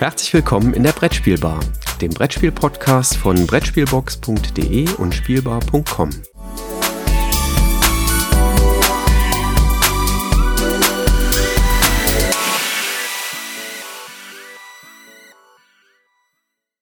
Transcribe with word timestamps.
Herzlich 0.00 0.32
willkommen 0.32 0.72
in 0.72 0.82
der 0.82 0.92
Brettspielbar, 0.92 1.60
dem 2.00 2.10
Brettspiel-Podcast 2.10 3.18
von 3.18 3.46
Brettspielbox.de 3.46 4.94
und 4.94 5.14
Spielbar.com. 5.14 6.08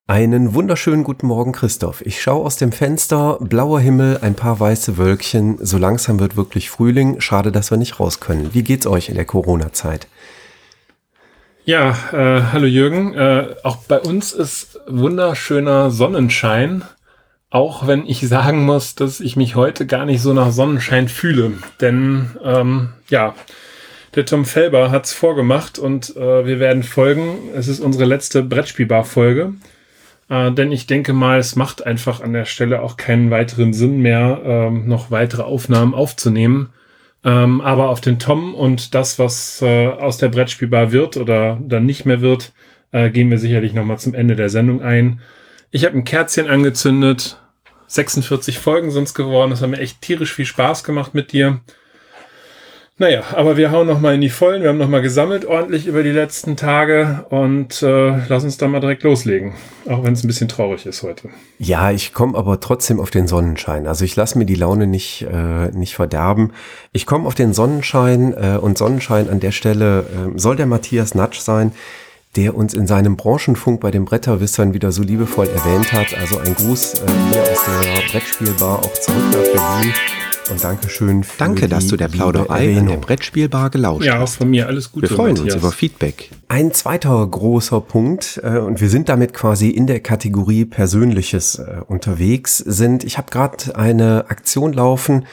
Einen 0.06 0.54
wunderschönen 0.54 1.02
guten 1.02 1.26
Morgen, 1.26 1.50
Christoph. 1.50 2.02
Ich 2.06 2.22
schaue 2.22 2.46
aus 2.46 2.56
dem 2.56 2.70
Fenster, 2.70 3.38
blauer 3.40 3.80
Himmel, 3.80 4.18
ein 4.22 4.36
paar 4.36 4.60
weiße 4.60 4.96
Wölkchen. 4.96 5.58
So 5.60 5.76
langsam 5.76 6.20
wird 6.20 6.36
wirklich 6.36 6.70
Frühling. 6.70 7.20
Schade, 7.20 7.50
dass 7.50 7.72
wir 7.72 7.78
nicht 7.78 7.98
raus 7.98 8.20
können. 8.20 8.54
Wie 8.54 8.62
geht's 8.62 8.86
euch 8.86 9.08
in 9.08 9.16
der 9.16 9.24
Corona-Zeit? 9.24 10.06
Ja, 11.68 11.90
äh, 12.12 12.44
hallo 12.50 12.64
Jürgen. 12.64 13.12
Äh, 13.12 13.54
auch 13.62 13.76
bei 13.76 14.00
uns 14.00 14.32
ist 14.32 14.80
wunderschöner 14.86 15.90
Sonnenschein. 15.90 16.82
Auch 17.50 17.86
wenn 17.86 18.06
ich 18.06 18.26
sagen 18.26 18.64
muss, 18.64 18.94
dass 18.94 19.20
ich 19.20 19.36
mich 19.36 19.54
heute 19.54 19.84
gar 19.84 20.06
nicht 20.06 20.22
so 20.22 20.32
nach 20.32 20.50
Sonnenschein 20.50 21.08
fühle. 21.08 21.52
Denn 21.82 22.30
ähm, 22.42 22.94
ja, 23.10 23.34
der 24.14 24.24
Tom 24.24 24.46
Felber 24.46 24.90
hat's 24.90 25.12
vorgemacht 25.12 25.78
und 25.78 26.16
äh, 26.16 26.46
wir 26.46 26.58
werden 26.58 26.82
folgen. 26.84 27.50
Es 27.54 27.68
ist 27.68 27.80
unsere 27.80 28.06
letzte 28.06 28.42
Brettspielbar-Folge. 28.42 29.52
Äh, 30.30 30.52
denn 30.52 30.72
ich 30.72 30.86
denke 30.86 31.12
mal, 31.12 31.38
es 31.38 31.54
macht 31.54 31.84
einfach 31.84 32.22
an 32.22 32.32
der 32.32 32.46
Stelle 32.46 32.80
auch 32.80 32.96
keinen 32.96 33.30
weiteren 33.30 33.74
Sinn 33.74 34.00
mehr, 34.00 34.40
ähm, 34.42 34.88
noch 34.88 35.10
weitere 35.10 35.42
Aufnahmen 35.42 35.92
aufzunehmen. 35.92 36.70
Ähm, 37.24 37.60
aber 37.60 37.88
auf 37.88 38.00
den 38.00 38.18
Tom 38.18 38.54
und 38.54 38.94
das, 38.94 39.18
was 39.18 39.60
äh, 39.62 39.88
aus 39.88 40.18
der 40.18 40.28
Brettspielbar 40.28 40.92
wird 40.92 41.16
oder 41.16 41.58
dann 41.60 41.84
nicht 41.84 42.06
mehr 42.06 42.20
wird, 42.20 42.52
äh, 42.92 43.10
gehen 43.10 43.30
wir 43.30 43.38
sicherlich 43.38 43.74
nochmal 43.74 43.98
zum 43.98 44.14
Ende 44.14 44.36
der 44.36 44.48
Sendung 44.48 44.82
ein. 44.82 45.20
Ich 45.70 45.84
habe 45.84 45.96
ein 45.96 46.04
Kerzchen 46.04 46.48
angezündet. 46.48 47.40
46 47.88 48.58
Folgen 48.58 48.90
sind 48.90 49.04
es 49.04 49.14
geworden. 49.14 49.50
Das 49.50 49.62
hat 49.62 49.70
mir 49.70 49.80
echt 49.80 50.00
tierisch 50.00 50.32
viel 50.32 50.46
Spaß 50.46 50.84
gemacht 50.84 51.14
mit 51.14 51.32
dir. 51.32 51.60
Naja, 53.00 53.22
aber 53.32 53.56
wir 53.56 53.70
hauen 53.70 53.86
noch 53.86 54.00
mal 54.00 54.16
in 54.16 54.20
die 54.20 54.28
Vollen. 54.28 54.62
Wir 54.62 54.70
haben 54.70 54.78
noch 54.78 54.88
mal 54.88 55.00
gesammelt 55.00 55.46
ordentlich 55.46 55.86
über 55.86 56.02
die 56.02 56.10
letzten 56.10 56.56
Tage 56.56 57.24
und 57.30 57.80
äh, 57.80 58.26
lass 58.26 58.42
uns 58.42 58.56
da 58.56 58.66
mal 58.66 58.80
direkt 58.80 59.04
loslegen. 59.04 59.54
Auch 59.88 60.02
wenn 60.02 60.14
es 60.14 60.24
ein 60.24 60.26
bisschen 60.26 60.48
traurig 60.48 60.84
ist 60.84 61.04
heute. 61.04 61.28
Ja, 61.60 61.92
ich 61.92 62.12
komme 62.12 62.36
aber 62.36 62.58
trotzdem 62.58 62.98
auf 62.98 63.12
den 63.12 63.28
Sonnenschein. 63.28 63.86
Also 63.86 64.04
ich 64.04 64.16
lasse 64.16 64.36
mir 64.36 64.46
die 64.46 64.56
Laune 64.56 64.88
nicht, 64.88 65.24
äh, 65.32 65.70
nicht 65.70 65.94
verderben. 65.94 66.52
Ich 66.92 67.06
komme 67.06 67.28
auf 67.28 67.36
den 67.36 67.52
Sonnenschein 67.52 68.34
äh, 68.34 68.58
und 68.58 68.76
Sonnenschein 68.76 69.30
an 69.30 69.38
der 69.38 69.52
Stelle 69.52 70.00
äh, 70.00 70.36
soll 70.36 70.56
der 70.56 70.66
Matthias 70.66 71.14
Natsch 71.14 71.38
sein, 71.38 71.70
der 72.34 72.56
uns 72.56 72.74
in 72.74 72.88
seinem 72.88 73.16
Branchenfunk 73.16 73.80
bei 73.80 73.92
den 73.92 74.06
Bretterwissern 74.06 74.74
wieder 74.74 74.90
so 74.90 75.04
liebevoll 75.04 75.46
erwähnt 75.46 75.92
hat. 75.92 76.18
Also 76.18 76.38
ein 76.38 76.52
Gruß 76.52 76.94
äh, 76.94 76.96
hier 77.30 77.42
aus 77.42 77.64
der 77.64 78.10
Brettspielbar 78.10 78.80
auch 78.80 78.92
zurück 78.94 79.22
nach 79.30 79.42
Berlin. 79.52 79.94
Und 80.50 80.64
Dankeschön 80.64 81.24
für 81.24 81.38
Danke, 81.38 81.68
dass 81.68 81.88
du 81.88 81.96
der 81.96 82.08
Plauderei 82.08 82.68
in 82.68 82.86
der 82.86 82.96
Brettspielbar 82.96 83.68
gelauscht 83.70 84.06
ja, 84.06 84.14
hast. 84.14 84.18
Ja, 84.18 84.24
auch 84.24 84.38
von 84.38 84.50
mir 84.50 84.66
alles 84.66 84.90
Gute. 84.90 85.10
Wir 85.10 85.16
freuen 85.16 85.34
Matthias. 85.34 85.54
uns 85.56 85.62
über 85.62 85.72
Feedback. 85.72 86.30
Ein 86.48 86.72
zweiter 86.72 87.26
großer 87.26 87.80
Punkt, 87.82 88.40
äh, 88.42 88.58
und 88.58 88.80
wir 88.80 88.88
sind 88.88 89.08
damit 89.08 89.34
quasi 89.34 89.68
in 89.68 89.86
der 89.86 90.00
Kategorie 90.00 90.64
Persönliches 90.64 91.56
äh, 91.58 91.82
unterwegs, 91.86 92.58
sind, 92.58 93.04
ich 93.04 93.18
habe 93.18 93.30
gerade 93.30 93.76
eine 93.76 94.30
Aktion 94.30 94.72
laufen, 94.72 95.26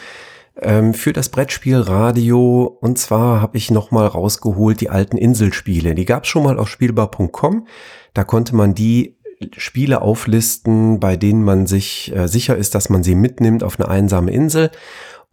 ähm, 0.62 0.94
für 0.94 1.14
das 1.14 1.30
Brettspielradio. 1.30 2.78
Und 2.82 2.98
zwar 2.98 3.42
habe 3.42 3.58
ich 3.58 3.72
nochmal 3.72 4.08
rausgeholt 4.08 4.82
die 4.82 4.90
alten 4.90 5.18
Inselspiele. 5.18 5.96
Die 5.96 6.06
gab 6.06 6.24
es 6.24 6.30
schon 6.30 6.44
mal 6.44 6.60
auf 6.60 6.70
spielbar.com. 6.70 7.68
Da 8.14 8.24
konnte 8.24 8.56
man 8.56 8.76
die 8.76 9.16
Spiele 9.58 10.02
auflisten, 10.02 11.00
bei 11.00 11.18
denen 11.18 11.44
man 11.44 11.68
sich 11.68 12.16
äh, 12.16 12.28
sicher 12.28 12.56
ist, 12.56 12.76
dass 12.76 12.90
man 12.90 13.04
sie 13.04 13.16
mitnimmt 13.16 13.64
auf 13.64 13.80
eine 13.80 13.90
einsame 13.90 14.32
Insel. 14.32 14.72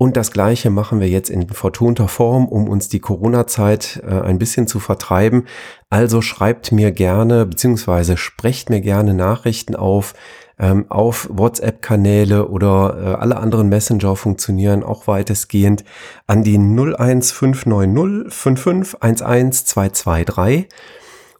Und 0.03 0.17
das 0.17 0.33
Gleiche 0.33 0.71
machen 0.71 1.01
wir 1.01 1.09
jetzt 1.09 1.31
in 1.31 1.49
vertonter 1.49 2.09
Form, 2.09 2.49
um 2.49 2.69
uns 2.69 2.89
die 2.89 2.99
Corona-Zeit 2.99 4.03
äh, 4.05 4.21
ein 4.21 4.39
bisschen 4.39 4.67
zu 4.67 4.81
vertreiben. 4.81 5.45
Also 5.91 6.23
schreibt 6.23 6.73
mir 6.73 6.91
gerne, 6.91 7.47
beziehungsweise 7.47 8.17
sprecht 8.17 8.69
mir 8.69 8.81
gerne 8.81 9.15
Nachrichten 9.15 9.77
auf, 9.77 10.15
ähm, 10.59 10.87
auf 10.89 11.29
WhatsApp-Kanäle 11.31 12.49
oder 12.49 12.99
äh, 13.01 13.15
alle 13.15 13.37
anderen 13.37 13.69
Messenger 13.69 14.17
funktionieren 14.17 14.83
auch 14.83 15.07
weitestgehend 15.07 15.85
an 16.27 16.43
die 16.43 16.59
01590 16.59 18.33
5511223 18.33 20.67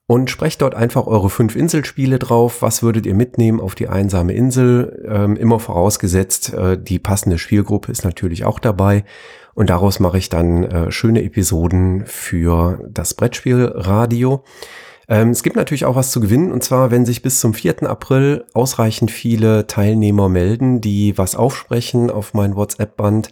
und 0.07 0.31
sprecht 0.31 0.63
dort 0.63 0.75
einfach 0.75 1.07
eure 1.07 1.31
fünf 1.31 1.57
Inselspiele 1.57 2.19
drauf. 2.19 2.61
Was 2.61 2.83
würdet 2.83 3.07
ihr 3.07 3.15
mitnehmen 3.15 3.61
auf 3.61 3.75
die 3.75 3.89
einsame 3.89 4.35
Insel? 4.35 5.07
Ähm, 5.09 5.37
immer 5.37 5.59
vorausgesetzt, 5.59 6.53
äh, 6.53 6.77
die 6.81 6.99
passende 6.99 7.39
Spielgruppe 7.39 7.91
ist 7.91 8.05
natürlich 8.05 8.45
auch 8.45 8.59
dabei. 8.59 9.05
Und 9.55 9.71
daraus 9.71 10.01
mache 10.01 10.19
ich 10.19 10.29
dann 10.29 10.65
äh, 10.65 10.91
schöne 10.91 11.23
Episoden 11.23 12.05
für 12.07 12.81
das 12.91 13.15
Brettspielradio. 13.15 14.45
Ähm, 15.09 15.31
es 15.31 15.43
gibt 15.43 15.57
natürlich 15.57 15.85
auch 15.85 15.97
was 15.97 16.11
zu 16.11 16.21
gewinnen. 16.21 16.53
Und 16.53 16.65
zwar, 16.65 16.91
wenn 16.91 17.05
sich 17.05 17.23
bis 17.23 17.41
zum 17.41 17.55
4. 17.55 17.83
April 17.83 18.45
ausreichend 18.55 19.11
viele 19.11 19.67
Teilnehmer 19.67 20.29
melden, 20.29 20.81
die 20.81 21.17
was 21.19 21.37
aufsprechen 21.37 22.11
auf 22.11 22.35
mein 22.35 22.57
WhatsApp-Band, 22.57 23.31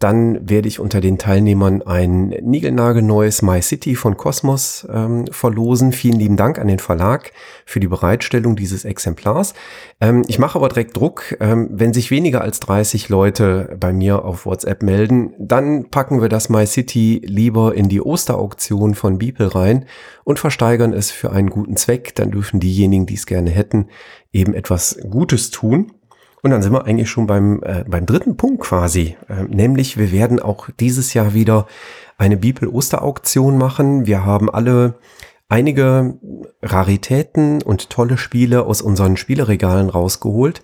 dann 0.00 0.48
werde 0.48 0.66
ich 0.66 0.80
unter 0.80 1.02
den 1.02 1.18
Teilnehmern 1.18 1.82
ein 1.82 2.28
niegelnagelneues 2.28 3.42
My 3.42 3.60
City 3.60 3.94
von 3.94 4.16
Cosmos 4.16 4.88
ähm, 4.90 5.26
verlosen. 5.30 5.92
Vielen 5.92 6.18
lieben 6.18 6.38
Dank 6.38 6.58
an 6.58 6.68
den 6.68 6.78
Verlag 6.78 7.32
für 7.66 7.80
die 7.80 7.86
Bereitstellung 7.86 8.56
dieses 8.56 8.86
Exemplars. 8.86 9.52
Ähm, 10.00 10.24
ich 10.26 10.38
mache 10.38 10.56
aber 10.56 10.70
direkt 10.70 10.96
Druck. 10.96 11.36
Ähm, 11.38 11.68
wenn 11.70 11.92
sich 11.92 12.10
weniger 12.10 12.40
als 12.40 12.60
30 12.60 13.10
Leute 13.10 13.76
bei 13.78 13.92
mir 13.92 14.24
auf 14.24 14.46
WhatsApp 14.46 14.82
melden, 14.82 15.34
dann 15.38 15.90
packen 15.90 16.22
wir 16.22 16.30
das 16.30 16.48
My 16.48 16.66
City 16.66 17.20
lieber 17.22 17.74
in 17.74 17.90
die 17.90 18.00
Osterauktion 18.00 18.94
von 18.94 19.18
Beeple 19.18 19.54
rein 19.54 19.84
und 20.24 20.38
versteigern 20.38 20.94
es 20.94 21.10
für 21.10 21.30
einen 21.30 21.50
guten 21.50 21.76
Zweck. 21.76 22.14
Dann 22.14 22.30
dürfen 22.30 22.58
diejenigen, 22.58 23.04
die 23.04 23.14
es 23.14 23.26
gerne 23.26 23.50
hätten, 23.50 23.88
eben 24.32 24.54
etwas 24.54 24.98
Gutes 25.10 25.50
tun. 25.50 25.92
Und 26.42 26.50
dann 26.50 26.62
sind 26.62 26.72
wir 26.72 26.86
eigentlich 26.86 27.10
schon 27.10 27.26
beim, 27.26 27.62
äh, 27.62 27.84
beim 27.86 28.06
dritten 28.06 28.36
Punkt 28.36 28.62
quasi. 28.62 29.16
Äh, 29.28 29.44
nämlich, 29.44 29.98
wir 29.98 30.10
werden 30.12 30.40
auch 30.40 30.68
dieses 30.78 31.12
Jahr 31.12 31.34
wieder 31.34 31.66
eine 32.16 32.36
Bibel-Osterauktion 32.36 33.58
machen. 33.58 34.06
Wir 34.06 34.24
haben 34.24 34.50
alle 34.50 34.94
einige 35.48 36.18
Raritäten 36.62 37.62
und 37.62 37.90
tolle 37.90 38.16
Spiele 38.16 38.64
aus 38.64 38.80
unseren 38.80 39.16
Spieleregalen 39.16 39.90
rausgeholt 39.90 40.62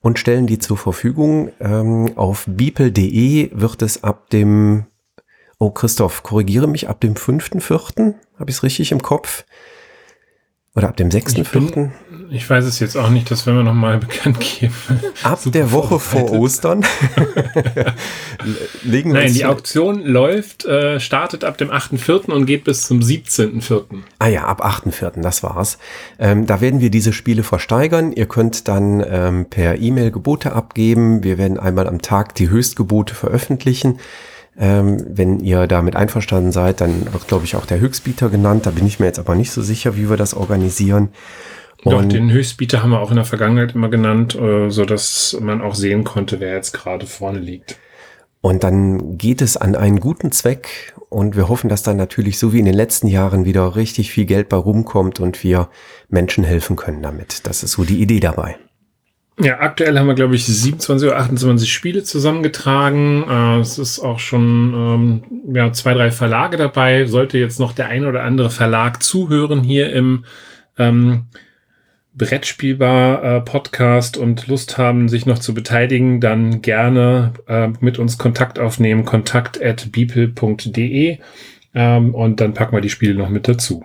und 0.00 0.18
stellen 0.18 0.46
die 0.46 0.58
zur 0.58 0.76
Verfügung. 0.76 1.52
Ähm, 1.60 2.12
auf 2.16 2.44
beeple.de 2.48 3.50
wird 3.52 3.82
es 3.82 4.02
ab 4.02 4.30
dem, 4.30 4.86
oh 5.58 5.70
Christoph, 5.70 6.22
korrigiere 6.22 6.66
mich, 6.66 6.88
ab 6.88 7.00
dem 7.00 7.14
5.4., 7.14 8.14
habe 8.38 8.50
ich 8.50 8.56
es 8.56 8.62
richtig 8.62 8.90
im 8.90 9.02
Kopf, 9.02 9.44
oder 10.74 10.88
ab 10.88 10.96
dem 10.96 11.10
6.4.? 11.10 11.90
Ich, 12.34 12.48
weiß 12.48 12.64
es 12.64 12.78
jetzt 12.80 12.96
auch 12.96 13.10
nicht, 13.10 13.30
das 13.30 13.46
werden 13.46 13.58
wir 13.58 13.62
nochmal 13.62 13.98
bekannt 13.98 14.40
geben. 14.40 14.74
Ab 15.22 15.40
der 15.46 15.70
Woche 15.70 15.98
vor 15.98 16.32
Ostern 16.32 16.84
legen 18.82 19.12
wir 19.12 19.20
Nein, 19.20 19.34
die 19.34 19.44
Auktion 19.44 20.02
läuft, 20.04 20.64
äh, 20.64 20.98
startet 20.98 21.44
ab 21.44 21.58
dem 21.58 21.70
8.4. 21.70 22.30
und 22.30 22.46
geht 22.46 22.64
bis 22.64 22.86
zum 22.86 23.00
17.4. 23.00 23.84
Ah 24.18 24.28
ja, 24.28 24.44
ab 24.44 24.64
8.4., 24.64 25.20
das 25.20 25.42
war's. 25.42 25.78
Ähm, 26.18 26.46
da 26.46 26.60
werden 26.62 26.80
wir 26.80 26.90
diese 26.90 27.12
Spiele 27.12 27.42
versteigern. 27.42 28.12
Ihr 28.12 28.26
könnt 28.26 28.66
dann 28.66 29.04
ähm, 29.06 29.46
per 29.46 29.78
E-Mail 29.78 30.10
Gebote 30.10 30.52
abgeben. 30.52 31.22
Wir 31.22 31.36
werden 31.36 31.58
einmal 31.58 31.86
am 31.86 32.00
Tag 32.00 32.34
die 32.34 32.48
Höchstgebote 32.48 33.14
veröffentlichen. 33.14 33.98
Ähm, 34.58 35.04
wenn 35.08 35.40
ihr 35.40 35.66
damit 35.66 35.96
einverstanden 35.96 36.52
seid, 36.52 36.80
dann 36.80 37.12
wird, 37.12 37.26
glaube 37.26 37.44
ich, 37.44 37.56
auch 37.56 37.66
der 37.66 37.80
Höchstbieter 37.80 38.28
genannt. 38.28 38.66
Da 38.66 38.70
bin 38.70 38.86
ich 38.86 39.00
mir 39.00 39.06
jetzt 39.06 39.18
aber 39.18 39.34
nicht 39.34 39.50
so 39.50 39.62
sicher, 39.62 39.96
wie 39.96 40.08
wir 40.08 40.16
das 40.16 40.34
organisieren. 40.34 41.10
Und 41.84 41.92
Doch, 41.92 42.04
den 42.04 42.30
Höchstbieter 42.30 42.82
haben 42.82 42.90
wir 42.90 43.00
auch 43.00 43.10
in 43.10 43.16
der 43.16 43.24
Vergangenheit 43.24 43.74
immer 43.74 43.88
genannt, 43.88 44.36
äh, 44.36 44.70
so 44.70 44.84
dass 44.84 45.36
man 45.40 45.60
auch 45.60 45.74
sehen 45.74 46.04
konnte, 46.04 46.38
wer 46.38 46.54
jetzt 46.54 46.72
gerade 46.72 47.06
vorne 47.06 47.40
liegt. 47.40 47.76
Und 48.40 48.64
dann 48.64 49.18
geht 49.18 49.40
es 49.40 49.56
an 49.56 49.76
einen 49.76 50.00
guten 50.00 50.32
Zweck 50.32 50.94
und 51.08 51.36
wir 51.36 51.48
hoffen, 51.48 51.68
dass 51.68 51.84
dann 51.84 51.96
natürlich 51.96 52.38
so 52.38 52.52
wie 52.52 52.58
in 52.58 52.64
den 52.64 52.74
letzten 52.74 53.06
Jahren 53.06 53.44
wieder 53.44 53.76
richtig 53.76 54.10
viel 54.10 54.24
Geld 54.24 54.48
bei 54.48 54.56
rumkommt 54.56 55.20
und 55.20 55.44
wir 55.44 55.68
Menschen 56.08 56.42
helfen 56.42 56.74
können 56.74 57.02
damit. 57.02 57.46
Das 57.46 57.62
ist 57.62 57.72
so 57.72 57.84
die 57.84 58.00
Idee 58.00 58.18
dabei. 58.18 58.56
Ja, 59.40 59.60
aktuell 59.60 59.98
haben 59.98 60.08
wir, 60.08 60.14
glaube 60.14 60.34
ich, 60.34 60.44
27 60.44 61.08
oder 61.08 61.18
28 61.18 61.72
Spiele 61.72 62.02
zusammengetragen. 62.02 63.24
Äh, 63.28 63.60
es 63.60 63.78
ist 63.78 64.00
auch 64.00 64.18
schon 64.18 64.74
ähm, 64.74 65.54
ja, 65.54 65.72
zwei, 65.72 65.94
drei 65.94 66.10
Verlage 66.10 66.56
dabei. 66.56 67.06
Sollte 67.06 67.38
jetzt 67.38 67.58
noch 67.58 67.72
der 67.72 67.88
ein 67.88 68.04
oder 68.04 68.24
andere 68.24 68.50
Verlag 68.50 69.02
zuhören 69.02 69.62
hier 69.62 69.92
im 69.92 70.24
ähm, 70.78 71.26
Brettspielbar 72.14 73.24
äh, 73.24 73.40
Podcast 73.40 74.16
und 74.16 74.46
Lust 74.46 74.76
haben, 74.76 75.08
sich 75.08 75.24
noch 75.24 75.38
zu 75.38 75.54
beteiligen, 75.54 76.20
dann 76.20 76.60
gerne 76.60 77.32
äh, 77.48 77.68
mit 77.80 77.98
uns 77.98 78.18
Kontakt 78.18 78.58
aufnehmen, 78.58 79.04
kontakt 79.04 79.62
at 79.62 79.92
beeple.de 79.92 81.18
ähm, 81.74 82.14
und 82.14 82.40
dann 82.40 82.54
packen 82.54 82.76
wir 82.76 82.82
die 82.82 82.90
Spiele 82.90 83.14
noch 83.14 83.30
mit 83.30 83.48
dazu. 83.48 83.84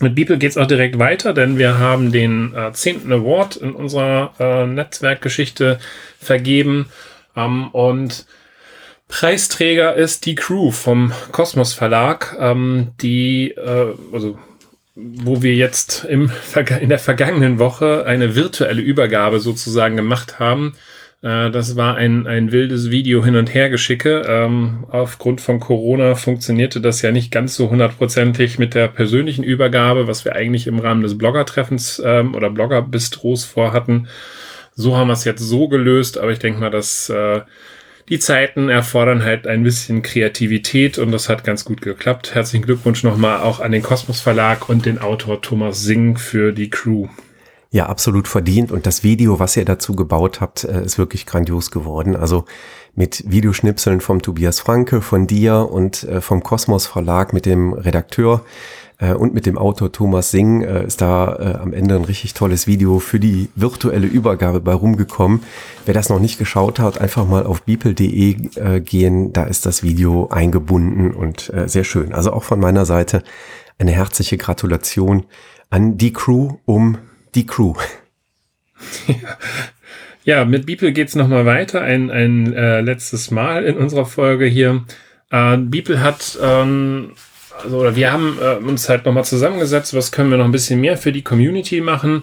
Mit 0.00 0.14
Beeple 0.14 0.38
geht 0.38 0.50
es 0.50 0.58
auch 0.58 0.66
direkt 0.66 0.98
weiter, 0.98 1.32
denn 1.32 1.58
wir 1.58 1.78
haben 1.78 2.12
den 2.12 2.54
äh, 2.54 2.72
10. 2.72 3.12
Award 3.12 3.56
in 3.56 3.72
unserer 3.72 4.32
äh, 4.38 4.66
Netzwerkgeschichte 4.66 5.78
vergeben. 6.18 6.86
Ähm, 7.36 7.68
und 7.68 8.26
Preisträger 9.08 9.94
ist 9.94 10.26
die 10.26 10.34
Crew 10.34 10.70
vom 10.70 11.12
Kosmos 11.30 11.74
Verlag, 11.74 12.36
ähm, 12.40 12.92
die, 13.00 13.50
äh, 13.50 13.94
also 14.12 14.38
wo 15.02 15.42
wir 15.42 15.54
jetzt 15.54 16.04
im, 16.04 16.30
in 16.80 16.88
der 16.88 16.98
vergangenen 16.98 17.58
Woche 17.58 18.04
eine 18.06 18.34
virtuelle 18.34 18.82
Übergabe 18.82 19.40
sozusagen 19.40 19.96
gemacht 19.96 20.38
haben. 20.38 20.74
Äh, 21.22 21.50
das 21.50 21.76
war 21.76 21.96
ein, 21.96 22.26
ein 22.26 22.52
wildes 22.52 22.90
Video 22.90 23.24
hin 23.24 23.36
und 23.36 23.54
her 23.54 23.70
geschicke. 23.70 24.22
Ähm, 24.26 24.84
aufgrund 24.90 25.40
von 25.40 25.60
Corona 25.60 26.14
funktionierte 26.14 26.80
das 26.80 27.02
ja 27.02 27.12
nicht 27.12 27.30
ganz 27.30 27.54
so 27.54 27.70
hundertprozentig 27.70 28.58
mit 28.58 28.74
der 28.74 28.88
persönlichen 28.88 29.44
Übergabe, 29.44 30.06
was 30.06 30.24
wir 30.24 30.34
eigentlich 30.34 30.66
im 30.66 30.78
Rahmen 30.78 31.02
des 31.02 31.16
Bloggertreffens 31.18 32.02
ähm, 32.04 32.34
oder 32.34 32.50
Bloggerbistros 32.50 33.44
vorhatten. 33.44 34.08
So 34.74 34.96
haben 34.96 35.08
wir 35.08 35.14
es 35.14 35.24
jetzt 35.24 35.42
so 35.42 35.68
gelöst, 35.68 36.18
aber 36.18 36.32
ich 36.32 36.38
denke 36.38 36.60
mal, 36.60 36.70
dass 36.70 37.08
äh, 37.10 37.42
die 38.08 38.18
Zeiten 38.18 38.68
erfordern 38.68 39.24
halt 39.24 39.46
ein 39.46 39.62
bisschen 39.62 40.02
Kreativität 40.02 40.98
und 40.98 41.12
das 41.12 41.28
hat 41.28 41.44
ganz 41.44 41.64
gut 41.64 41.80
geklappt. 41.80 42.34
Herzlichen 42.34 42.64
Glückwunsch 42.64 43.04
nochmal 43.04 43.40
auch 43.40 43.60
an 43.60 43.72
den 43.72 43.82
Kosmos 43.82 44.20
Verlag 44.20 44.68
und 44.68 44.86
den 44.86 44.98
Autor 44.98 45.40
Thomas 45.40 45.82
Singh 45.82 46.18
für 46.18 46.52
die 46.52 46.70
Crew. 46.70 47.08
Ja, 47.70 47.86
absolut 47.86 48.28
verdient. 48.28 48.70
Und 48.70 48.84
das 48.84 49.02
Video, 49.02 49.38
was 49.38 49.56
ihr 49.56 49.64
dazu 49.64 49.96
gebaut 49.96 50.42
habt, 50.42 50.64
äh, 50.64 50.84
ist 50.84 50.98
wirklich 50.98 51.24
grandios 51.24 51.70
geworden. 51.70 52.14
Also 52.14 52.44
mit 52.94 53.24
Videoschnipseln 53.26 54.02
vom 54.02 54.20
Tobias 54.20 54.60
Franke, 54.60 55.00
von 55.00 55.26
dir 55.26 55.70
und 55.70 56.04
äh, 56.04 56.20
vom 56.20 56.42
Kosmos 56.42 56.86
Verlag 56.86 57.32
mit 57.32 57.46
dem 57.46 57.72
Redakteur 57.72 58.44
äh, 59.02 59.14
und 59.14 59.34
mit 59.34 59.46
dem 59.46 59.58
Autor 59.58 59.90
Thomas 59.90 60.30
Singh 60.30 60.64
äh, 60.64 60.86
ist 60.86 61.00
da 61.00 61.34
äh, 61.34 61.58
am 61.58 61.72
Ende 61.72 61.96
ein 61.96 62.04
richtig 62.04 62.34
tolles 62.34 62.66
Video 62.66 63.00
für 63.00 63.18
die 63.18 63.48
virtuelle 63.56 64.06
Übergabe 64.06 64.60
bei 64.60 64.72
rumgekommen. 64.72 65.40
Wer 65.84 65.94
das 65.94 66.08
noch 66.08 66.20
nicht 66.20 66.38
geschaut 66.38 66.78
hat, 66.78 67.00
einfach 67.00 67.26
mal 67.26 67.44
auf 67.44 67.62
beeple.de 67.62 68.36
äh, 68.54 68.80
gehen. 68.80 69.32
Da 69.32 69.44
ist 69.44 69.66
das 69.66 69.82
Video 69.82 70.28
eingebunden 70.28 71.10
und 71.10 71.52
äh, 71.52 71.68
sehr 71.68 71.84
schön. 71.84 72.12
Also 72.12 72.32
auch 72.32 72.44
von 72.44 72.60
meiner 72.60 72.86
Seite 72.86 73.24
eine 73.78 73.90
herzliche 73.90 74.36
Gratulation 74.36 75.24
an 75.68 75.98
die 75.98 76.12
Crew 76.12 76.58
um 76.64 76.98
die 77.34 77.46
Crew. 77.46 77.74
Ja, 80.24 80.44
mit 80.44 80.66
Beeple 80.66 80.92
geht's 80.92 81.16
nochmal 81.16 81.46
weiter. 81.46 81.80
Ein, 81.80 82.08
ein 82.08 82.52
äh, 82.52 82.80
letztes 82.80 83.32
Mal 83.32 83.64
in 83.64 83.76
unserer 83.76 84.06
Folge 84.06 84.46
hier. 84.46 84.84
Äh, 85.32 85.56
Beeple 85.56 86.00
hat 86.00 86.38
ähm, 86.40 87.10
also 87.62 87.78
oder 87.78 87.96
wir 87.96 88.12
haben 88.12 88.38
äh, 88.40 88.56
uns 88.56 88.88
halt 88.88 89.04
nochmal 89.04 89.24
zusammengesetzt, 89.24 89.94
was 89.94 90.12
können 90.12 90.30
wir 90.30 90.38
noch 90.38 90.44
ein 90.44 90.52
bisschen 90.52 90.80
mehr 90.80 90.96
für 90.96 91.12
die 91.12 91.22
Community 91.22 91.80
machen. 91.80 92.22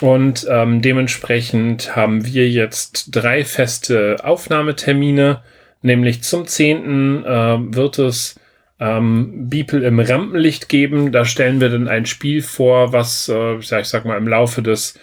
Und 0.00 0.46
ähm, 0.48 0.80
dementsprechend 0.80 1.94
haben 1.94 2.24
wir 2.24 2.48
jetzt 2.48 3.08
drei 3.14 3.44
feste 3.44 4.16
Aufnahmetermine, 4.22 5.42
nämlich 5.82 6.22
zum 6.22 6.46
10. 6.46 7.24
Äh, 7.24 7.28
wird 7.74 7.98
es 7.98 8.36
ähm, 8.80 9.50
Beeple 9.50 9.86
im 9.86 10.00
Rampenlicht 10.00 10.70
geben. 10.70 11.12
Da 11.12 11.26
stellen 11.26 11.60
wir 11.60 11.68
dann 11.68 11.86
ein 11.86 12.06
Spiel 12.06 12.42
vor, 12.42 12.92
was, 12.94 13.28
äh, 13.28 13.56
ich 13.56 13.68
sag 13.68 14.06
mal, 14.06 14.16
im 14.16 14.26
Laufe 14.26 14.62
des 14.62 14.98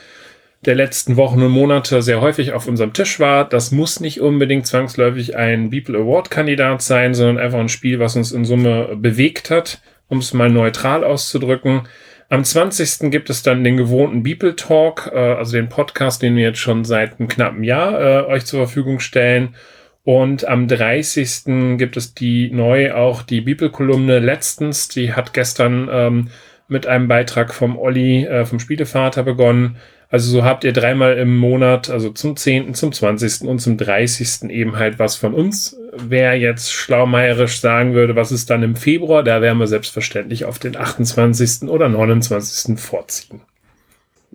der 0.67 0.75
letzten 0.75 1.15
Wochen 1.15 1.41
und 1.41 1.51
Monate 1.51 2.01
sehr 2.01 2.19
häufig 2.19 2.51
auf 2.51 2.67
unserem 2.67 2.93
Tisch 2.93 3.19
war. 3.19 3.47
Das 3.47 3.71
muss 3.71 4.01
nicht 4.01 4.19
unbedingt 4.19 4.67
zwangsläufig 4.67 5.37
ein 5.37 5.69
Beeple 5.69 5.97
Award 5.97 6.29
Kandidat 6.29 6.81
sein, 6.81 7.13
sondern 7.13 7.37
einfach 7.37 7.59
ein 7.59 7.69
Spiel, 7.69 7.99
was 7.99 8.17
uns 8.17 8.33
in 8.33 8.43
Summe 8.43 8.97
bewegt 8.97 9.49
hat, 9.49 9.81
um 10.09 10.19
es 10.19 10.33
mal 10.33 10.49
neutral 10.49 11.05
auszudrücken. 11.05 11.87
Am 12.29 12.43
20. 12.43 13.09
gibt 13.09 13.29
es 13.29 13.41
dann 13.41 13.63
den 13.63 13.77
gewohnten 13.77 14.23
Beeple 14.23 14.57
Talk, 14.57 15.09
äh, 15.13 15.17
also 15.17 15.53
den 15.53 15.69
Podcast, 15.69 16.21
den 16.21 16.35
wir 16.35 16.43
jetzt 16.43 16.59
schon 16.59 16.83
seit 16.83 17.17
einem 17.17 17.29
knappen 17.29 17.63
Jahr 17.63 17.99
äh, 17.99 18.25
euch 18.27 18.45
zur 18.45 18.59
Verfügung 18.59 18.99
stellen. 18.99 19.55
Und 20.03 20.45
am 20.45 20.67
30. 20.67 21.77
gibt 21.77 21.95
es 21.95 22.13
die 22.13 22.51
neu 22.51 22.93
auch 22.93 23.23
die 23.23 23.41
Beeple-Kolumne 23.41 24.19
letztens. 24.19 24.89
Die 24.89 25.13
hat 25.13 25.33
gestern 25.33 25.87
ähm, 25.89 26.29
mit 26.67 26.87
einem 26.87 27.07
Beitrag 27.07 27.53
vom 27.53 27.77
Olli, 27.77 28.25
äh, 28.25 28.45
vom 28.45 28.59
Spielevater 28.59 29.23
begonnen. 29.23 29.77
Also 30.09 30.31
so 30.31 30.43
habt 30.43 30.63
ihr 30.63 30.71
dreimal 30.71 31.17
im 31.17 31.35
Monat, 31.35 31.89
also 31.89 32.09
zum 32.11 32.37
10., 32.37 32.73
zum 32.73 32.93
20. 32.93 33.41
und 33.41 33.59
zum 33.59 33.77
30. 33.77 34.49
eben 34.49 34.77
halt 34.77 34.99
was 34.99 35.17
von 35.17 35.33
uns. 35.33 35.75
Wer 35.93 36.35
jetzt 36.39 36.71
schlaumeierisch 36.71 37.59
sagen 37.59 37.93
würde, 37.93 38.15
was 38.15 38.31
ist 38.31 38.49
dann 38.49 38.63
im 38.63 38.77
Februar, 38.77 39.23
da 39.23 39.41
werden 39.41 39.57
wir 39.57 39.67
selbstverständlich 39.67 40.45
auf 40.45 40.59
den 40.59 40.77
28. 40.77 41.63
oder 41.63 41.89
29. 41.89 42.79
vorziehen. 42.79 43.41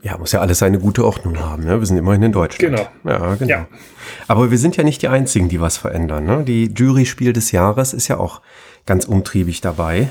Ja, 0.02 0.18
muss 0.18 0.32
ja 0.32 0.40
alles 0.40 0.58
seine 0.58 0.78
gute 0.78 1.04
Ordnung 1.06 1.38
haben. 1.38 1.64
Ne? 1.64 1.78
Wir 1.78 1.86
sind 1.86 1.96
immerhin 1.96 2.22
in 2.22 2.32
Deutschland. 2.32 2.76
Genau. 2.76 2.88
Ja, 3.04 3.34
genau. 3.36 3.50
Ja. 3.50 3.68
Aber 4.26 4.50
wir 4.50 4.58
sind 4.58 4.76
ja 4.76 4.82
nicht 4.82 5.00
die 5.00 5.08
Einzigen, 5.08 5.48
die 5.48 5.60
was 5.60 5.76
verändern. 5.76 6.24
Ne? 6.24 6.42
Die 6.44 6.72
Jury-Spiel 6.74 7.32
des 7.32 7.52
Jahres 7.52 7.94
ist 7.94 8.08
ja 8.08 8.18
auch 8.18 8.42
ganz 8.84 9.04
umtriebig 9.04 9.60
dabei. 9.60 10.08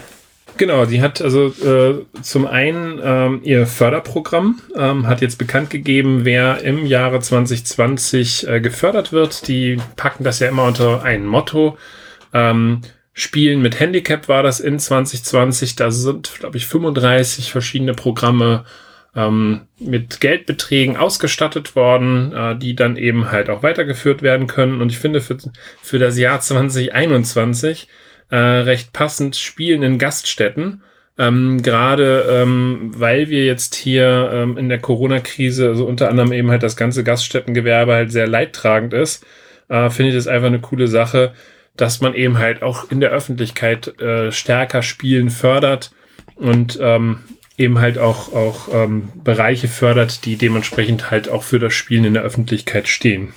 Genau, 0.62 0.86
die 0.86 1.02
hat 1.02 1.24
also 1.24 1.48
äh, 1.48 2.06
zum 2.22 2.46
einen 2.46 3.02
ähm, 3.04 3.40
ihr 3.42 3.66
Förderprogramm, 3.66 4.62
ähm, 4.76 5.08
hat 5.08 5.22
jetzt 5.22 5.40
bekannt 5.40 5.72
gegeben, 5.72 6.24
wer 6.24 6.62
im 6.62 6.86
Jahre 6.86 7.20
2020 7.20 8.48
äh, 8.48 8.62
gefördert 8.62 9.12
wird. 9.12 9.48
Die 9.48 9.80
packen 9.96 10.24
das 10.24 10.38
ja 10.38 10.50
immer 10.50 10.66
unter 10.66 11.02
ein 11.02 11.26
Motto. 11.26 11.80
Ähm, 12.32 12.82
Spielen 13.12 13.64
mit 13.64 13.80
Handicap 13.80 14.28
war 14.28 14.44
das 14.44 14.60
in 14.60 14.78
2020. 14.78 15.78
Da 15.78 15.90
sind, 15.90 16.32
glaube 16.38 16.58
ich, 16.58 16.68
35 16.68 17.52
verschiedene 17.52 17.96
Programme 17.96 18.64
ähm, 19.16 19.62
mit 19.80 20.22
Geldbeträgen 20.22 20.96
ausgestattet 20.96 21.76
worden, 21.76 22.34
äh, 22.34 22.56
die 22.56 22.76
dann 22.76 22.98
eben 22.98 23.32
halt 23.32 23.50
auch 23.50 23.64
weitergeführt 23.64 24.22
werden 24.22 24.46
können. 24.46 24.80
Und 24.80 24.92
ich 24.92 25.00
finde, 25.00 25.22
für, 25.22 25.40
für 25.82 25.98
das 25.98 26.20
Jahr 26.20 26.40
2021 26.40 27.88
äh, 28.32 28.38
recht 28.38 28.94
passend 28.94 29.36
spielen 29.36 29.84
in 29.84 30.00
Gaststätten. 30.00 30.82
Ähm, 31.18 31.62
Gerade 31.62 32.26
ähm, 32.30 32.92
weil 32.96 33.30
wir 33.30 33.46
jetzt 33.46 33.76
hier 33.76 34.32
ähm, 34.34 34.58
in 34.58 34.70
der 34.70 34.80
Corona-Krise, 34.80 35.68
also 35.68 35.86
unter 35.86 36.10
anderem 36.10 36.32
eben 36.32 36.50
halt 36.50 36.64
das 36.64 36.78
ganze 36.78 37.04
Gaststättengewerbe 37.04 37.94
halt 37.94 38.12
sehr 38.12 38.28
leidtragend 38.28 38.94
ist, 38.94 39.24
äh, 39.68 39.90
finde 39.90 40.10
ich 40.10 40.16
das 40.16 40.28
einfach 40.28 40.48
eine 40.48 40.62
coole 40.62 40.88
Sache, 40.88 41.34
dass 41.76 42.02
man 42.02 42.14
eben 42.14 42.38
halt 42.40 42.64
auch 42.64 42.90
in 42.90 43.02
der 43.02 43.12
Öffentlichkeit 43.12 44.00
äh, 44.02 44.32
stärker 44.32 44.82
Spielen 44.82 45.30
fördert 45.30 45.92
und 46.36 46.80
ähm, 46.82 47.20
eben 47.58 47.80
halt 47.80 47.98
auch, 47.98 48.34
auch 48.34 48.70
ähm, 48.74 49.10
Bereiche 49.24 49.68
fördert, 49.68 50.26
die 50.26 50.38
dementsprechend 50.38 51.12
halt 51.12 51.30
auch 51.30 51.44
für 51.44 51.60
das 51.60 51.74
Spielen 51.74 52.06
in 52.06 52.14
der 52.14 52.24
Öffentlichkeit 52.24 52.88
stehen. 52.88 53.34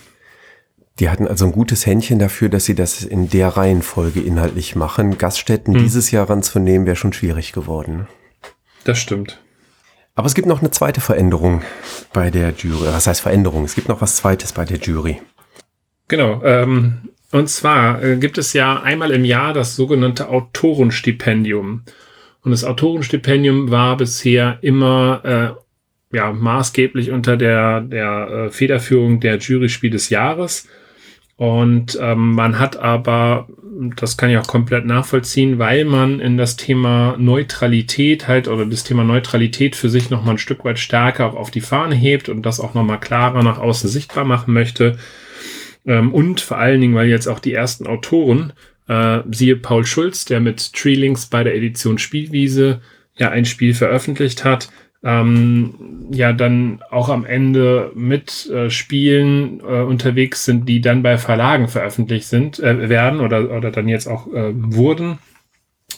Die 1.01 1.11
hatten 1.11 1.27
also 1.27 1.47
ein 1.47 1.53
gutes 1.53 1.87
Händchen 1.87 2.19
dafür, 2.19 2.49
dass 2.49 2.67
sie 2.67 2.77
das 2.77 3.03
in 3.03 3.29
der 3.29 3.49
Reihenfolge 3.49 4.21
inhaltlich 4.21 4.77
machen. 4.77 5.19
Gaststätten 5.19 5.75
hm. 5.75 5.83
dieses 5.83 6.11
Jahr 6.11 6.31
ranzunehmen, 6.31 6.87
wäre 6.87 6.97
schon 6.97 7.13
schwierig 7.13 7.53
geworden. 7.53 8.07
Das 8.85 8.99
stimmt. 8.99 9.41
Aber 10.15 10.27
es 10.27 10.35
gibt 10.35 10.47
noch 10.47 10.61
eine 10.61 10.71
zweite 10.71 11.01
Veränderung 11.01 11.63
bei 12.13 12.31
der 12.31 12.53
Jury. 12.57 12.87
Was 12.87 13.09
heißt 13.09 13.23
Veränderung? 13.23 13.65
Es 13.65 13.75
gibt 13.75 13.89
noch 13.89 14.01
was 14.01 14.17
Zweites 14.17 14.53
bei 14.53 14.65
der 14.65 14.79
Jury. 14.79 15.21
Genau. 16.07 16.43
Ähm, 16.45 17.09
und 17.33 17.49
zwar 17.49 18.01
äh, 18.01 18.17
gibt 18.17 18.39
es 18.39 18.53
ja 18.53 18.81
einmal 18.81 19.11
im 19.11 19.25
Jahr 19.25 19.53
das 19.53 19.75
sogenannte 19.75 20.29
Autorenstipendium. 20.29 21.83
Und 22.43 22.51
das 22.53 22.63
Autorenstipendium 22.63 23.73
war 23.73 23.97
bisher 23.97 24.59
immer 24.61 25.57
äh, 26.13 26.17
ja, 26.17 26.33
maßgeblich 26.33 27.11
unter 27.11 27.37
der, 27.37 27.81
der 27.81 28.29
äh, 28.29 28.51
Federführung 28.51 29.19
der 29.19 29.39
Jury-Spiel 29.39 29.91
des 29.91 30.11
Jahres. 30.11 30.69
Und 31.37 31.99
ähm, 32.01 32.33
man 32.33 32.61
hat 32.61 32.77
aber, 32.77 33.49
das 33.97 34.17
kann 34.17 34.31
ich 34.31 34.39
auch 34.39 34.47
komplett 34.47 34.87
nachvollziehen, 34.87 35.59
weil 35.59 35.85
man 35.85 36.21
in 36.21 36.37
das 36.37 36.57
Thema 36.57 37.17
Neutralität 37.19 38.29
halt 38.29 38.47
oder 38.47 38.65
das 38.67 38.85
Thema 38.85 39.03
Neutralität 39.03 39.75
für 39.75 39.89
sich 39.89 40.11
nochmal 40.11 40.35
ein 40.35 40.39
Stück 40.39 40.65
weit 40.65 40.79
stärker 40.79 41.27
auch 41.27 41.35
auf 41.35 41.51
die 41.51 41.61
Fahne 41.61 41.97
hebt 41.97 42.29
und 42.29 42.43
das 42.43 42.61
auch 42.61 42.75
nochmal 42.75 43.01
klarer 43.01 43.43
nach 43.43 43.59
außen 43.59 43.91
sichtbar 43.91 44.25
machen 44.25 44.55
möchte. 44.55 44.97
Ähm, 45.85 46.13
und 46.15 46.41
vor 46.41 46.59
allen 46.59 46.81
Dingen, 46.81 46.95
weil 46.95 47.09
jetzt 47.09 47.27
auch 47.27 47.41
die 47.41 47.53
ersten 47.53 47.89
Autoren, 47.89 48.53
äh, 48.87 49.21
siehe 49.31 49.57
Paul 49.57 49.85
Schulz, 49.85 50.25
der 50.25 50.41
mit 50.41 50.73
Treelinks 50.73 51.27
bei 51.27 51.43
der 51.43 51.57
Edition 51.57 51.99
Spielwiese 51.99 52.81
ja 53.17 53.31
ein 53.31 53.45
Spiel 53.45 53.75
veröffentlicht 53.75 54.45
hat, 54.45 54.69
ähm, 55.05 56.09
ja 56.11 56.33
dann 56.33 56.81
auch 56.91 57.11
am 57.11 57.27
Ende 57.27 57.93
mit 57.95 58.49
äh, 58.51 58.71
Spielen 58.71 59.61
äh, 59.61 59.83
unterwegs 59.83 60.45
sind, 60.45 60.69
die 60.69 60.81
dann 60.81 61.03
bei 61.03 61.19
Verlagen 61.19 61.69
veröffentlicht 61.69 62.27
sind, 62.27 62.59
äh, 62.59 62.89
werden 62.89 63.21
oder, 63.21 63.51
oder 63.51 63.71
dann 63.71 63.87
jetzt 63.87 64.07
auch 64.07 64.27
äh, 64.29 64.53
wurden, 64.55 65.19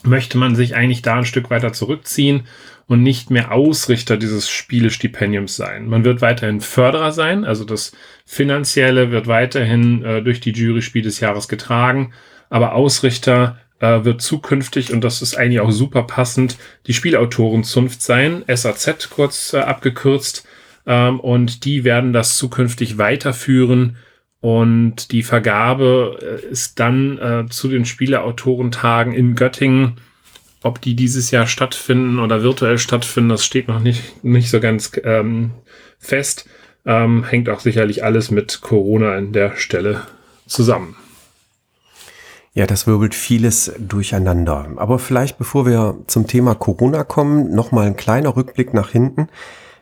möchte 0.03 0.39
man 0.39 0.57
sich 0.57 0.75
eigentlich 0.75 1.03
da 1.03 1.17
ein 1.17 1.25
Stück 1.25 1.51
weiter 1.51 1.73
zurückziehen 1.73 2.43
und 2.89 3.03
nicht 3.03 3.31
mehr 3.31 3.53
Ausrichter 3.53 4.17
dieses 4.17 4.49
Spielestipendiums 4.51 5.57
sein. 5.57 5.89
Man 5.89 6.05
wird 6.05 6.21
weiterhin 6.21 6.61
Förderer 6.61 7.13
sein, 7.13 7.45
also 7.45 7.65
das 7.65 7.93
Finanzielle 8.25 9.13
wird 9.13 9.29
weiterhin 9.29 10.05
äh, 10.05 10.23
durch 10.23 10.41
die 10.41 10.53
Jury 10.53 10.83
Spiel 10.83 11.03
des 11.03 11.21
Jahres 11.21 11.47
getragen, 11.47 12.13
aber 12.51 12.75
Ausrichter 12.75 13.59
äh, 13.81 14.05
wird 14.05 14.23
zukünftig, 14.23 14.93
und 14.93 15.03
das 15.03 15.23
ist 15.23 15.37
eigentlich 15.37 15.61
auch 15.61 15.71
super 15.71 16.03
passend, 16.05 16.57
die 16.87 16.95
Spielautorenzunft 16.95 18.03
sein, 18.03 18.45
SAZ 18.47 19.11
kurz 19.11 19.53
äh, 19.53 19.59
abgekürzt. 19.59 20.47
Ähm, 20.87 21.21
und 21.21 21.65
die 21.65 21.85
werden 21.85 22.13
das 22.13 22.37
zukünftig 22.37 22.99
weiterführen. 22.99 23.97
Und 24.41 25.13
die 25.13 25.23
Vergabe 25.23 26.41
äh, 26.43 26.47
ist 26.47 26.79
dann 26.79 27.19
äh, 27.19 27.47
zu 27.51 27.69
den 27.69 27.85
Spieleautorentagen 27.85 29.13
in 29.13 29.35
Göttingen. 29.35 29.97
Ob 30.63 30.81
die 30.81 30.95
dieses 30.95 31.31
Jahr 31.31 31.47
stattfinden 31.47 32.19
oder 32.19 32.43
virtuell 32.43 32.79
stattfinden, 32.79 33.29
das 33.29 33.45
steht 33.45 33.69
noch 33.69 33.81
nicht, 33.81 34.25
nicht 34.25 34.51
so 34.51 34.61
ganz 34.61 34.93
ähm, 35.05 35.53
fest. 35.99 36.49
Ähm, 36.85 37.25
hängt 37.25 37.49
auch 37.49 37.61
sicherlich 37.61 38.05
alles 38.05 38.31
mit 38.31 38.61
Corona 38.61 39.15
an 39.15 39.33
der 39.33 39.57
Stelle 39.57 40.03
zusammen. 40.47 40.97
Ja, 42.57 42.67
das 42.67 42.87
wirbelt 42.87 43.15
vieles 43.15 43.71
durcheinander. 43.79 44.69
Aber 44.77 44.99
vielleicht, 44.99 45.37
bevor 45.37 45.67
wir 45.67 45.99
zum 46.07 46.27
Thema 46.27 46.55
Corona 46.55 47.05
kommen, 47.05 47.55
nochmal 47.55 47.87
ein 47.87 47.97
kleiner 47.97 48.35
Rückblick 48.35 48.73
nach 48.73 48.89
hinten. 48.89 49.29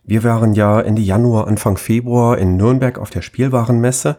Wir 0.03 0.25
waren 0.25 0.55
ja 0.55 0.81
Ende 0.81 1.01
Januar, 1.01 1.47
Anfang 1.47 1.77
Februar 1.77 2.37
in 2.37 2.57
Nürnberg 2.57 2.99
auf 2.99 3.11
der 3.11 3.23
Spielwarenmesse. 3.23 4.17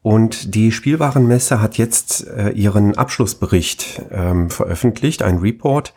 Und 0.00 0.54
die 0.54 0.70
Spielwarenmesse 0.70 1.60
hat 1.60 1.76
jetzt 1.76 2.24
äh, 2.28 2.50
ihren 2.50 2.96
Abschlussbericht 2.96 4.00
ähm, 4.12 4.48
veröffentlicht, 4.48 5.24
ein 5.24 5.38
Report, 5.38 5.92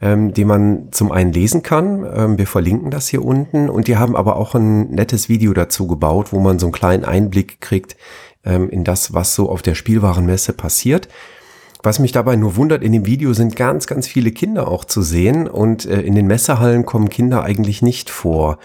ähm, 0.00 0.32
den 0.32 0.48
man 0.48 0.88
zum 0.92 1.12
einen 1.12 1.34
lesen 1.34 1.62
kann. 1.62 2.06
Ähm, 2.10 2.38
wir 2.38 2.46
verlinken 2.46 2.90
das 2.90 3.08
hier 3.08 3.22
unten. 3.22 3.68
Und 3.68 3.86
die 3.86 3.98
haben 3.98 4.16
aber 4.16 4.36
auch 4.36 4.54
ein 4.54 4.88
nettes 4.92 5.28
Video 5.28 5.52
dazu 5.52 5.86
gebaut, 5.88 6.32
wo 6.32 6.40
man 6.40 6.58
so 6.58 6.64
einen 6.64 6.72
kleinen 6.72 7.04
Einblick 7.04 7.60
kriegt 7.60 7.96
ähm, 8.46 8.70
in 8.70 8.82
das, 8.82 9.12
was 9.12 9.34
so 9.34 9.50
auf 9.50 9.60
der 9.60 9.74
Spielwarenmesse 9.74 10.54
passiert. 10.54 11.08
Was 11.84 11.98
mich 11.98 12.12
dabei 12.12 12.36
nur 12.36 12.56
wundert, 12.56 12.82
in 12.82 12.92
dem 12.92 13.04
Video 13.04 13.34
sind 13.34 13.56
ganz, 13.56 13.86
ganz 13.86 14.08
viele 14.08 14.32
Kinder 14.32 14.68
auch 14.68 14.86
zu 14.86 15.02
sehen 15.02 15.46
und 15.46 15.84
äh, 15.84 16.00
in 16.00 16.14
den 16.14 16.26
Messehallen 16.26 16.86
kommen 16.86 17.10
Kinder 17.10 17.44
eigentlich 17.44 17.82
nicht 17.82 18.08
vor. 18.08 18.58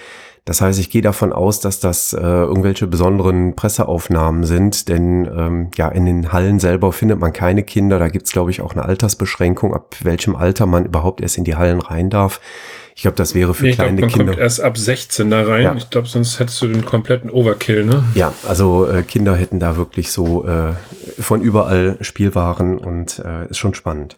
Das 0.46 0.62
heißt, 0.62 0.80
ich 0.80 0.90
gehe 0.90 1.02
davon 1.02 1.34
aus, 1.34 1.60
dass 1.60 1.82
das 1.82 2.14
äh, 2.14 2.22
irgendwelche 2.22 2.88
besonderen 2.88 3.58
Presseaufnahmen 3.58 4.46
sind, 4.46 4.88
denn 4.88 5.30
ähm, 5.38 5.70
ja, 5.76 5.90
in 5.90 6.06
den 6.06 6.32
Hallen 6.32 6.60
selber 6.60 6.94
findet 6.94 7.20
man 7.20 7.34
keine 7.34 7.64
Kinder. 7.64 8.00
Da 8.00 8.08
gibt's, 8.08 8.32
glaube 8.32 8.52
ich, 8.52 8.62
auch 8.62 8.72
eine 8.72 8.86
Altersbeschränkung, 8.86 9.74
ab 9.74 9.98
welchem 10.02 10.38
Alter 10.38 10.66
man 10.66 10.86
überhaupt 10.86 11.20
erst 11.20 11.38
in 11.38 11.44
die 11.44 11.58
Hallen 11.58 11.82
rein 11.82 12.10
darf. 12.10 12.40
Ich 13.00 13.03
glaube, 13.03 13.15
das 13.15 13.34
wäre 13.34 13.53
für 13.53 13.63
nee, 13.63 13.72
kleine 13.72 13.96
glaub, 13.96 14.10
man 14.10 14.18
Kinder. 14.18 14.34
Kommt 14.34 14.44
erst 14.44 14.60
ab 14.60 14.77
16 14.77 15.29
da 15.29 15.44
rein. 15.44 15.63
Ja. 15.63 15.74
Ich 15.74 15.89
glaube, 15.89 16.10
sonst 16.10 16.38
hättest 16.38 16.62
du 16.62 16.68
den 16.68 16.84
kompletten 16.84 17.29
Overkill, 17.29 17.86
ne? 17.86 18.03
Ja, 18.13 18.34
also 18.46 18.89
äh, 18.89 19.03
Kinder 19.03 19.38
hätten 19.38 19.58
da 19.58 19.77
wirklich 19.77 20.12
so 20.12 20.46
äh, 20.46 20.74
von 21.18 21.39
überall 21.39 21.96
Spielwaren 22.01 22.77
und 22.77 23.20
äh, 23.20 23.48
ist 23.50 23.58
schon 23.58 23.74
spannend. 23.74 24.18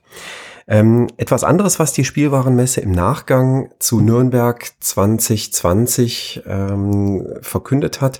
Ähm, 0.67 1.05
etwas 1.17 1.43
anderes, 1.43 1.77
was 1.77 1.93
die 1.93 2.03
Spielwarenmesse 2.03 2.81
im 2.81 2.91
Nachgang 2.91 3.69
zu 3.77 4.01
Nürnberg 4.01 4.65
2020 4.79 6.41
ähm, 6.47 7.27
verkündet 7.41 8.01
hat, 8.01 8.19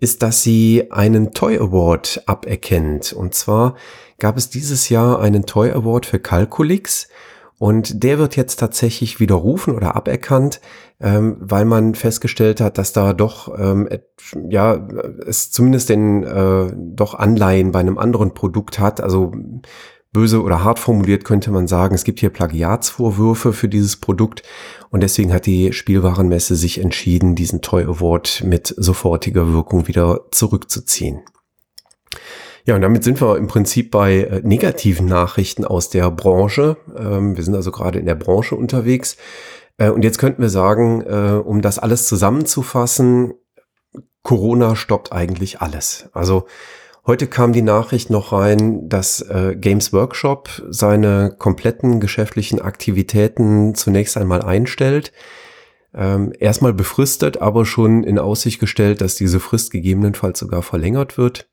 ist, 0.00 0.24
dass 0.24 0.42
sie 0.42 0.88
einen 0.90 1.34
Toy 1.34 1.56
Award 1.56 2.24
aberkennt. 2.26 3.12
Und 3.12 3.36
zwar 3.36 3.76
gab 4.18 4.36
es 4.36 4.50
dieses 4.50 4.88
Jahr 4.88 5.20
einen 5.20 5.46
Toy 5.46 5.70
Award 5.70 6.04
für 6.04 6.18
Calculix. 6.18 7.06
Und 7.60 8.02
der 8.02 8.18
wird 8.18 8.36
jetzt 8.36 8.56
tatsächlich 8.56 9.20
widerrufen 9.20 9.74
oder 9.74 9.94
aberkannt, 9.94 10.62
ähm, 10.98 11.36
weil 11.40 11.66
man 11.66 11.94
festgestellt 11.94 12.58
hat, 12.58 12.78
dass 12.78 12.94
da 12.94 13.12
doch 13.12 13.52
ähm, 13.54 13.86
ja 14.48 14.88
es 15.26 15.50
zumindest 15.50 15.90
den 15.90 16.22
äh, 16.22 16.72
doch 16.74 17.12
Anleihen 17.12 17.70
bei 17.70 17.80
einem 17.80 17.98
anderen 17.98 18.32
Produkt 18.32 18.78
hat. 18.78 19.02
Also 19.02 19.34
böse 20.10 20.42
oder 20.42 20.64
hart 20.64 20.78
formuliert 20.78 21.26
könnte 21.26 21.50
man 21.50 21.68
sagen, 21.68 21.94
es 21.94 22.04
gibt 22.04 22.20
hier 22.20 22.30
Plagiatsvorwürfe 22.30 23.52
für 23.52 23.68
dieses 23.68 23.98
Produkt 23.98 24.42
und 24.88 25.02
deswegen 25.02 25.30
hat 25.30 25.44
die 25.44 25.74
Spielwarenmesse 25.74 26.56
sich 26.56 26.80
entschieden, 26.80 27.34
diesen 27.34 27.60
Toy 27.60 27.82
Award 27.82 28.42
mit 28.42 28.74
sofortiger 28.74 29.52
Wirkung 29.52 29.86
wieder 29.86 30.20
zurückzuziehen. 30.30 31.20
Ja, 32.70 32.76
und 32.76 32.82
damit 32.82 33.02
sind 33.02 33.20
wir 33.20 33.36
im 33.36 33.48
Prinzip 33.48 33.90
bei 33.90 34.18
äh, 34.18 34.42
negativen 34.44 35.06
Nachrichten 35.06 35.64
aus 35.64 35.90
der 35.90 36.08
Branche. 36.08 36.76
Ähm, 36.96 37.36
wir 37.36 37.42
sind 37.42 37.56
also 37.56 37.72
gerade 37.72 37.98
in 37.98 38.06
der 38.06 38.14
Branche 38.14 38.54
unterwegs. 38.54 39.16
Äh, 39.76 39.90
und 39.90 40.04
jetzt 40.04 40.18
könnten 40.18 40.40
wir 40.40 40.50
sagen, 40.50 41.00
äh, 41.00 41.42
um 41.44 41.62
das 41.62 41.80
alles 41.80 42.06
zusammenzufassen, 42.06 43.34
Corona 44.22 44.76
stoppt 44.76 45.10
eigentlich 45.10 45.60
alles. 45.60 46.10
Also 46.12 46.46
heute 47.08 47.26
kam 47.26 47.52
die 47.52 47.62
Nachricht 47.62 48.08
noch 48.08 48.32
rein, 48.32 48.88
dass 48.88 49.24
Games 49.56 49.92
Workshop 49.92 50.62
seine 50.68 51.34
kompletten 51.36 51.98
geschäftlichen 51.98 52.60
Aktivitäten 52.60 53.74
zunächst 53.74 54.16
einmal 54.16 54.42
einstellt. 54.42 55.12
Ähm, 55.92 56.32
erstmal 56.38 56.72
befristet, 56.72 57.38
aber 57.42 57.64
schon 57.64 58.04
in 58.04 58.20
Aussicht 58.20 58.60
gestellt, 58.60 59.00
dass 59.00 59.16
diese 59.16 59.40
Frist 59.40 59.72
gegebenenfalls 59.72 60.38
sogar 60.38 60.62
verlängert 60.62 61.18
wird. 61.18 61.48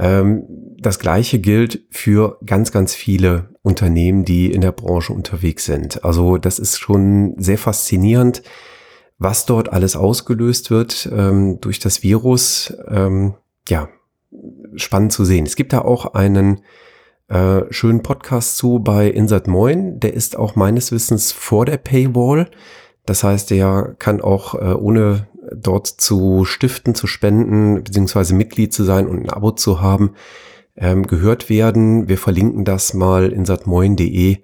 Ähm, 0.00 0.44
das 0.78 0.98
gleiche 0.98 1.38
gilt 1.38 1.82
für 1.90 2.38
ganz, 2.46 2.72
ganz 2.72 2.94
viele 2.94 3.50
Unternehmen, 3.60 4.24
die 4.24 4.50
in 4.50 4.62
der 4.62 4.72
Branche 4.72 5.12
unterwegs 5.12 5.66
sind. 5.66 6.02
Also 6.04 6.38
das 6.38 6.58
ist 6.58 6.78
schon 6.78 7.34
sehr 7.36 7.58
faszinierend, 7.58 8.42
was 9.18 9.44
dort 9.44 9.70
alles 9.70 9.96
ausgelöst 9.96 10.70
wird 10.70 11.08
ähm, 11.12 11.60
durch 11.60 11.78
das 11.78 12.02
Virus. 12.02 12.74
Ähm, 12.88 13.34
ja, 13.68 13.90
spannend 14.76 15.12
zu 15.12 15.26
sehen. 15.26 15.44
Es 15.44 15.56
gibt 15.56 15.74
da 15.74 15.82
auch 15.82 16.14
einen 16.14 16.62
äh, 17.28 17.62
schönen 17.70 18.02
Podcast 18.02 18.56
zu 18.56 18.78
bei 18.78 19.08
Insert 19.08 19.48
Moin. 19.48 20.00
Der 20.00 20.14
ist 20.14 20.36
auch 20.36 20.56
meines 20.56 20.92
Wissens 20.92 21.30
vor 21.30 21.66
der 21.66 21.76
Paywall. 21.76 22.50
Das 23.04 23.22
heißt, 23.22 23.50
der 23.50 23.96
kann 23.98 24.22
auch 24.22 24.54
äh, 24.54 24.72
ohne 24.72 25.28
dort 25.54 25.86
zu 25.86 26.44
stiften, 26.44 26.94
zu 26.94 27.06
spenden, 27.06 27.82
beziehungsweise 27.84 28.34
Mitglied 28.34 28.72
zu 28.72 28.84
sein 28.84 29.06
und 29.06 29.22
ein 29.22 29.30
Abo 29.30 29.52
zu 29.52 29.80
haben, 29.80 30.14
ähm, 30.76 31.06
gehört 31.06 31.48
werden. 31.48 32.08
Wir 32.08 32.18
verlinken 32.18 32.64
das 32.64 32.94
mal 32.94 33.32
in 33.32 33.44
satmoin.de. 33.44 34.38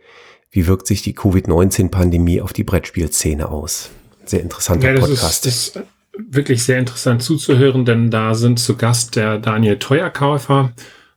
Wie 0.50 0.66
wirkt 0.66 0.86
sich 0.86 1.02
die 1.02 1.14
Covid-19-Pandemie 1.14 2.40
auf 2.40 2.52
die 2.52 2.64
Brettspielszene 2.64 3.48
aus? 3.48 3.90
Sehr 4.24 4.42
interessanter 4.42 4.88
ja, 4.88 4.94
das 4.94 5.08
Podcast. 5.08 5.46
Ist, 5.46 5.76
das 5.76 5.82
ist 5.82 5.88
wirklich 6.18 6.62
sehr 6.62 6.78
interessant 6.78 7.22
zuzuhören, 7.22 7.84
denn 7.84 8.10
da 8.10 8.34
sind 8.34 8.58
zu 8.58 8.76
Gast 8.76 9.16
der 9.16 9.38
Daniel 9.38 9.78
Teuerkäufer, 9.78 10.72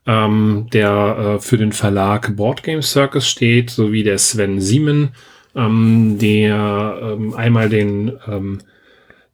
ähm, 0.06 0.68
der 0.74 1.38
äh, 1.38 1.40
für 1.40 1.58
den 1.58 1.72
Verlag 1.72 2.36
Board 2.36 2.64
Game 2.64 2.82
Circus 2.82 3.28
steht, 3.28 3.70
sowie 3.70 4.04
der 4.04 4.18
Sven 4.18 4.60
Siemen, 4.60 5.12
ähm, 5.56 6.18
der 6.20 7.00
ähm, 7.02 7.34
einmal 7.34 7.70
den 7.70 8.14
ähm, 8.28 8.60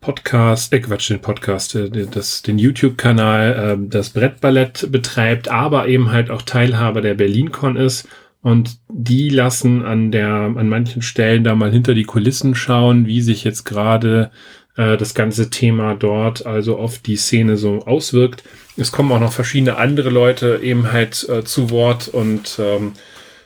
Podcast, 0.06 0.72
äh 0.72 0.82
Quatsch, 0.82 1.10
den 1.10 1.20
Podcast, 1.20 1.74
äh, 1.74 1.90
das, 1.90 2.44
den 2.44 2.60
YouTube-Kanal, 2.60 3.80
äh, 3.80 3.90
das 3.90 4.12
Brettballett 4.12 4.92
betreibt, 4.92 5.48
aber 5.48 5.88
eben 5.88 6.12
halt 6.12 6.30
auch 6.30 6.44
Teilhaber 6.44 7.02
der 7.02 7.16
BerlinCon 7.16 7.76
ist. 7.76 8.08
Und 8.44 8.78
die 8.88 9.30
lassen 9.30 9.84
an 9.84 10.12
der, 10.12 10.30
an 10.30 10.70
manchen 10.70 11.02
Stellen 11.02 11.44
da 11.44 11.56
mal 11.56 11.72
hinter 11.72 11.96
die 11.96 12.04
Kulissen 12.04 12.54
schauen, 12.54 13.08
wie 13.08 13.22
sich 13.22 13.44
jetzt 13.44 13.64
gerade 13.64 14.30
äh, 14.78 14.96
das 14.96 15.16
ganze 15.16 15.50
Thema 15.50 15.96
dort 15.96 16.46
also 16.46 16.78
auf 16.78 17.00
die 17.00 17.16
Szene 17.16 17.58
so 17.58 17.80
auswirkt. 17.88 18.44
Es 18.78 18.92
kommen 18.92 19.12
auch 19.12 19.20
noch 19.20 19.34
verschiedene 19.34 19.78
andere 19.78 20.12
Leute 20.12 20.60
eben 20.62 20.92
halt 20.92 21.28
äh, 21.28 21.44
zu 21.44 21.72
Wort 21.72 22.10
und 22.10 22.60
ähm, 22.60 22.94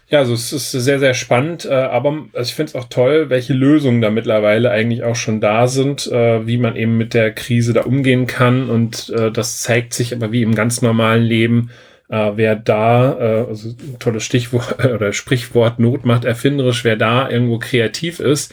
ja, 0.10 0.20
also 0.20 0.34
es 0.34 0.52
ist 0.52 0.72
sehr, 0.72 1.00
sehr 1.00 1.14
spannend, 1.14 1.66
äh, 1.66 1.74
aber 1.74 2.26
also 2.34 2.50
ich 2.50 2.56
finde 2.56 2.72
es 2.72 2.76
auch 2.76 2.90
toll, 2.90 3.30
welche 3.30 3.54
Lösungen 3.54 4.02
da 4.02 4.10
mittlerweile 4.10 4.72
eigentlich 4.72 5.04
auch 5.04 5.16
schon 5.16 5.40
da 5.40 5.68
sind, 5.68 6.08
äh, 6.08 6.48
wie 6.48 6.58
man 6.58 6.76
eben 6.76 6.98
mit 6.98 7.14
der 7.14 7.32
Krise 7.32 7.74
da 7.74 7.82
umgehen 7.82 8.26
kann. 8.26 8.70
Und 8.70 9.10
äh, 9.10 9.32
das 9.32 9.62
zeigt 9.62 9.94
sich 9.94 10.14
aber 10.14 10.32
wie 10.32 10.42
im 10.42 10.56
ganz 10.56 10.82
normalen 10.82 11.24
Leben, 11.24 11.70
äh, 12.10 12.32
wer 12.36 12.56
da, 12.56 13.20
äh, 13.20 13.50
also 13.50 13.76
tolles 14.00 14.24
Stichwort 14.24 14.84
oder 14.94 15.14
Sprichwort, 15.14 15.78
Not 15.78 16.06
macht 16.06 16.26
erfinderisch, 16.26 16.84
wer 16.84 16.96
da 16.96 17.30
irgendwo 17.30 17.60
kreativ 17.60 18.20
ist, 18.20 18.52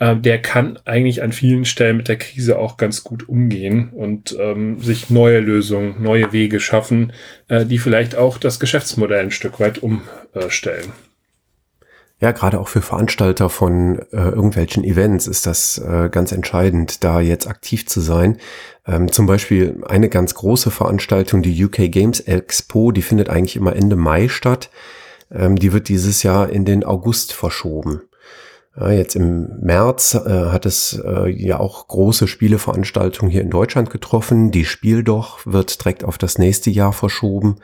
äh, 0.00 0.16
der 0.16 0.42
kann 0.42 0.78
eigentlich 0.84 1.22
an 1.22 1.30
vielen 1.30 1.64
Stellen 1.64 1.98
mit 1.98 2.08
der 2.08 2.18
Krise 2.18 2.58
auch 2.58 2.76
ganz 2.76 3.04
gut 3.04 3.28
umgehen 3.28 3.90
und 3.90 4.36
ähm, 4.40 4.80
sich 4.80 5.10
neue 5.10 5.38
Lösungen, 5.38 6.02
neue 6.02 6.32
Wege 6.32 6.58
schaffen, 6.58 7.12
äh, 7.46 7.64
die 7.64 7.78
vielleicht 7.78 8.16
auch 8.16 8.38
das 8.38 8.58
Geschäftsmodell 8.58 9.20
ein 9.20 9.30
Stück 9.30 9.60
weit 9.60 9.80
umstellen. 9.82 10.92
Ja, 12.18 12.32
gerade 12.32 12.60
auch 12.60 12.68
für 12.68 12.82
Veranstalter 12.82 13.48
von 13.48 13.98
äh, 14.12 14.16
irgendwelchen 14.16 14.84
Events 14.84 15.26
ist 15.26 15.46
das 15.46 15.78
äh, 15.78 16.10
ganz 16.10 16.32
entscheidend, 16.32 17.02
da 17.02 17.20
jetzt 17.20 17.46
aktiv 17.46 17.86
zu 17.86 18.00
sein. 18.00 18.36
Ähm, 18.86 19.10
zum 19.10 19.24
Beispiel 19.24 19.82
eine 19.86 20.10
ganz 20.10 20.34
große 20.34 20.70
Veranstaltung, 20.70 21.40
die 21.40 21.64
UK 21.64 21.90
Games 21.90 22.20
Expo, 22.20 22.92
die 22.92 23.00
findet 23.00 23.30
eigentlich 23.30 23.56
immer 23.56 23.74
Ende 23.74 23.96
Mai 23.96 24.28
statt. 24.28 24.70
Ähm, 25.30 25.56
die 25.56 25.72
wird 25.72 25.88
dieses 25.88 26.22
Jahr 26.22 26.50
in 26.50 26.66
den 26.66 26.84
August 26.84 27.32
verschoben. 27.32 28.02
Ja, 28.80 28.90
jetzt 28.90 29.14
im 29.14 29.60
März 29.60 30.14
äh, 30.14 30.46
hat 30.46 30.64
es 30.64 31.00
äh, 31.04 31.28
ja 31.28 31.60
auch 31.60 31.86
große 31.86 32.26
Spieleveranstaltungen 32.26 33.30
hier 33.30 33.42
in 33.42 33.50
Deutschland 33.50 33.90
getroffen. 33.90 34.50
Die 34.50 34.64
Spiel 34.64 35.04
doch 35.04 35.40
wird 35.44 35.84
direkt 35.84 36.02
auf 36.02 36.16
das 36.16 36.38
nächste 36.38 36.70
Jahr 36.70 36.94
verschoben. 36.94 37.56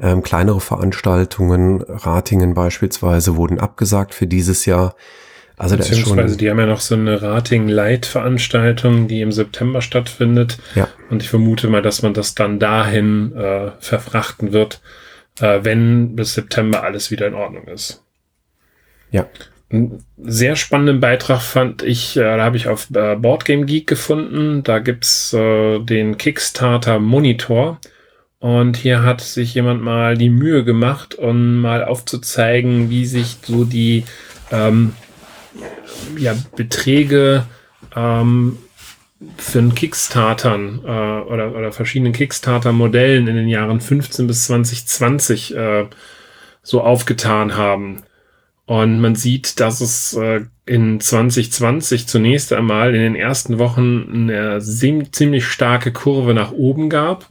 Ähm, 0.00 0.22
kleinere 0.22 0.60
Veranstaltungen, 0.60 1.82
Ratingen 1.82 2.54
beispielsweise, 2.54 3.36
wurden 3.36 3.60
abgesagt 3.60 4.14
für 4.14 4.26
dieses 4.26 4.66
Jahr. 4.66 4.96
Also 5.56 5.76
Beziehungsweise 5.76 6.36
die 6.36 6.50
haben 6.50 6.58
ja 6.58 6.66
noch 6.66 6.80
so 6.80 6.94
eine 6.94 7.22
Rating-Light-Veranstaltung, 7.22 9.06
die 9.08 9.20
im 9.20 9.32
September 9.32 9.80
stattfindet. 9.80 10.58
Ja. 10.74 10.88
Und 11.10 11.22
ich 11.22 11.28
vermute 11.28 11.68
mal, 11.68 11.82
dass 11.82 12.02
man 12.02 12.14
das 12.14 12.34
dann 12.34 12.58
dahin 12.58 13.32
äh, 13.34 13.72
verfrachten 13.78 14.52
wird, 14.52 14.80
äh, 15.40 15.60
wenn 15.62 16.16
bis 16.16 16.34
September 16.34 16.82
alles 16.82 17.12
wieder 17.12 17.28
in 17.28 17.34
Ordnung 17.34 17.66
ist. 17.68 18.04
Ja. 19.10 19.26
Einen 19.70 20.02
sehr 20.16 20.56
spannenden 20.56 21.00
Beitrag 21.00 21.42
fand 21.42 21.82
ich, 21.82 22.16
äh, 22.16 22.20
da 22.20 22.42
habe 22.42 22.56
ich 22.56 22.68
auf 22.68 22.88
äh, 22.94 23.16
Boardgame 23.16 23.66
Geek 23.66 23.86
gefunden. 23.86 24.62
Da 24.62 24.78
gibt's 24.78 25.32
äh, 25.34 25.78
den 25.80 26.16
Kickstarter 26.16 26.98
Monitor. 26.98 27.78
Und 28.40 28.76
hier 28.76 29.02
hat 29.02 29.20
sich 29.20 29.54
jemand 29.54 29.82
mal 29.82 30.16
die 30.16 30.30
Mühe 30.30 30.64
gemacht, 30.64 31.16
um 31.16 31.60
mal 31.60 31.84
aufzuzeigen, 31.84 32.88
wie 32.88 33.04
sich 33.04 33.38
so 33.42 33.64
die 33.64 34.04
ähm, 34.52 34.94
ja, 36.16 36.34
Beträge 36.56 37.44
ähm, 37.96 38.58
für 39.36 39.58
einen 39.58 39.74
Kickstartern 39.74 40.80
äh, 40.84 40.88
oder, 40.88 41.54
oder 41.54 41.72
verschiedenen 41.72 42.12
Kickstarter-Modellen 42.12 43.26
in 43.26 43.36
den 43.36 43.48
Jahren 43.48 43.80
15 43.80 44.26
bis 44.28 44.46
2020 44.46 45.56
äh, 45.56 45.86
so 46.62 46.82
aufgetan 46.82 47.56
haben. 47.56 48.02
Und 48.68 49.00
man 49.00 49.14
sieht, 49.14 49.60
dass 49.60 49.80
es 49.80 50.12
äh, 50.12 50.42
in 50.66 51.00
2020 51.00 52.06
zunächst 52.06 52.52
einmal 52.52 52.94
in 52.94 53.00
den 53.00 53.14
ersten 53.14 53.58
Wochen 53.58 54.28
eine 54.30 54.60
ziemlich 54.60 55.46
starke 55.46 55.90
Kurve 55.90 56.34
nach 56.34 56.52
oben 56.52 56.90
gab, 56.90 57.24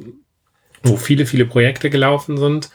wo 0.81 0.97
viele, 0.97 1.27
viele 1.27 1.45
Projekte 1.45 1.91
gelaufen 1.91 2.37
sind. 2.37 2.71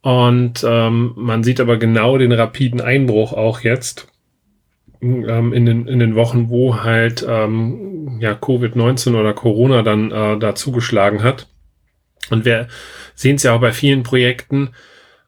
Und 0.00 0.64
ähm, 0.66 1.12
man 1.16 1.44
sieht 1.44 1.60
aber 1.60 1.76
genau 1.76 2.16
den 2.16 2.32
rapiden 2.32 2.80
Einbruch 2.80 3.34
auch 3.34 3.60
jetzt 3.60 4.08
ähm, 5.02 5.52
in, 5.52 5.66
den, 5.66 5.86
in 5.86 5.98
den 5.98 6.14
Wochen, 6.14 6.48
wo 6.48 6.82
halt 6.82 7.26
ähm, 7.28 8.16
ja, 8.22 8.32
Covid-19 8.32 9.20
oder 9.20 9.34
Corona 9.34 9.82
dann 9.82 10.10
äh, 10.12 10.38
da 10.38 10.54
zugeschlagen 10.54 11.22
hat. 11.22 11.46
Und 12.30 12.46
wir 12.46 12.68
sehen 13.14 13.36
es 13.36 13.42
ja 13.42 13.52
auch 13.52 13.60
bei 13.60 13.72
vielen 13.72 14.02
Projekten, 14.02 14.70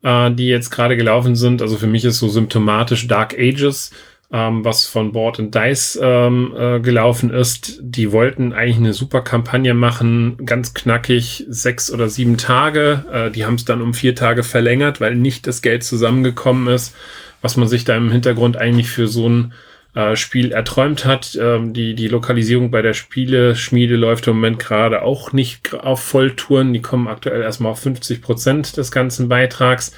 äh, 0.02 0.30
die 0.30 0.48
jetzt 0.48 0.70
gerade 0.70 0.96
gelaufen 0.96 1.36
sind. 1.36 1.62
Also 1.62 1.76
für 1.76 1.86
mich 1.86 2.04
ist 2.04 2.18
so 2.18 2.28
symptomatisch 2.28 3.06
Dark 3.06 3.34
Ages, 3.38 3.90
ähm, 4.32 4.64
was 4.64 4.86
von 4.86 5.12
Board 5.12 5.40
and 5.40 5.54
Dice 5.54 5.98
ähm, 6.02 6.54
äh, 6.56 6.80
gelaufen 6.80 7.30
ist. 7.30 7.78
Die 7.82 8.12
wollten 8.12 8.52
eigentlich 8.52 8.76
eine 8.76 8.92
super 8.92 9.22
Kampagne 9.22 9.74
machen, 9.74 10.36
ganz 10.44 10.74
knackig, 10.74 11.46
sechs 11.48 11.92
oder 11.92 12.08
sieben 12.08 12.36
Tage. 12.36 13.04
Äh, 13.12 13.30
die 13.30 13.44
haben 13.44 13.56
es 13.56 13.64
dann 13.64 13.82
um 13.82 13.94
vier 13.94 14.14
Tage 14.14 14.42
verlängert, 14.42 15.00
weil 15.00 15.16
nicht 15.16 15.46
das 15.46 15.62
Geld 15.62 15.84
zusammengekommen 15.84 16.68
ist 16.68 16.94
was 17.42 17.56
man 17.56 17.68
sich 17.68 17.84
da 17.84 17.96
im 17.96 18.10
Hintergrund 18.10 18.56
eigentlich 18.56 18.90
für 18.90 19.08
so 19.08 19.28
ein 19.28 19.52
äh, 19.94 20.16
Spiel 20.16 20.52
erträumt 20.52 21.04
hat. 21.04 21.38
Ähm, 21.40 21.72
die, 21.72 21.94
die 21.94 22.08
Lokalisierung 22.08 22.70
bei 22.70 22.82
der 22.82 22.94
Spieleschmiede 22.94 23.96
läuft 23.96 24.26
im 24.26 24.36
Moment 24.36 24.58
gerade 24.58 25.02
auch 25.02 25.32
nicht 25.32 25.74
auf 25.74 26.00
Volltouren. 26.02 26.72
Die 26.72 26.82
kommen 26.82 27.08
aktuell 27.08 27.42
erstmal 27.42 27.72
auf 27.72 27.80
50 27.80 28.22
Prozent 28.22 28.76
des 28.76 28.92
ganzen 28.92 29.28
Beitrags. 29.28 29.92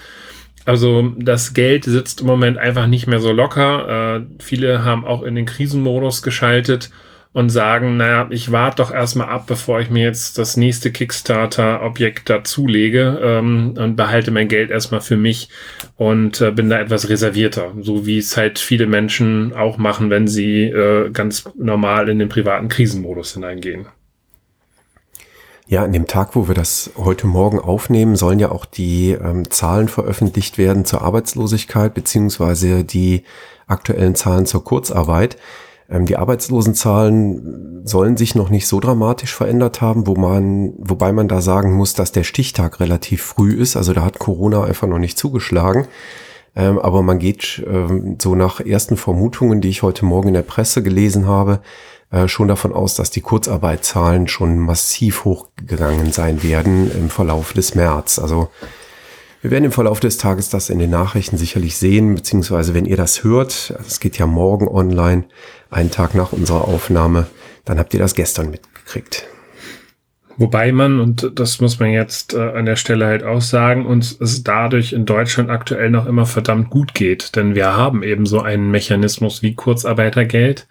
Also 0.65 1.13
das 1.19 1.55
Geld 1.55 1.85
sitzt 1.85 2.21
im 2.21 2.27
Moment 2.27 2.57
einfach 2.59 2.87
nicht 2.87 3.07
mehr 3.07 3.21
so 3.21 3.33
locker. 3.33 4.17
Äh, 4.17 4.43
viele 4.43 4.85
haben 4.85 5.05
auch 5.05 5.23
in 5.23 5.35
den 5.35 5.47
Krisenmodus 5.47 6.23
geschaltet 6.23 6.91
und 7.33 7.49
sagen, 7.49 7.97
naja, 7.97 8.27
ich 8.31 8.53
warte 8.53 8.77
doch 8.83 8.93
erstmal 8.93 9.29
ab, 9.29 9.47
bevor 9.47 9.81
ich 9.81 9.89
mir 9.89 10.05
jetzt 10.05 10.37
das 10.37 10.57
nächste 10.57 10.93
Kickstarter-Objekt 10.93 12.29
dazulege 12.29 13.21
ähm, 13.23 13.75
und 13.79 13.97
behalte 13.97 14.31
mein 14.31 14.49
Geld 14.49 14.71
erstmal 14.71 15.01
für 15.01 15.17
mich 15.17 15.49
und 15.97 16.41
äh, 16.43 16.51
bin 16.51 16.69
da 16.69 16.79
etwas 16.79 17.09
reservierter, 17.09 17.73
so 17.81 18.05
wie 18.05 18.19
es 18.19 18.37
halt 18.37 18.59
viele 18.59 18.87
Menschen 18.87 19.55
auch 19.55 19.79
machen, 19.79 20.11
wenn 20.11 20.29
sie 20.29 20.64
äh, 20.64 21.11
ganz 21.11 21.49
normal 21.57 22.11
in 22.11 22.18
den 22.18 22.29
privaten 22.29 22.68
Krisenmodus 22.68 23.33
hineingehen. 23.33 23.87
Ja, 25.66 25.85
an 25.85 25.92
dem 25.92 26.07
Tag, 26.07 26.37
wo 26.37 26.49
wir 26.49 26.55
das 26.55 26.90
heute 26.99 27.27
Morgen 27.27 27.59
aufnehmen, 27.59 28.14
sollen 28.14 28.38
ja 28.38 28.51
auch 28.51 28.66
die 28.66 29.12
ähm, 29.12 29.51
Zahlen 29.51 29.88
veröffentlicht 29.88 30.59
werden 30.59 30.85
zur 30.85 31.01
Arbeitslosigkeit 31.01 31.95
beziehungsweise 31.95 32.85
die 32.85 33.23
aktuellen 33.66 34.14
Zahlen 34.14 34.45
zur 34.45 34.64
Kurzarbeit. 34.64 35.38
Ähm, 35.92 36.07
die 36.07 36.16
Arbeitslosenzahlen 36.16 37.83
sollen 37.85 38.16
sich 38.16 38.35
noch 38.35 38.48
nicht 38.48 38.66
so 38.66 38.81
dramatisch 38.81 39.35
verändert 39.35 39.81
haben, 39.81 40.07
wo 40.07 40.14
man, 40.14 40.72
wobei 40.78 41.12
man 41.12 41.28
da 41.28 41.40
sagen 41.40 41.72
muss, 41.74 41.94
dass 41.94 42.12
der 42.12 42.24
Stichtag 42.24 42.81
relativ 42.81 43.22
früh 43.22 43.55
ist. 43.55 43.76
Also 43.76 43.92
da 43.92 44.02
hat 44.05 44.18
Corona 44.18 44.64
einfach 44.64 44.88
noch 44.88 44.98
nicht 44.98 45.18
zugeschlagen. 45.18 45.87
Ähm, 46.55 46.78
aber 46.78 47.02
man 47.02 47.18
geht 47.18 47.62
ähm, 47.66 48.16
so 48.20 48.35
nach 48.35 48.61
ersten 48.61 48.96
Vermutungen, 48.96 49.61
die 49.61 49.68
ich 49.68 49.83
heute 49.83 50.05
Morgen 50.05 50.28
in 50.28 50.35
der 50.35 50.42
Presse 50.42 50.83
gelesen 50.83 51.26
habe, 51.26 51.61
äh, 52.11 52.28
schon 52.28 52.48
davon 52.48 52.72
aus, 52.72 52.94
dass 52.94 53.11
die 53.11 53.22
Kurzarbeitszahlen 53.22 54.28
schon 54.28 54.59
massiv 54.59 55.24
hochgegangen 55.24 56.12
sein 56.12 56.42
werden 56.42 56.90
im 56.92 57.09
Verlauf 57.09 57.52
des 57.55 57.74
März. 57.74 58.18
Also 58.18 58.48
wir 59.42 59.50
werden 59.50 59.64
im 59.64 59.72
Verlauf 59.72 59.98
des 59.98 60.18
Tages 60.18 60.50
das 60.50 60.70
in 60.70 60.78
den 60.78 60.90
Nachrichten 60.90 61.37
sicherlich 61.37 61.76
sehen, 61.76 62.14
beziehungsweise 62.14 62.74
wenn 62.74 62.87
ihr 62.87 62.96
das 62.96 63.24
hört, 63.24 63.74
es 63.87 63.98
geht 63.98 64.16
ja 64.16 64.26
morgen 64.26 64.68
online, 64.68 65.24
einen 65.68 65.90
Tag 65.90 66.14
nach 66.14 66.33
unserer 66.33 66.68
Aufnahme, 66.68 67.26
dann 67.64 67.78
habt 67.78 67.92
ihr 67.92 68.00
das 68.00 68.14
gestern 68.14 68.50
mitgekriegt. 68.50 69.26
Wobei 70.37 70.70
man, 70.70 71.00
und 71.00 71.33
das 71.35 71.61
muss 71.61 71.81
man 71.81 71.90
jetzt 71.90 72.35
äh, 72.35 72.38
an 72.38 72.66
der 72.66 72.76
Stelle 72.76 73.07
halt 73.07 73.24
auch 73.24 73.42
sagen, 73.42 73.85
uns 73.85 74.16
es 74.18 74.44
dadurch 74.44 74.92
in 74.92 75.05
Deutschland 75.05 75.50
aktuell 75.50 75.90
noch 75.90 76.07
immer 76.07 76.24
verdammt 76.24 76.70
gut 76.70 76.94
geht. 76.94 77.37
Denn 77.37 77.55
wir 77.55 77.76
haben 77.76 78.02
eben 78.02 78.24
so 78.24 78.40
einen 78.40 78.70
Mechanismus 78.70 79.42
wie 79.42 79.55
Kurzarbeitergeld. 79.55 80.68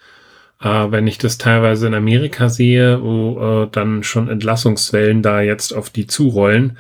Äh, 0.61 0.91
wenn 0.91 1.05
ich 1.05 1.19
das 1.19 1.37
teilweise 1.37 1.87
in 1.87 1.93
Amerika 1.93 2.49
sehe, 2.49 3.01
wo 3.03 3.63
äh, 3.63 3.67
dann 3.71 4.01
schon 4.01 4.29
Entlassungswellen 4.29 5.21
da 5.21 5.41
jetzt 5.41 5.73
auf 5.73 5.91
die 5.91 6.07
zurollen, 6.07 6.77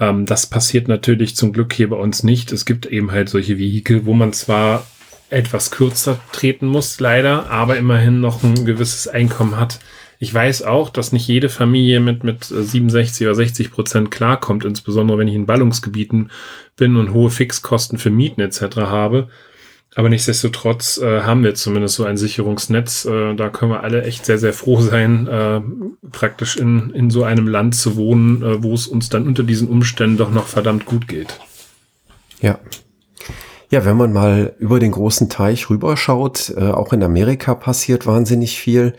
ähm, 0.00 0.26
das 0.26 0.46
passiert 0.46 0.88
natürlich 0.88 1.36
zum 1.36 1.52
Glück 1.52 1.72
hier 1.72 1.90
bei 1.90 1.96
uns 1.96 2.24
nicht. 2.24 2.50
Es 2.50 2.64
gibt 2.64 2.86
eben 2.86 3.12
halt 3.12 3.28
solche 3.28 3.58
Vehikel, 3.58 4.06
wo 4.06 4.14
man 4.14 4.32
zwar 4.32 4.86
etwas 5.28 5.70
kürzer 5.70 6.18
treten 6.32 6.66
muss, 6.66 6.98
leider, 6.98 7.50
aber 7.50 7.76
immerhin 7.76 8.20
noch 8.20 8.42
ein 8.42 8.64
gewisses 8.64 9.06
Einkommen 9.06 9.56
hat. 9.56 9.78
Ich 10.18 10.34
weiß 10.34 10.62
auch, 10.64 10.90
dass 10.90 11.12
nicht 11.12 11.28
jede 11.28 11.48
Familie 11.48 12.00
mit, 12.00 12.24
mit 12.24 12.44
67 12.44 13.26
oder 13.26 13.34
60 13.34 13.70
Prozent 13.70 14.10
klarkommt, 14.10 14.64
insbesondere 14.64 15.18
wenn 15.18 15.28
ich 15.28 15.34
in 15.34 15.46
Ballungsgebieten 15.46 16.30
bin 16.76 16.96
und 16.96 17.14
hohe 17.14 17.30
Fixkosten 17.30 17.98
für 17.98 18.10
Mieten 18.10 18.40
etc. 18.40 18.76
habe. 18.78 19.28
Aber 19.96 20.08
nichtsdestotrotz 20.08 20.98
äh, 20.98 21.22
haben 21.22 21.42
wir 21.42 21.54
zumindest 21.54 21.96
so 21.96 22.04
ein 22.04 22.16
Sicherungsnetz. 22.16 23.04
Äh, 23.06 23.34
da 23.34 23.48
können 23.48 23.72
wir 23.72 23.82
alle 23.82 24.04
echt 24.04 24.24
sehr, 24.24 24.38
sehr 24.38 24.52
froh 24.52 24.80
sein, 24.80 25.26
äh, 25.26 25.60
praktisch 26.12 26.56
in, 26.56 26.90
in 26.90 27.10
so 27.10 27.24
einem 27.24 27.48
Land 27.48 27.74
zu 27.74 27.96
wohnen, 27.96 28.42
äh, 28.42 28.62
wo 28.62 28.72
es 28.72 28.86
uns 28.86 29.08
dann 29.08 29.26
unter 29.26 29.42
diesen 29.42 29.68
Umständen 29.68 30.16
doch 30.16 30.30
noch 30.30 30.46
verdammt 30.46 30.86
gut 30.86 31.08
geht. 31.08 31.40
Ja. 32.40 32.58
Ja, 33.70 33.84
wenn 33.84 33.96
man 33.96 34.12
mal 34.12 34.54
über 34.58 34.80
den 34.80 34.90
großen 34.92 35.28
Teich 35.28 35.70
rüberschaut, 35.70 36.54
äh, 36.56 36.70
auch 36.70 36.92
in 36.92 37.02
Amerika 37.02 37.54
passiert 37.54 38.06
wahnsinnig 38.06 38.58
viel. 38.58 38.94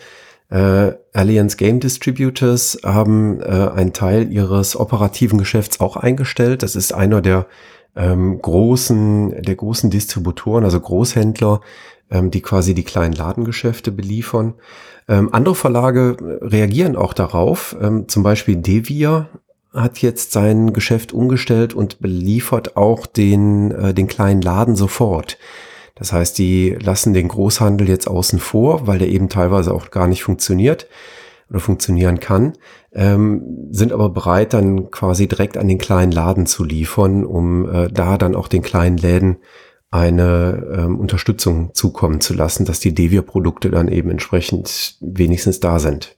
Äh, 0.49 0.93
Allianz 1.13 1.55
Game 1.55 1.79
Distributors 1.79 2.79
haben 2.83 3.41
äh, 3.41 3.69
einen 3.73 3.93
Teil 3.93 4.31
ihres 4.31 4.77
operativen 4.77 5.39
Geschäfts 5.39 5.79
auch 5.79 5.95
eingestellt. 5.95 6.63
Das 6.63 6.75
ist 6.75 6.93
einer 6.93 7.21
der 7.21 7.47
ähm, 7.95 8.41
großen, 8.41 9.41
der 9.41 9.55
großen 9.55 9.89
Distributoren, 9.89 10.63
also 10.63 10.79
Großhändler, 10.79 11.61
ähm, 12.09 12.31
die 12.31 12.41
quasi 12.41 12.73
die 12.73 12.83
kleinen 12.83 13.13
Ladengeschäfte 13.13 13.91
beliefern. 13.91 14.53
Ähm, 15.07 15.33
andere 15.33 15.55
Verlage 15.55 16.17
reagieren 16.41 16.95
auch 16.95 17.13
darauf. 17.13 17.75
Ähm, 17.81 18.07
zum 18.07 18.23
Beispiel 18.23 18.57
Devia 18.57 19.29
hat 19.73 19.99
jetzt 19.99 20.31
sein 20.31 20.73
Geschäft 20.73 21.13
umgestellt 21.13 21.73
und 21.73 21.99
beliefert 21.99 22.75
auch 22.75 23.05
den, 23.05 23.71
äh, 23.71 23.93
den 23.93 24.07
kleinen 24.07 24.41
Laden 24.41 24.75
sofort. 24.75 25.37
Das 25.95 26.11
heißt, 26.13 26.37
die 26.37 26.71
lassen 26.81 27.13
den 27.13 27.27
Großhandel 27.27 27.87
jetzt 27.87 28.07
außen 28.07 28.39
vor, 28.39 28.87
weil 28.87 28.99
der 28.99 29.09
eben 29.09 29.29
teilweise 29.29 29.73
auch 29.73 29.91
gar 29.91 30.07
nicht 30.07 30.23
funktioniert 30.23 30.87
oder 31.49 31.59
funktionieren 31.59 32.19
kann, 32.19 32.53
ähm, 32.93 33.69
sind 33.71 33.93
aber 33.93 34.09
bereit, 34.09 34.53
dann 34.53 34.91
quasi 34.91 35.27
direkt 35.27 35.57
an 35.57 35.67
den 35.67 35.77
kleinen 35.77 36.11
Laden 36.11 36.45
zu 36.45 36.63
liefern, 36.63 37.25
um 37.25 37.69
äh, 37.69 37.87
da 37.89 38.17
dann 38.17 38.35
auch 38.35 38.47
den 38.47 38.61
kleinen 38.61 38.97
Läden 38.97 39.37
eine 39.91 40.67
ähm, 40.73 40.99
Unterstützung 40.99 41.73
zukommen 41.73 42.21
zu 42.21 42.33
lassen, 42.33 42.65
dass 42.65 42.79
die 42.79 42.93
Devia-Produkte 42.93 43.69
dann 43.69 43.89
eben 43.89 44.09
entsprechend 44.09 44.95
wenigstens 45.01 45.59
da 45.59 45.79
sind. 45.79 46.15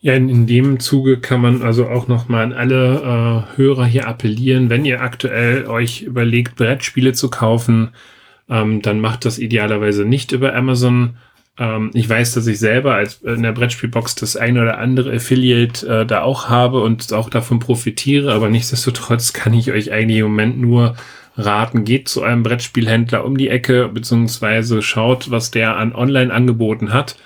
Ja, 0.00 0.14
in, 0.14 0.28
in 0.28 0.46
dem 0.46 0.78
Zuge 0.78 1.18
kann 1.18 1.40
man 1.40 1.62
also 1.62 1.88
auch 1.88 2.06
nochmal 2.06 2.44
an 2.44 2.52
alle 2.52 3.46
äh, 3.52 3.56
Hörer 3.56 3.84
hier 3.84 4.06
appellieren, 4.06 4.70
wenn 4.70 4.84
ihr 4.84 5.00
aktuell 5.00 5.66
euch 5.66 6.02
überlegt, 6.02 6.56
Brettspiele 6.56 7.12
zu 7.12 7.30
kaufen, 7.30 7.90
ähm, 8.48 8.82
dann 8.82 9.00
macht 9.00 9.24
das 9.24 9.38
idealerweise 9.38 10.04
nicht 10.04 10.32
über 10.32 10.54
Amazon, 10.54 11.16
Ähm, 11.58 11.90
ich 11.94 12.08
weiß, 12.08 12.34
dass 12.34 12.46
ich 12.46 12.58
selber 12.58 12.94
als 12.94 13.16
in 13.22 13.42
der 13.42 13.52
Brettspielbox 13.52 14.14
das 14.14 14.36
eine 14.36 14.62
oder 14.62 14.78
andere 14.78 15.12
Affiliate 15.12 15.86
äh, 15.86 16.06
da 16.06 16.22
auch 16.22 16.48
habe 16.48 16.80
und 16.80 17.12
auch 17.12 17.30
davon 17.30 17.58
profitiere, 17.58 18.32
aber 18.32 18.48
nichtsdestotrotz 18.48 19.32
kann 19.32 19.54
ich 19.54 19.72
euch 19.72 19.92
eigentlich 19.92 20.18
im 20.18 20.26
Moment 20.26 20.60
nur 20.60 20.96
raten, 21.36 21.84
geht 21.84 22.08
zu 22.08 22.22
einem 22.22 22.42
Brettspielhändler 22.42 23.24
um 23.24 23.36
die 23.36 23.48
Ecke, 23.48 23.88
beziehungsweise 23.88 24.82
schaut, 24.82 25.30
was 25.30 25.50
der 25.50 25.76
an 25.76 25.94
Online-Angeboten 25.94 26.92
hat 26.92 27.16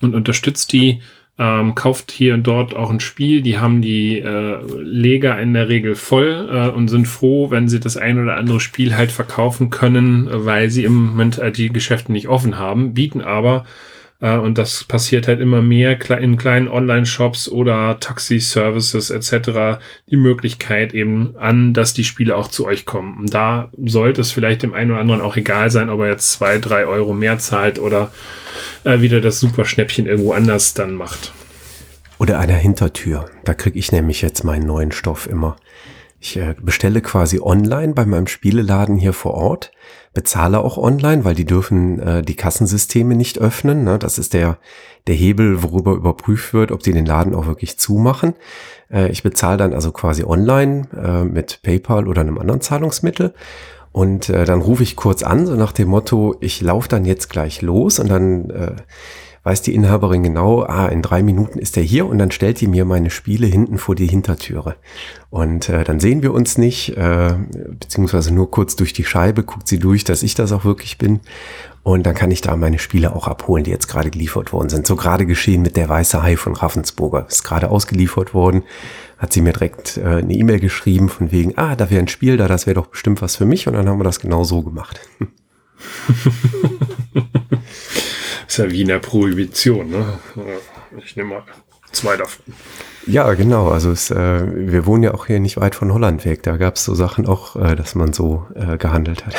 und 0.00 0.14
unterstützt 0.14 0.72
die 0.72 1.00
ähm, 1.38 1.74
kauft 1.74 2.10
hier 2.10 2.34
und 2.34 2.46
dort 2.46 2.74
auch 2.74 2.90
ein 2.90 3.00
Spiel. 3.00 3.42
Die 3.42 3.58
haben 3.58 3.82
die 3.82 4.18
äh, 4.18 4.58
Leger 4.80 5.38
in 5.38 5.52
der 5.52 5.68
Regel 5.68 5.94
voll 5.94 6.48
äh, 6.50 6.68
und 6.68 6.88
sind 6.88 7.06
froh, 7.06 7.50
wenn 7.50 7.68
sie 7.68 7.80
das 7.80 7.96
ein 7.96 8.22
oder 8.22 8.36
andere 8.36 8.60
Spiel 8.60 8.96
halt 8.96 9.12
verkaufen 9.12 9.70
können, 9.70 10.28
weil 10.30 10.70
sie 10.70 10.84
im 10.84 10.94
Moment 10.94 11.38
äh, 11.38 11.52
die 11.52 11.70
Geschäfte 11.70 12.12
nicht 12.12 12.28
offen 12.28 12.58
haben, 12.58 12.94
bieten 12.94 13.20
aber 13.20 13.66
äh, 14.20 14.36
und 14.36 14.58
das 14.58 14.84
passiert 14.84 15.28
halt 15.28 15.40
immer 15.40 15.62
mehr 15.62 15.98
in 16.18 16.36
kleinen 16.36 16.68
Online-Shops 16.68 17.48
oder 17.48 17.98
Taxi-Services 18.00 19.10
etc. 19.10 19.80
die 20.10 20.16
Möglichkeit 20.16 20.94
eben 20.94 21.34
an, 21.36 21.74
dass 21.74 21.94
die 21.94 22.04
Spiele 22.04 22.36
auch 22.36 22.48
zu 22.48 22.66
euch 22.66 22.84
kommen. 22.86 23.18
Und 23.18 23.34
da 23.34 23.70
sollte 23.84 24.20
es 24.20 24.32
vielleicht 24.32 24.62
dem 24.62 24.74
einen 24.74 24.92
oder 24.92 25.00
anderen 25.00 25.20
auch 25.20 25.36
egal 25.36 25.70
sein, 25.70 25.90
ob 25.90 26.00
er 26.00 26.08
jetzt 26.08 26.32
zwei, 26.32 26.58
drei 26.58 26.86
Euro 26.86 27.12
mehr 27.12 27.38
zahlt 27.38 27.78
oder 27.78 28.10
äh, 28.84 29.00
wieder 29.00 29.20
das 29.20 29.40
super 29.40 29.64
Schnäppchen 29.64 30.06
irgendwo 30.06 30.32
anders 30.32 30.74
dann 30.74 30.94
macht. 30.94 31.32
Oder 32.18 32.38
einer 32.38 32.54
Hintertür. 32.54 33.26
Da 33.44 33.52
kriege 33.52 33.78
ich 33.78 33.92
nämlich 33.92 34.22
jetzt 34.22 34.42
meinen 34.42 34.66
neuen 34.66 34.92
Stoff 34.92 35.28
immer. 35.28 35.56
Ich 36.18 36.36
äh, 36.36 36.54
bestelle 36.60 37.02
quasi 37.02 37.40
online 37.40 37.92
bei 37.92 38.06
meinem 38.06 38.26
Spieleladen 38.26 38.96
hier 38.96 39.12
vor 39.12 39.34
Ort, 39.34 39.70
bezahle 40.14 40.60
auch 40.60 40.78
online, 40.78 41.24
weil 41.24 41.34
die 41.34 41.44
dürfen 41.44 41.98
äh, 42.00 42.22
die 42.22 42.36
Kassensysteme 42.36 43.14
nicht 43.14 43.38
öffnen. 43.38 43.84
Ne? 43.84 43.98
Das 43.98 44.18
ist 44.18 44.32
der, 44.32 44.58
der 45.06 45.14
Hebel, 45.14 45.62
worüber 45.62 45.92
überprüft 45.92 46.54
wird, 46.54 46.72
ob 46.72 46.82
die 46.82 46.92
den 46.92 47.06
Laden 47.06 47.34
auch 47.34 47.46
wirklich 47.46 47.78
zumachen. 47.78 48.34
Äh, 48.90 49.10
ich 49.10 49.22
bezahle 49.22 49.58
dann 49.58 49.74
also 49.74 49.92
quasi 49.92 50.24
online 50.24 50.88
äh, 50.96 51.24
mit 51.24 51.60
PayPal 51.62 52.08
oder 52.08 52.22
einem 52.22 52.38
anderen 52.38 52.62
Zahlungsmittel. 52.62 53.34
Und 53.92 54.28
äh, 54.28 54.44
dann 54.44 54.60
rufe 54.60 54.82
ich 54.82 54.96
kurz 54.96 55.22
an, 55.22 55.46
so 55.46 55.54
nach 55.54 55.72
dem 55.72 55.88
Motto, 55.88 56.36
ich 56.40 56.60
laufe 56.60 56.88
dann 56.88 57.04
jetzt 57.04 57.30
gleich 57.30 57.62
los 57.62 57.98
und 57.98 58.08
dann 58.08 58.50
äh, 58.50 58.72
weiß 59.46 59.62
die 59.62 59.76
Inhaberin 59.76 60.24
genau, 60.24 60.64
ah, 60.64 60.88
in 60.88 61.02
drei 61.02 61.22
Minuten 61.22 61.60
ist 61.60 61.76
er 61.76 61.84
hier 61.84 62.06
und 62.06 62.18
dann 62.18 62.32
stellt 62.32 62.60
die 62.60 62.66
mir 62.66 62.84
meine 62.84 63.10
Spiele 63.10 63.46
hinten 63.46 63.78
vor 63.78 63.94
die 63.94 64.08
Hintertüre. 64.08 64.74
Und 65.30 65.68
äh, 65.68 65.84
dann 65.84 66.00
sehen 66.00 66.20
wir 66.22 66.34
uns 66.34 66.58
nicht, 66.58 66.96
äh, 66.96 67.34
beziehungsweise 67.78 68.34
nur 68.34 68.50
kurz 68.50 68.74
durch 68.74 68.92
die 68.92 69.04
Scheibe 69.04 69.44
guckt 69.44 69.68
sie 69.68 69.78
durch, 69.78 70.02
dass 70.02 70.24
ich 70.24 70.34
das 70.34 70.50
auch 70.50 70.64
wirklich 70.64 70.98
bin. 70.98 71.20
Und 71.84 72.06
dann 72.06 72.16
kann 72.16 72.32
ich 72.32 72.40
da 72.40 72.56
meine 72.56 72.80
Spiele 72.80 73.14
auch 73.14 73.28
abholen, 73.28 73.62
die 73.62 73.70
jetzt 73.70 73.86
gerade 73.86 74.10
geliefert 74.10 74.52
worden 74.52 74.68
sind. 74.68 74.84
So 74.84 74.96
gerade 74.96 75.26
geschehen 75.26 75.62
mit 75.62 75.76
der 75.76 75.88
Weiße 75.88 76.24
Hai 76.24 76.36
von 76.36 76.56
Ravensburger. 76.56 77.26
Ist 77.28 77.44
gerade 77.44 77.70
ausgeliefert 77.70 78.34
worden. 78.34 78.64
Hat 79.16 79.32
sie 79.32 79.42
mir 79.42 79.52
direkt 79.52 79.96
äh, 79.96 80.16
eine 80.16 80.34
E-Mail 80.34 80.58
geschrieben 80.58 81.08
von 81.08 81.30
wegen, 81.30 81.56
ah, 81.56 81.76
da 81.76 81.88
wäre 81.88 82.00
ein 82.02 82.08
Spiel 82.08 82.36
da, 82.36 82.48
das 82.48 82.66
wäre 82.66 82.74
doch 82.74 82.88
bestimmt 82.88 83.22
was 83.22 83.36
für 83.36 83.46
mich. 83.46 83.68
Und 83.68 83.74
dann 83.74 83.88
haben 83.88 84.00
wir 84.00 84.04
das 84.04 84.18
genau 84.18 84.42
so 84.42 84.62
gemacht. 84.62 84.98
Ist 88.46 88.58
ja 88.58 88.70
wie 88.70 88.82
in 88.82 88.88
der 88.88 88.98
Prohibition, 88.98 89.90
ne? 89.90 90.18
Ich 91.04 91.16
nehme 91.16 91.30
mal 91.30 91.42
zwei 91.92 92.16
davon. 92.16 92.54
Ja, 93.06 93.32
genau. 93.34 93.68
Also 93.68 93.90
es, 93.90 94.10
äh, 94.10 94.16
wir 94.16 94.86
wohnen 94.86 95.02
ja 95.02 95.14
auch 95.14 95.26
hier 95.26 95.40
nicht 95.40 95.56
weit 95.56 95.74
von 95.74 95.92
Holland 95.92 96.24
weg. 96.24 96.42
Da 96.42 96.56
gab 96.56 96.76
es 96.76 96.84
so 96.84 96.94
Sachen 96.94 97.26
auch, 97.26 97.56
äh, 97.56 97.76
dass 97.76 97.94
man 97.94 98.12
so 98.12 98.46
äh, 98.54 98.76
gehandelt 98.78 99.26
hat. 99.26 99.34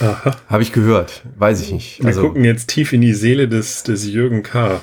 Habe 0.48 0.62
ich 0.62 0.72
gehört. 0.72 1.22
Weiß 1.38 1.60
ich 1.60 1.72
nicht. 1.72 2.00
Wir 2.00 2.08
also, 2.08 2.22
gucken 2.22 2.44
jetzt 2.44 2.68
tief 2.68 2.92
in 2.92 3.00
die 3.00 3.14
Seele 3.14 3.48
des, 3.48 3.82
des 3.82 4.06
Jürgen 4.06 4.42
K. 4.42 4.80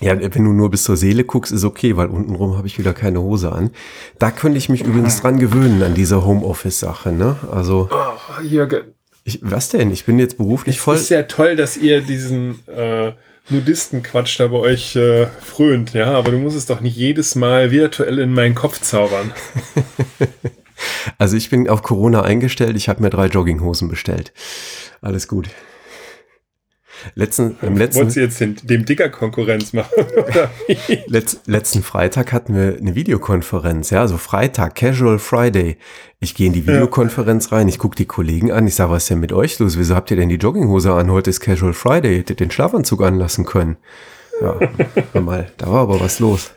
Ja, 0.00 0.20
wenn 0.20 0.44
du 0.44 0.52
nur 0.52 0.70
bis 0.70 0.82
zur 0.82 0.96
Seele 0.96 1.24
guckst, 1.24 1.52
ist 1.52 1.64
okay, 1.64 1.96
weil 1.96 2.08
untenrum 2.08 2.56
habe 2.56 2.66
ich 2.66 2.76
wieder 2.76 2.92
keine 2.92 3.22
Hose 3.22 3.52
an. 3.52 3.70
Da 4.18 4.32
könnte 4.32 4.58
ich 4.58 4.68
mich 4.68 4.82
übrigens 4.82 5.20
dran 5.20 5.38
gewöhnen, 5.38 5.80
an 5.82 5.94
diese 5.94 6.24
Homeoffice-Sache, 6.24 7.12
ne? 7.12 7.36
Also. 7.52 7.88
Oh, 7.90 8.42
Jürgen, 8.42 8.94
ich, 9.24 9.38
was 9.42 9.68
denn? 9.68 9.90
Ich 9.90 10.04
bin 10.04 10.18
jetzt 10.18 10.36
beruflich 10.36 10.80
voll. 10.80 10.96
Es 10.96 11.02
ist 11.02 11.10
ja 11.10 11.22
toll, 11.24 11.56
dass 11.56 11.76
ihr 11.76 12.00
diesen 12.00 12.66
äh, 12.68 13.12
Nudistenquatsch 13.50 14.40
da 14.40 14.48
bei 14.48 14.58
euch 14.58 14.96
äh, 14.96 15.26
frönt, 15.26 15.94
ja, 15.94 16.12
aber 16.12 16.32
du 16.32 16.38
musst 16.38 16.56
es 16.56 16.66
doch 16.66 16.80
nicht 16.80 16.96
jedes 16.96 17.34
Mal 17.34 17.70
virtuell 17.70 18.18
in 18.18 18.32
meinen 18.32 18.54
Kopf 18.54 18.80
zaubern. 18.80 19.32
also 21.18 21.36
ich 21.36 21.50
bin 21.50 21.68
auf 21.68 21.82
Corona 21.82 22.22
eingestellt, 22.22 22.76
ich 22.76 22.88
habe 22.88 23.02
mir 23.02 23.10
drei 23.10 23.26
Jogginghosen 23.26 23.88
bestellt. 23.88 24.32
Alles 25.00 25.28
gut. 25.28 25.48
Letzten, 27.14 27.56
im 27.62 27.76
letzten, 27.76 28.00
Wolltest 28.00 28.16
du 28.16 28.20
jetzt 28.20 28.40
den, 28.40 28.56
dem 28.62 28.84
Dicker 28.84 29.08
Konkurrenz 29.08 29.72
machen? 29.72 29.90
Letz, 31.06 31.40
letzten 31.46 31.82
Freitag 31.82 32.32
hatten 32.32 32.54
wir 32.54 32.76
eine 32.78 32.94
Videokonferenz, 32.94 33.90
ja, 33.90 34.00
also 34.00 34.18
Freitag, 34.18 34.74
Casual 34.74 35.18
Friday. 35.18 35.76
Ich 36.20 36.34
gehe 36.34 36.46
in 36.46 36.52
die 36.52 36.66
Videokonferenz 36.66 37.50
ja. 37.50 37.56
rein, 37.56 37.68
ich 37.68 37.78
gucke 37.78 37.96
die 37.96 38.06
Kollegen 38.06 38.52
an, 38.52 38.66
ich 38.66 38.74
sage, 38.74 38.90
was 38.90 39.04
ist 39.04 39.10
denn 39.10 39.20
mit 39.20 39.32
euch 39.32 39.58
los? 39.58 39.78
Wieso 39.78 39.94
habt 39.94 40.10
ihr 40.10 40.16
denn 40.16 40.28
die 40.28 40.36
Jogginghose 40.36 40.92
an? 40.92 41.10
Heute 41.10 41.30
ist 41.30 41.40
Casual 41.40 41.72
Friday, 41.72 42.18
hättet 42.18 42.40
den 42.40 42.50
Schlafanzug 42.50 43.02
anlassen 43.02 43.44
können. 43.44 43.76
Ja, 44.40 44.58
mal, 45.20 45.50
da 45.56 45.66
war 45.70 45.82
aber 45.82 46.00
was 46.00 46.20
los. 46.20 46.52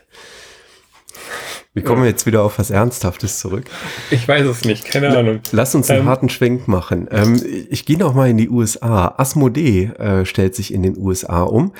Wie 1.76 1.82
kommen 1.82 2.02
wir 2.02 2.08
jetzt 2.08 2.24
wieder 2.24 2.42
auf 2.42 2.58
was 2.58 2.70
Ernsthaftes 2.70 3.38
zurück? 3.38 3.66
Ich 4.10 4.26
weiß 4.26 4.46
es 4.46 4.64
nicht, 4.64 4.86
keine 4.86 5.14
Ahnung. 5.14 5.40
Lass 5.52 5.74
uns 5.74 5.90
einen 5.90 6.00
ähm, 6.00 6.08
harten 6.08 6.30
Schwenk 6.30 6.68
machen. 6.68 7.06
Ähm, 7.10 7.38
ich 7.68 7.84
gehe 7.84 7.98
noch 7.98 8.14
mal 8.14 8.30
in 8.30 8.38
die 8.38 8.48
USA. 8.48 9.14
Asmodee 9.18 9.90
äh, 9.98 10.24
stellt 10.24 10.54
sich 10.54 10.72
in 10.72 10.82
den 10.82 10.96
USA 10.96 11.42
um 11.42 11.74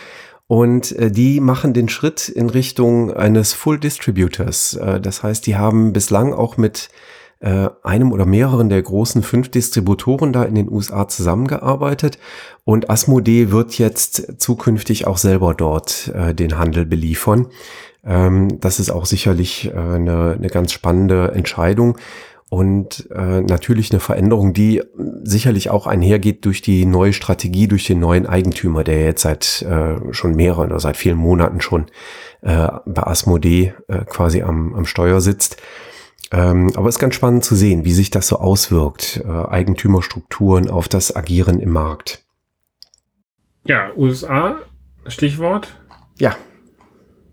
und 0.48 0.92
äh, 0.92 1.10
die 1.10 1.40
machen 1.40 1.72
den 1.72 1.88
Schritt 1.88 2.28
in 2.28 2.50
Richtung 2.50 3.10
eines 3.10 3.54
Full 3.54 3.78
Distributors. 3.78 4.74
Äh, 4.74 5.00
das 5.00 5.22
heißt, 5.22 5.46
die 5.46 5.56
haben 5.56 5.94
bislang 5.94 6.34
auch 6.34 6.58
mit 6.58 6.90
äh, 7.40 7.70
einem 7.82 8.12
oder 8.12 8.26
mehreren 8.26 8.68
der 8.68 8.82
großen 8.82 9.22
fünf 9.22 9.50
Distributoren 9.50 10.32
da 10.32 10.42
in 10.44 10.56
den 10.56 10.70
USA 10.70 11.08
zusammengearbeitet 11.08 12.18
und 12.64 12.90
Asmodee 12.90 13.50
wird 13.50 13.78
jetzt 13.78 14.40
zukünftig 14.42 15.06
auch 15.06 15.18
selber 15.18 15.54
dort 15.54 16.12
äh, 16.14 16.34
den 16.34 16.58
Handel 16.58 16.84
beliefern. 16.84 17.46
Ähm, 18.06 18.60
das 18.60 18.78
ist 18.78 18.90
auch 18.90 19.04
sicherlich 19.04 19.66
äh, 19.66 19.76
eine, 19.76 20.36
eine 20.38 20.48
ganz 20.48 20.72
spannende 20.72 21.32
Entscheidung 21.32 21.98
und 22.48 23.08
äh, 23.10 23.40
natürlich 23.40 23.90
eine 23.90 23.98
Veränderung, 23.98 24.52
die 24.52 24.82
sicherlich 25.24 25.68
auch 25.70 25.88
einhergeht 25.88 26.44
durch 26.44 26.62
die 26.62 26.86
neue 26.86 27.12
Strategie, 27.12 27.66
durch 27.66 27.84
den 27.84 27.98
neuen 27.98 28.26
Eigentümer, 28.26 28.84
der 28.84 29.04
jetzt 29.04 29.22
seit 29.22 29.62
äh, 29.62 30.12
schon 30.12 30.36
mehreren 30.36 30.70
oder 30.70 30.78
seit 30.78 30.96
vielen 30.96 31.16
Monaten 31.16 31.60
schon 31.60 31.86
äh, 32.42 32.68
bei 32.86 33.02
Asmodee 33.02 33.74
äh, 33.88 34.04
quasi 34.04 34.42
am, 34.42 34.74
am 34.74 34.86
Steuer 34.86 35.20
sitzt. 35.20 35.56
Ähm, 36.32 36.70
aber 36.76 36.88
es 36.88 36.96
ist 36.96 37.00
ganz 37.00 37.16
spannend 37.16 37.44
zu 37.44 37.56
sehen, 37.56 37.84
wie 37.84 37.92
sich 37.92 38.10
das 38.10 38.28
so 38.28 38.36
auswirkt, 38.38 39.22
äh, 39.24 39.28
Eigentümerstrukturen 39.28 40.70
auf 40.70 40.88
das 40.88 41.14
Agieren 41.14 41.60
im 41.60 41.70
Markt. 41.70 42.24
Ja, 43.64 43.90
USA, 43.96 44.56
Stichwort. 45.06 45.68
Ja. 46.18 46.36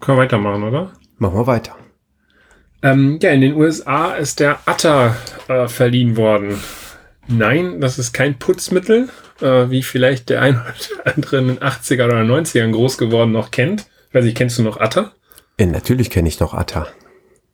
Können 0.04 0.18
wir 0.18 0.24
weitermachen, 0.24 0.64
oder? 0.64 0.92
Machen 1.18 1.40
wir 1.40 1.48
weiter. 1.48 1.78
Ähm, 2.82 3.20
ja, 3.22 3.32
in 3.32 3.40
den 3.40 3.54
USA 3.54 4.16
ist 4.16 4.42
der 4.42 4.60
Atta 4.66 5.16
äh, 5.48 5.70
verliehen 5.70 6.18
worden. 6.18 6.60
Nein, 7.30 7.80
das 7.80 7.98
ist 7.98 8.12
kein 8.12 8.38
Putzmittel, 8.38 9.08
äh, 9.40 9.70
wie 9.70 9.82
vielleicht 9.82 10.30
der 10.30 10.42
ein 10.42 10.56
oder 10.56 10.76
andere 11.16 11.38
in 11.38 11.48
den 11.48 11.60
80er 11.60 12.04
oder 12.04 12.20
90ern 12.20 12.72
groß 12.72 12.98
geworden 12.98 13.32
noch 13.32 13.52
kennt. 13.52 13.86
Ich 14.10 14.14
weiß 14.14 14.26
nicht, 14.26 14.36
kennst 14.36 14.60
du 14.60 14.64
noch 14.64 14.76
Atta? 14.76 15.14
Ja, 15.58 15.68
natürlich 15.68 16.10
kenne 16.10 16.28
ich 16.28 16.42
noch 16.42 16.54
Atta. 16.54 16.88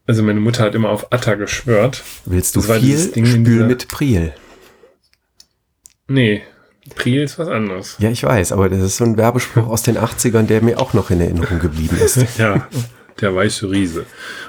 Also 0.07 0.23
meine 0.23 0.39
Mutter 0.39 0.63
hat 0.63 0.73
immer 0.73 0.89
auf 0.89 1.13
Atta 1.13 1.35
geschwört. 1.35 2.03
Willst 2.25 2.55
du 2.55 2.61
viel 2.61 2.97
Spül 3.27 3.67
mit 3.67 3.89
Priel? 3.89 4.33
Nee, 6.07 6.41
Priel 6.95 7.23
ist 7.23 7.39
was 7.39 7.47
anderes. 7.47 7.95
Ja, 7.99 8.09
ich 8.09 8.23
weiß, 8.23 8.51
aber 8.51 8.69
das 8.69 8.81
ist 8.81 8.97
so 8.97 9.05
ein 9.05 9.17
Werbespruch 9.17 9.67
aus 9.67 9.83
den 9.83 9.97
80ern, 9.97 10.43
der 10.43 10.61
mir 10.61 10.79
auch 10.79 10.93
noch 10.93 11.09
in 11.09 11.21
Erinnerung 11.21 11.59
geblieben 11.59 11.97
ist. 12.03 12.17
ja, 12.37 12.67
der 13.21 13.35
weiße 13.35 13.69
Riese. 13.69 14.05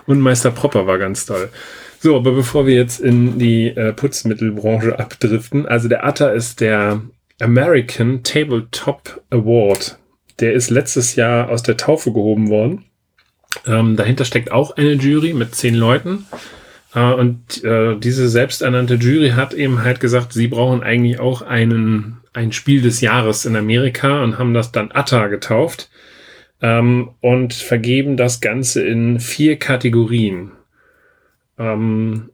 Und 0.06 0.20
Meister 0.20 0.50
Propper 0.50 0.86
war 0.86 0.98
ganz 0.98 1.26
toll. 1.26 1.50
So, 2.00 2.16
aber 2.16 2.32
bevor 2.32 2.66
wir 2.66 2.74
jetzt 2.74 3.00
in 3.00 3.38
die 3.38 3.68
äh, 3.68 3.92
Putzmittelbranche 3.92 4.98
abdriften, 4.98 5.66
also 5.66 5.88
der 5.88 6.06
Atta 6.06 6.30
ist 6.30 6.60
der 6.60 7.02
American 7.40 8.22
Tabletop 8.22 9.22
Award. 9.30 9.98
Der 10.40 10.54
ist 10.54 10.70
letztes 10.70 11.16
Jahr 11.16 11.50
aus 11.50 11.62
der 11.62 11.76
Taufe 11.76 12.12
gehoben 12.12 12.48
worden. 12.48 12.84
Ähm, 13.66 13.96
dahinter 13.96 14.24
steckt 14.24 14.52
auch 14.52 14.76
eine 14.76 14.92
Jury 14.92 15.34
mit 15.34 15.54
zehn 15.54 15.74
Leuten. 15.74 16.26
Uh, 16.94 17.14
und 17.14 17.62
uh, 17.64 17.94
diese 17.94 18.28
selbsternannte 18.28 18.94
Jury 18.94 19.30
hat 19.30 19.54
eben 19.54 19.84
halt 19.84 20.00
gesagt, 20.00 20.32
sie 20.32 20.48
brauchen 20.48 20.82
eigentlich 20.82 21.20
auch 21.20 21.40
einen, 21.42 22.19
ein 22.32 22.52
Spiel 22.52 22.82
des 22.82 23.00
Jahres 23.00 23.44
in 23.44 23.56
Amerika 23.56 24.22
und 24.22 24.38
haben 24.38 24.54
das 24.54 24.72
dann 24.72 24.92
Atta 24.92 25.28
getauft 25.28 25.90
ähm, 26.62 27.10
und 27.20 27.54
vergeben 27.54 28.16
das 28.16 28.40
Ganze 28.40 28.86
in 28.86 29.20
vier 29.20 29.58
Kategorien. 29.58 30.52
Ähm, 31.58 32.30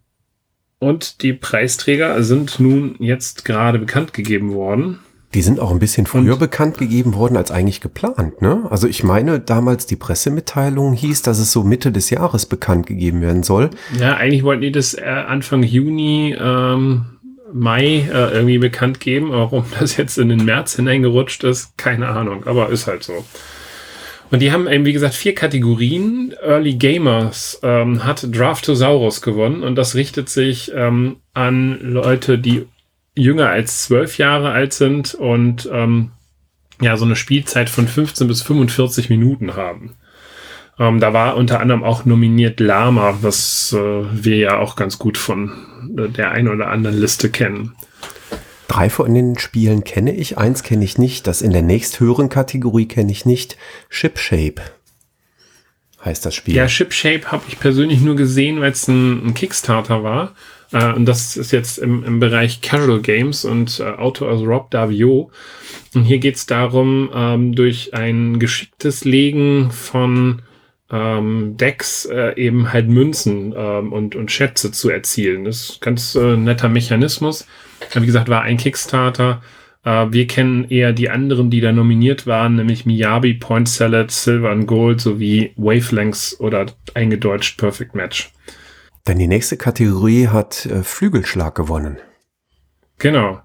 und 0.79 1.23
die 1.23 1.33
Preisträger 1.33 2.23
sind 2.23 2.61
nun 2.61 2.97
jetzt 2.99 3.45
gerade 3.45 3.79
bekannt 3.79 4.13
gegeben 4.13 4.53
worden. 4.53 4.99
Die 5.35 5.43
sind 5.43 5.59
auch 5.61 5.71
ein 5.71 5.79
bisschen 5.79 6.07
früher 6.07 6.35
und, 6.35 6.39
bekannt 6.39 6.79
gegeben 6.79 7.15
worden 7.15 7.37
als 7.37 7.51
eigentlich 7.51 7.81
geplant, 7.81 8.41
ne? 8.41 8.67
Also 8.71 8.87
ich 8.87 9.03
meine, 9.03 9.41
damals 9.41 9.87
die 9.87 9.97
Pressemitteilung 9.97 10.93
hieß, 10.93 11.23
dass 11.23 11.39
es 11.39 11.53
so 11.53 11.65
Mitte 11.65 11.93
des 11.93 12.11
Jahres 12.11 12.47
bekannt 12.47 12.87
gegeben 12.87 13.21
werden 13.21 13.43
soll. 13.43 13.71
Ja, 13.99 14.17
eigentlich 14.17 14.45
wollten 14.45 14.63
die 14.63 14.73
das 14.73 14.95
äh, 14.95 15.03
Anfang 15.05 15.63
Juni, 15.63 16.35
ähm, 16.39 17.16
Mai 17.53 18.09
äh, 18.13 18.33
irgendwie 18.33 18.59
bekannt 18.59 19.01
geben. 19.01 19.31
Warum 19.31 19.65
das 19.81 19.97
jetzt 19.97 20.19
in 20.19 20.29
den 20.29 20.45
März 20.45 20.77
hineingerutscht 20.77 21.45
ist, 21.45 21.77
keine 21.79 22.09
Ahnung, 22.09 22.47
aber 22.47 22.71
ist 22.71 22.87
halt 22.87 23.03
so. 23.03 23.25
Und 24.31 24.41
die 24.41 24.51
haben 24.51 24.67
eben, 24.67 24.85
wie 24.85 24.93
gesagt, 24.93 25.15
vier 25.15 25.35
Kategorien. 25.35 26.35
Early 26.43 26.75
Gamers 26.75 27.61
ähm, 27.63 28.05
hat 28.05 28.27
Draftosaurus 28.37 29.23
gewonnen 29.23 29.63
und 29.63 29.77
das 29.77 29.95
richtet 29.95 30.29
sich 30.29 30.73
ähm, 30.75 31.17
an 31.33 31.79
Leute, 31.81 32.39
die 32.39 32.67
jünger 33.15 33.49
als 33.51 33.85
zwölf 33.85 34.19
Jahre 34.19 34.51
alt 34.51 34.73
sind 34.73 35.15
und 35.15 35.69
ähm, 35.73 36.11
ja, 36.81 36.97
so 36.97 37.05
eine 37.05 37.17
Spielzeit 37.17 37.71
von 37.71 37.89
15 37.89 38.29
bis 38.29 38.43
45 38.43 39.09
Minuten 39.09 39.57
haben. 39.57 39.95
Ähm, 40.79 41.01
da 41.01 41.13
war 41.13 41.37
unter 41.37 41.61
anderem 41.61 41.83
auch 41.83 42.05
nominiert 42.05 42.61
Lama, 42.61 43.19
was 43.23 43.73
äh, 43.73 43.79
wir 43.79 44.37
ja 44.37 44.59
auch 44.59 44.77
ganz 44.77 44.99
gut 44.99 45.17
von 45.17 45.53
äh, 45.97 46.09
der 46.09 46.33
einen 46.33 46.49
oder 46.49 46.69
anderen 46.69 46.99
Liste 46.99 47.31
kennen. 47.31 47.75
Drei 48.69 48.91
von 48.91 49.15
den 49.15 49.39
Spielen 49.39 49.85
kenne 49.85 50.15
ich, 50.15 50.39
eins 50.39 50.63
kenne 50.63 50.85
ich 50.85 50.99
nicht, 50.99 51.27
das 51.27 51.41
in 51.41 51.53
der 51.53 51.63
nächsthöheren 51.63 52.29
Kategorie 52.29 52.87
kenne 52.87 53.13
ich 53.13 53.25
nicht. 53.25 53.57
Shipshape 53.89 54.61
heißt 56.05 56.25
das 56.27 56.35
Spiel. 56.35 56.55
Ja, 56.55 56.69
Shipshape 56.69 57.31
habe 57.33 57.45
ich 57.49 57.59
persönlich 57.59 58.01
nur 58.01 58.17
gesehen, 58.17 58.61
weil 58.61 58.73
es 58.73 58.89
ein, 58.89 59.27
ein, 59.27 59.35
Kickstarter 59.35 60.03
war. 60.03 60.35
Äh, 60.73 60.93
und 60.93 61.07
das 61.07 61.37
ist 61.37 61.53
jetzt 61.53 61.79
im, 61.79 62.05
im 62.05 62.21
Bereich 62.21 62.61
Casual 62.61 63.01
Games 63.01 63.45
und 63.45 63.81
äh, 63.81 63.85
Autor 63.85 64.31
aus 64.31 64.43
Rob 64.43 64.71
Davio. 64.71 65.31
Und 65.95 66.05
hier 66.05 66.19
geht 66.19 66.37
es 66.37 66.47
darum, 66.47 67.11
ähm, 67.15 67.55
durch 67.55 67.95
ein 67.95 68.39
geschicktes 68.39 69.05
Legen 69.05 69.71
von 69.71 70.43
ähm, 70.91 71.57
Decks 71.57 72.05
äh, 72.05 72.35
eben 72.37 72.73
halt 72.73 72.89
Münzen 72.89 73.55
ähm, 73.57 73.93
und, 73.93 74.15
und 74.15 74.31
Schätze 74.31 74.71
zu 74.73 74.91
erzielen. 74.91 75.45
Das 75.45 75.57
ist 75.57 75.77
ein 75.77 75.81
ganz 75.81 76.15
äh, 76.15 76.37
netter 76.37 76.69
Mechanismus. 76.69 77.47
Wie 77.93 78.07
gesagt, 78.07 78.29
war 78.29 78.43
ein 78.43 78.57
Kickstarter. 78.57 79.43
Äh, 79.85 80.07
wir 80.11 80.27
kennen 80.27 80.65
eher 80.69 80.93
die 80.93 81.11
anderen, 81.11 81.51
die 81.51 81.61
da 81.61 81.73
nominiert 81.73 82.27
waren, 82.27 82.57
nämlich 82.57 82.87
Miyabi, 82.87 83.35
Point 83.35 83.69
Salad, 83.69 84.11
Silver 84.11 84.51
and 84.51 84.67
Gold 84.67 85.01
sowie 85.01 85.53
Wavelengths 85.57 86.39
oder 86.41 86.67
eingedeutscht 86.95 87.59
Perfect 87.59 87.95
Match. 87.95 88.33
Denn 89.07 89.19
die 89.19 89.29
nächste 89.29 89.57
Kategorie 89.57 90.29
hat 90.29 90.67
äh, 90.67 90.83
Flügelschlag 90.83 91.55
gewonnen. 91.55 91.99
Genau. 92.99 93.41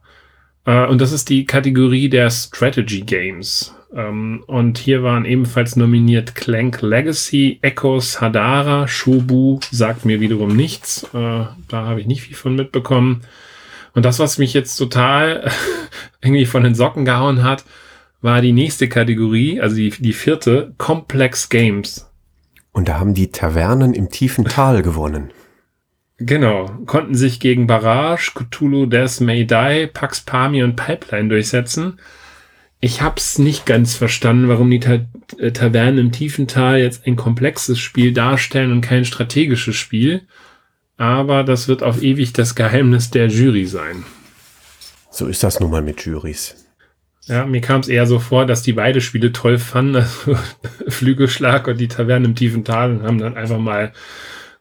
Äh, 0.66 0.86
und 0.88 1.02
das 1.02 1.12
ist 1.12 1.30
die 1.30 1.46
Kategorie 1.46 2.10
der 2.10 2.30
Strategy 2.30 3.02
Games. 3.02 3.76
Ähm, 3.94 4.44
und 4.48 4.78
hier 4.78 5.04
waren 5.04 5.26
ebenfalls 5.26 5.76
nominiert 5.76 6.36
Clank 6.36 6.82
Legacy, 6.82 7.60
Echoes, 7.62 8.22
Hadara, 8.22 8.88
Shobu, 8.88 9.60
sagt 9.72 10.06
mir 10.06 10.20
wiederum 10.20 10.56
nichts. 10.56 11.04
Äh, 11.14 11.46
da 11.68 11.86
habe 11.86 12.00
ich 12.00 12.08
nicht 12.08 12.22
viel 12.22 12.36
von 12.36 12.56
mitbekommen. 12.56 13.22
Und 13.94 14.06
das, 14.06 14.20
was 14.20 14.38
mich 14.38 14.54
jetzt 14.54 14.78
total 14.78 15.52
irgendwie 16.22 16.46
von 16.46 16.64
den 16.64 16.76
Socken 16.76 17.06
gehauen 17.06 17.44
hat, 17.44 17.66
war 18.22 18.42
die 18.42 18.54
nächste 18.54 18.88
Kategorie, 18.88 19.60
also 19.60 19.76
die, 19.76 19.90
die 19.90 20.14
vierte, 20.14 20.74
Complex 20.78 21.50
Games. 21.50 22.08
Und 22.72 22.88
da 22.88 23.00
haben 23.00 23.14
die 23.14 23.32
Tavernen 23.32 23.94
im 23.94 24.10
tiefen 24.10 24.46
Tal 24.46 24.82
gewonnen. 24.82 25.32
Genau, 26.18 26.68
konnten 26.86 27.16
sich 27.16 27.40
gegen 27.40 27.66
Barrage, 27.66 28.32
Cthulhu, 28.36 28.86
Death 28.86 29.22
May 29.22 29.46
Die, 29.46 29.90
Pax 29.92 30.22
Pami 30.22 30.64
und 30.64 30.76
Pipeline 30.76 31.30
durchsetzen. 31.30 32.00
Ich 32.82 33.02
hab's 33.02 33.38
nicht 33.38 33.66
ganz 33.66 33.96
verstanden, 33.96 34.50
warum 34.50 34.70
die 34.70 34.80
Ta 34.80 35.06
äh, 35.38 35.52
Tavernen 35.52 36.00
im 36.00 36.12
tiefen 36.12 36.48
Tal 36.48 36.80
jetzt 36.80 37.06
ein 37.08 37.16
komplexes 37.16 37.80
Spiel 37.80 38.12
darstellen 38.12 38.72
und 38.72 38.82
kein 38.82 39.06
strategisches 39.06 39.76
Spiel 39.76 40.28
aber 41.02 41.44
das 41.44 41.68
wird 41.68 41.82
auf 41.82 42.04
ewig 42.04 42.32
das 42.34 42.54
Geheimnis 42.54 43.10
der 43.10 43.26
Jury 43.26 43.66
sein. 43.66 44.04
So 45.10 45.26
ist 45.26 45.42
das 45.42 45.60
nun 45.60 45.72
mal 45.72 45.82
mit 45.82 46.06
Juries. 46.06 46.56
Ja, 47.26 47.48
mir 47.48 47.62
kam 47.62 47.82
es 47.82 47.88
eher 47.88 48.06
so 48.06 48.20
vor, 48.20 48.46
dass 48.46 48.62
die 48.62 48.74
beide 48.74 49.02
Spiele 49.02 49.32
toll 49.32 49.58
fanden, 49.58 49.96
also 49.96 50.38
Flügelschlag 50.88 51.68
und 51.68 51.80
die 51.80 51.88
Taverne 51.88 52.28
im 52.28 52.36
tiefen 52.36 52.64
Tal 52.64 52.92
und 52.92 53.04
haben 53.04 53.18
dann 53.18 53.36
einfach 53.36 53.58
mal 53.58 53.94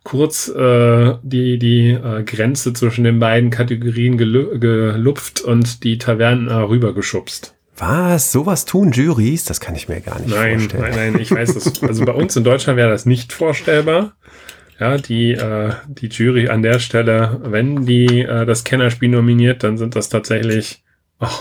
kurz 0.03 0.49
äh, 0.49 1.15
die, 1.23 1.59
die 1.59 1.91
äh, 1.91 2.23
Grenze 2.25 2.73
zwischen 2.73 3.05
den 3.05 3.19
beiden 3.19 3.51
Kategorien 3.51 4.17
gelu 4.17 4.59
gelupft 4.59 5.43
und 5.43 5.85
die 5.85 5.99
Tavernen 5.99 6.49
äh, 6.49 6.55
rübergeschubst. 6.55 7.55
Was? 7.81 8.31
Sowas 8.31 8.67
tun 8.67 8.93
Juries? 8.93 9.45
Das 9.45 9.59
kann 9.59 9.75
ich 9.75 9.89
mir 9.89 10.01
gar 10.01 10.21
nicht 10.21 10.35
nein, 10.35 10.61
vorstellen. 10.61 10.83
Nein, 10.83 11.13
nein, 11.13 11.23
ich 11.23 11.31
weiß 11.31 11.55
das. 11.55 11.83
Also 11.83 12.05
bei 12.05 12.13
uns 12.13 12.37
in 12.37 12.45
Deutschland 12.45 12.77
wäre 12.77 12.91
das 12.91 13.07
nicht 13.07 13.33
vorstellbar. 13.33 14.13
Ja, 14.79 14.99
die, 14.99 15.33
äh, 15.33 15.73
die 15.89 16.09
Jury 16.09 16.49
an 16.49 16.63
der 16.63 16.79
Stelle, 16.79 17.41
wenn 17.45 17.87
die 17.87 18.23
äh, 18.23 18.45
das 18.47 18.65
Kennerspiel 18.65 19.09
nominiert, 19.09 19.63
dann 19.63 19.79
sind 19.79 19.97
das 19.97 20.11
tatsächlich 20.11 20.83
auch 21.19 21.41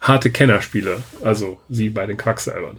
harte 0.00 0.30
Kennerspiele. 0.30 1.02
Also 1.22 1.58
sie 1.68 1.90
bei 1.90 2.06
den 2.06 2.16
Quacksalbern. 2.16 2.78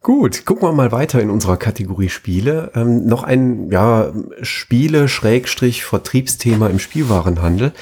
Gut, 0.00 0.46
gucken 0.46 0.68
wir 0.68 0.72
mal 0.72 0.92
weiter 0.92 1.20
in 1.20 1.30
unserer 1.30 1.56
Kategorie 1.56 2.08
Spiele. 2.08 2.70
Ähm, 2.76 3.06
noch 3.06 3.24
ein 3.24 3.72
ja, 3.72 4.12
Spiele-Vertriebsthema 4.40 6.68
im 6.68 6.78
Spielwarenhandel, 6.78 7.72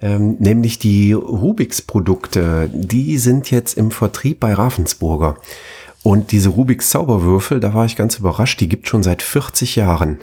ähm, 0.00 0.36
nämlich 0.38 0.78
die 0.78 1.12
Rubiks-Produkte. 1.12 2.70
Die 2.72 3.18
sind 3.18 3.50
jetzt 3.50 3.76
im 3.76 3.90
Vertrieb 3.90 4.40
bei 4.40 4.54
Ravensburger. 4.54 5.36
Und 6.02 6.32
diese 6.32 6.48
Rubiks 6.48 6.90
Zauberwürfel, 6.90 7.60
da 7.60 7.74
war 7.74 7.84
ich 7.84 7.96
ganz 7.96 8.16
überrascht, 8.18 8.60
die 8.60 8.68
gibt 8.68 8.88
schon 8.88 9.02
seit 9.02 9.22
40 9.22 9.76
Jahren. 9.76 10.18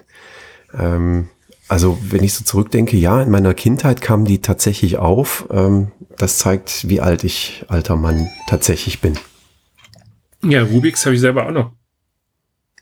Ähm, 0.73 1.29
also 1.67 1.99
wenn 2.01 2.23
ich 2.23 2.33
so 2.33 2.43
zurückdenke, 2.43 2.97
ja, 2.97 3.21
in 3.21 3.29
meiner 3.29 3.53
Kindheit 3.53 4.01
kamen 4.01 4.25
die 4.25 4.41
tatsächlich 4.41 4.97
auf. 4.97 5.47
Ähm, 5.51 5.91
das 6.17 6.39
zeigt, 6.39 6.89
wie 6.89 7.01
alt 7.01 7.23
ich, 7.23 7.65
alter 7.67 7.95
Mann, 7.95 8.29
tatsächlich 8.47 9.01
bin. 9.01 9.19
Ja, 10.43 10.63
Rubiks 10.63 11.05
habe 11.05 11.15
ich 11.15 11.21
selber 11.21 11.47
auch 11.47 11.51
noch. 11.51 11.71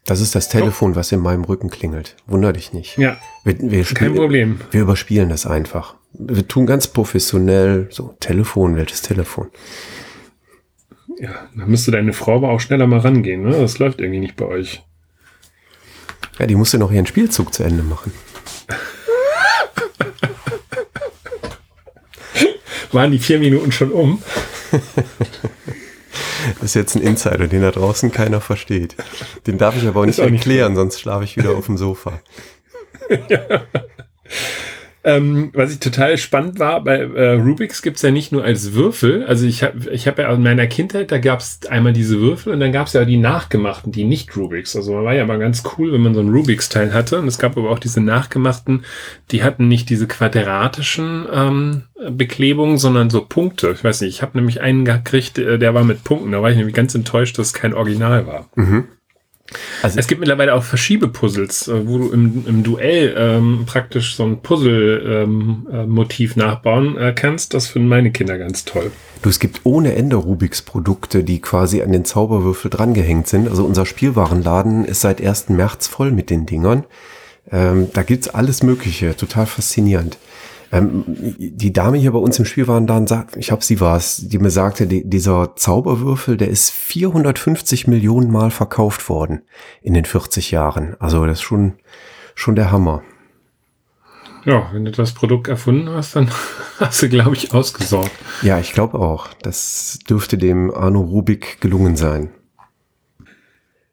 Das 0.05 0.21
ist 0.21 0.35
das 0.35 0.49
Telefon, 0.49 0.93
oh. 0.93 0.95
was 0.95 1.11
in 1.11 1.19
meinem 1.19 1.43
Rücken 1.43 1.69
klingelt. 1.69 2.15
Wunder 2.27 2.53
dich 2.53 2.73
nicht. 2.73 2.97
Ja. 2.97 3.17
Wir, 3.43 3.59
wir 3.59 3.83
Kein 3.85 4.13
Problem. 4.13 4.59
Wir 4.71 4.81
überspielen 4.81 5.29
das 5.29 5.47
einfach. 5.47 5.95
Wir 6.17 6.47
tun 6.47 6.65
ganz 6.65 6.87
professionell 6.87 7.87
so 7.91 8.15
Telefon, 8.19 8.75
welches 8.75 9.01
Telefon? 9.01 9.49
Ja, 11.19 11.47
da 11.55 11.65
müsste 11.65 11.91
deine 11.91 12.13
Frau 12.13 12.37
aber 12.37 12.49
auch 12.49 12.59
schneller 12.59 12.87
mal 12.87 12.99
rangehen, 12.99 13.43
ne? 13.43 13.51
Das 13.51 13.79
läuft 13.79 14.01
irgendwie 14.01 14.19
nicht 14.19 14.35
bei 14.35 14.45
euch. 14.45 14.83
Ja, 16.39 16.47
die 16.47 16.55
musste 16.55 16.77
noch 16.77 16.91
ihren 16.91 17.05
Spielzug 17.05 17.53
zu 17.53 17.63
Ende 17.63 17.83
machen. 17.83 18.11
Waren 22.91 23.11
die 23.11 23.19
vier 23.19 23.39
Minuten 23.39 23.71
schon 23.71 23.91
um? 23.91 24.21
Das 26.59 26.71
ist 26.71 26.75
jetzt 26.75 26.95
ein 26.95 27.01
Insider, 27.01 27.47
den 27.47 27.61
da 27.61 27.71
draußen 27.71 28.11
keiner 28.11 28.39
versteht. 28.39 28.95
Den 29.47 29.57
darf 29.57 29.75
ich 29.75 29.87
aber 29.87 30.01
auch 30.01 30.05
nicht 30.05 30.19
auch 30.19 30.25
erklären, 30.25 30.73
nicht 30.73 30.79
sonst 30.79 30.99
schlafe 30.99 31.23
ich 31.23 31.37
wieder 31.37 31.57
auf 31.57 31.65
dem 31.65 31.77
Sofa. 31.77 32.21
ja. 33.29 33.39
Ähm, 35.07 35.51
was 35.53 35.71
ich 35.71 35.79
total 35.79 36.17
spannend 36.17 36.57
war, 36.57 36.83
bei 36.83 36.97
äh, 36.97 37.33
Rubik's 37.33 37.83
gibt's 37.83 38.01
ja 38.01 38.09
nicht 38.09 38.31
nur 38.31 38.43
als 38.43 38.73
Würfel. 38.73 39.23
Also 39.25 39.45
ich 39.45 39.61
habe 39.61 39.91
ich 39.91 40.07
hab 40.07 40.17
ja 40.17 40.33
in 40.33 40.41
meiner 40.41 40.65
Kindheit, 40.65 41.11
da 41.11 41.19
gab's 41.19 41.59
einmal 41.69 41.93
diese 41.93 42.19
Würfel 42.19 42.51
und 42.51 42.59
dann 42.59 42.71
gab's 42.71 42.93
ja 42.93 43.05
die 43.05 43.17
nachgemachten, 43.17 43.91
die 43.91 44.03
nicht 44.03 44.35
Rubik's. 44.35 44.75
Also 44.75 44.93
man 44.93 45.05
war 45.05 45.13
ja 45.13 45.23
mal 45.27 45.37
ganz 45.37 45.61
cool, 45.77 45.93
wenn 45.93 46.01
man 46.01 46.15
so 46.15 46.21
ein 46.21 46.29
Rubik's-Teil 46.29 46.91
hatte. 46.91 47.19
Und 47.19 47.27
es 47.27 47.37
gab 47.37 47.55
aber 47.55 47.69
auch 47.69 47.77
diese 47.77 48.01
nachgemachten, 48.01 48.83
die 49.29 49.43
hatten 49.43 49.67
nicht 49.67 49.91
diese 49.91 50.07
quadratischen 50.07 51.27
ähm, 51.31 51.83
Beklebungen, 52.09 52.79
sondern 52.79 53.11
so 53.11 53.23
Punkte. 53.23 53.73
Ich 53.75 53.83
weiß 53.83 54.01
nicht, 54.01 54.09
ich 54.09 54.21
habe 54.23 54.35
nämlich 54.35 54.61
einen 54.61 54.85
gekriegt, 54.85 55.37
äh, 55.37 55.59
der 55.59 55.75
war 55.75 55.83
mit 55.83 56.03
Punkten. 56.03 56.31
Da 56.31 56.41
war 56.41 56.49
ich 56.49 56.57
nämlich 56.57 56.75
ganz 56.75 56.95
enttäuscht, 56.95 57.37
dass 57.37 57.47
es 57.47 57.53
kein 57.53 57.75
Original 57.75 58.25
war. 58.25 58.49
Mhm. 58.55 58.85
Also 59.83 59.99
es 59.99 60.07
gibt 60.07 60.19
mittlerweile 60.19 60.55
auch 60.55 60.63
Verschiebepuzzles, 60.63 61.67
äh, 61.67 61.87
wo 61.87 61.99
du 61.99 62.11
im, 62.11 62.45
im 62.47 62.63
Duell 62.63 63.13
ähm, 63.17 63.63
praktisch 63.65 64.15
so 64.15 64.23
ein 64.23 64.41
Puzzle-Motiv 64.41 66.35
ähm, 66.35 66.41
äh, 66.41 66.45
nachbauen 66.45 66.97
äh, 66.97 67.13
kannst. 67.13 67.53
Das 67.53 67.67
finden 67.67 67.87
meine 67.87 68.11
Kinder 68.11 68.37
ganz 68.39 68.65
toll. 68.65 68.91
Du, 69.21 69.29
es 69.29 69.39
gibt 69.39 69.61
ohne 69.63 69.95
Ende 69.95 70.15
Rubiks 70.15 70.61
Produkte, 70.63 71.23
die 71.23 71.41
quasi 71.41 71.81
an 71.83 71.91
den 71.91 72.05
Zauberwürfel 72.05 72.71
drangehängt 72.71 73.27
sind. 73.27 73.47
Also 73.47 73.65
unser 73.65 73.85
Spielwarenladen 73.85 74.85
ist 74.85 75.01
seit 75.01 75.21
1. 75.23 75.49
März 75.49 75.87
voll 75.87 76.11
mit 76.11 76.29
den 76.29 76.45
Dingern. 76.45 76.83
Ähm, 77.51 77.89
da 77.93 78.01
gibt's 78.01 78.27
alles 78.27 78.63
Mögliche, 78.63 79.15
total 79.15 79.45
faszinierend. 79.45 80.17
Ähm, 80.75 81.03
die 81.07 81.71
Dame 81.71 81.97
hier 81.97 82.11
bei 82.11 82.19
uns 82.19 82.37
im 82.37 82.45
Spiel 82.45 82.67
waren 82.67 82.85
dann 82.85 83.05
ich 83.37 83.51
habe 83.51 83.63
sie 83.63 83.79
war 83.79 83.95
es, 83.95 84.27
die 84.27 84.39
mir 84.39 84.49
sagte, 84.49 84.87
die, 84.87 85.07
dieser 85.09 85.55
Zauberwürfel, 85.55 86.35
der 86.35 86.49
ist 86.49 86.71
450 86.71 87.87
Millionen 87.87 88.29
Mal 88.29 88.51
verkauft 88.51 89.07
worden 89.07 89.43
in 89.81 89.93
den 89.93 90.05
40 90.05 90.51
Jahren. 90.51 90.95
Also 90.99 91.25
das 91.25 91.37
ist 91.37 91.43
schon, 91.43 91.75
schon 92.33 92.55
der 92.55 92.71
Hammer. 92.71 93.03
Ja, 94.43 94.69
wenn 94.73 94.85
du 94.85 94.91
das 94.91 95.13
Produkt 95.13 95.47
erfunden 95.47 95.89
hast, 95.89 96.15
dann 96.15 96.29
hast 96.79 97.01
du, 97.01 97.09
glaube 97.09 97.35
ich, 97.35 97.53
ausgesorgt. 97.53 98.11
Ja, 98.41 98.59
ich 98.59 98.73
glaube 98.73 98.99
auch. 98.99 99.29
Das 99.41 99.99
dürfte 100.09 100.37
dem 100.37 100.73
Arno 100.73 101.01
Rubik 101.01 101.61
gelungen 101.61 101.95
sein. 101.95 102.29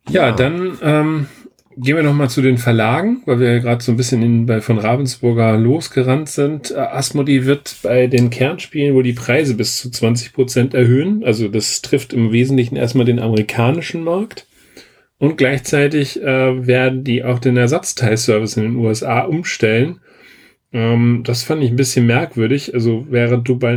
Ja, 0.09 0.27
ja. 0.27 0.33
dann 0.33 0.79
ähm, 0.83 1.27
Gehen 1.77 1.97
wir 1.97 2.03
nochmal 2.03 2.29
zu 2.29 2.43
den 2.43 2.59
Verlagen, 2.59 3.23
weil 3.25 3.41
wir 3.41 3.53
ja 3.55 3.59
gerade 3.59 3.83
so 3.83 3.93
ein 3.93 3.97
bisschen 3.97 4.23
in, 4.23 4.47
bei 4.47 4.61
von 4.61 4.79
Ravensburger 4.79 5.57
losgerannt 5.57 6.29
sind. 6.29 6.71
Äh, 6.71 6.75
Asmodee 6.75 7.47
wird 7.47 7.77
bei 7.83 8.07
den 8.07 8.31
Kernspielen 8.31 8.95
wohl 8.95 9.03
die 9.03 9.15
Preise 9.15 9.55
bis 9.55 9.79
zu 9.79 9.91
20 9.91 10.35
Prozent 10.35 10.75
erhöhen. 10.75 11.25
Also 11.25 11.49
das 11.49 11.81
trifft 11.81 12.13
im 12.13 12.31
Wesentlichen 12.31 12.77
erstmal 12.77 13.07
den 13.07 13.19
amerikanischen 13.19 14.05
Markt. 14.05 14.47
Und 15.19 15.39
gleichzeitig 15.39 16.21
äh, 16.21 16.67
werden 16.67 17.05
die 17.05 17.25
auch 17.25 17.39
den 17.39 17.57
Ersatzteilservice 17.57 18.57
in 18.57 18.65
den 18.65 18.77
USA 18.77 19.21
umstellen 19.21 20.01
ähm, 20.73 21.23
das 21.25 21.43
fand 21.43 21.63
ich 21.63 21.71
ein 21.71 21.77
bisschen 21.77 22.07
merkwürdig. 22.07 22.73
Also 22.75 23.07
während 23.11 23.47
du 23.49 23.59
bei, 23.59 23.77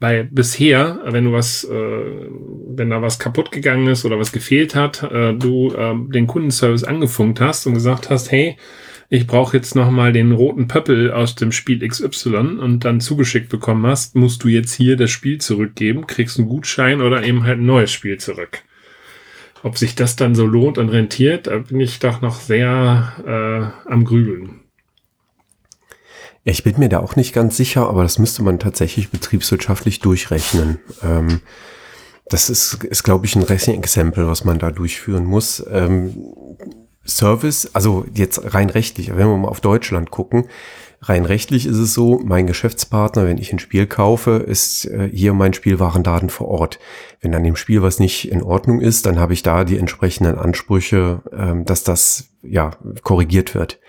bei 0.00 0.24
bisher, 0.24 1.00
wenn 1.06 1.26
du 1.26 1.32
was, 1.32 1.64
äh, 1.64 1.70
wenn 1.70 2.90
da 2.90 3.02
was 3.02 3.18
kaputt 3.18 3.52
gegangen 3.52 3.86
ist 3.86 4.04
oder 4.04 4.18
was 4.18 4.32
gefehlt 4.32 4.74
hat, 4.74 5.02
äh, 5.04 5.34
du 5.34 5.72
äh, 5.72 5.94
den 6.12 6.26
Kundenservice 6.26 6.84
angefunkt 6.84 7.40
hast 7.40 7.66
und 7.66 7.74
gesagt 7.74 8.10
hast, 8.10 8.32
hey, 8.32 8.56
ich 9.10 9.28
brauche 9.28 9.56
jetzt 9.56 9.76
noch 9.76 9.90
mal 9.92 10.12
den 10.12 10.32
roten 10.32 10.66
Pöppel 10.66 11.12
aus 11.12 11.36
dem 11.36 11.52
Spiel 11.52 11.86
XY 11.86 12.58
und 12.58 12.84
dann 12.84 13.00
zugeschickt 13.00 13.48
bekommen 13.48 13.86
hast, 13.86 14.16
musst 14.16 14.42
du 14.42 14.48
jetzt 14.48 14.72
hier 14.72 14.96
das 14.96 15.10
Spiel 15.10 15.38
zurückgeben, 15.38 16.08
kriegst 16.08 16.38
einen 16.38 16.48
Gutschein 16.48 17.00
oder 17.00 17.22
eben 17.22 17.44
halt 17.44 17.60
ein 17.60 17.66
neues 17.66 17.92
Spiel 17.92 18.18
zurück. 18.18 18.62
Ob 19.62 19.78
sich 19.78 19.94
das 19.94 20.16
dann 20.16 20.34
so 20.34 20.46
lohnt 20.46 20.78
und 20.78 20.88
rentiert, 20.88 21.46
da 21.46 21.58
bin 21.58 21.80
ich 21.80 22.00
doch 22.00 22.22
noch 22.22 22.40
sehr 22.40 23.12
äh, 23.24 23.88
am 23.90 24.04
Grübeln. 24.04 24.63
Ich 26.44 26.62
bin 26.62 26.78
mir 26.78 26.90
da 26.90 27.00
auch 27.00 27.16
nicht 27.16 27.32
ganz 27.32 27.56
sicher, 27.56 27.88
aber 27.88 28.02
das 28.02 28.18
müsste 28.18 28.42
man 28.42 28.58
tatsächlich 28.58 29.10
betriebswirtschaftlich 29.10 30.00
durchrechnen. 30.00 30.78
Ähm, 31.02 31.40
das 32.26 32.50
ist, 32.50 32.84
ist 32.84 33.02
glaube 33.02 33.26
ich, 33.26 33.34
ein 33.34 33.42
Racing-Exempel, 33.42 34.26
was 34.26 34.44
man 34.44 34.58
da 34.58 34.70
durchführen 34.70 35.24
muss. 35.24 35.64
Ähm, 35.70 36.14
Service, 37.06 37.70
also 37.74 38.06
jetzt 38.14 38.54
rein 38.54 38.70
rechtlich, 38.70 39.10
wenn 39.10 39.28
wir 39.28 39.36
mal 39.36 39.48
auf 39.48 39.60
Deutschland 39.60 40.10
gucken, 40.10 40.48
rein 41.02 41.26
rechtlich 41.26 41.66
ist 41.66 41.76
es 41.76 41.92
so, 41.92 42.20
mein 42.24 42.46
Geschäftspartner, 42.46 43.26
wenn 43.26 43.36
ich 43.36 43.52
ein 43.52 43.58
Spiel 43.58 43.86
kaufe, 43.86 44.32
ist 44.32 44.86
äh, 44.86 45.10
hier 45.12 45.34
mein 45.34 45.52
Spielwarendaten 45.52 46.30
vor 46.30 46.48
Ort. 46.48 46.78
Wenn 47.20 47.34
an 47.34 47.44
dem 47.44 47.56
Spiel 47.56 47.82
was 47.82 47.98
nicht 47.98 48.30
in 48.30 48.42
Ordnung 48.42 48.80
ist, 48.80 49.04
dann 49.06 49.18
habe 49.18 49.34
ich 49.34 49.42
da 49.42 49.64
die 49.64 49.76
entsprechenden 49.76 50.38
Ansprüche, 50.38 51.22
ähm, 51.36 51.64
dass 51.64 51.84
das 51.84 52.30
ja 52.42 52.70
korrigiert 53.02 53.54
wird. 53.54 53.80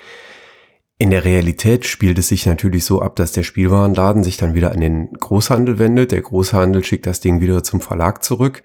In 0.98 1.10
der 1.10 1.26
Realität 1.26 1.86
spielt 1.86 2.18
es 2.20 2.30
sich 2.30 2.46
natürlich 2.46 2.86
so 2.86 3.02
ab, 3.02 3.18
dass 3.18 3.34
der 3.34 3.44
Spielwarenladen 3.44 4.24
sich 4.24 4.38
dann 4.38 4.54
wieder 4.54 4.72
an 4.72 4.80
den 4.80 5.12
Großhandel 5.12 5.78
wendet. 5.78 6.14
Der 6.14 6.22
Großhandel 6.22 6.86
schickt 6.86 7.06
das 7.06 7.20
Ding 7.20 7.42
wieder 7.42 7.64
zum 7.64 7.82
Verlag 7.82 8.24
zurück. 8.24 8.64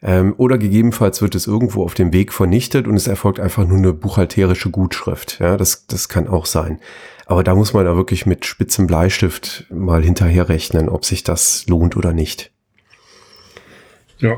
Ähm, 0.00 0.34
oder 0.36 0.56
gegebenenfalls 0.56 1.20
wird 1.20 1.34
es 1.34 1.48
irgendwo 1.48 1.82
auf 1.82 1.94
dem 1.94 2.12
Weg 2.12 2.32
vernichtet 2.32 2.86
und 2.86 2.94
es 2.94 3.08
erfolgt 3.08 3.40
einfach 3.40 3.66
nur 3.66 3.78
eine 3.78 3.92
buchhalterische 3.92 4.70
Gutschrift. 4.70 5.40
Ja, 5.40 5.56
das, 5.56 5.86
das 5.88 6.08
kann 6.08 6.28
auch 6.28 6.46
sein. 6.46 6.78
Aber 7.26 7.42
da 7.42 7.56
muss 7.56 7.72
man 7.72 7.84
da 7.84 7.96
wirklich 7.96 8.24
mit 8.24 8.44
spitzem 8.44 8.86
Bleistift 8.86 9.66
mal 9.70 10.04
hinterher 10.04 10.48
rechnen, 10.48 10.88
ob 10.88 11.04
sich 11.04 11.24
das 11.24 11.66
lohnt 11.66 11.96
oder 11.96 12.12
nicht. 12.12 12.52
Ja. 14.18 14.36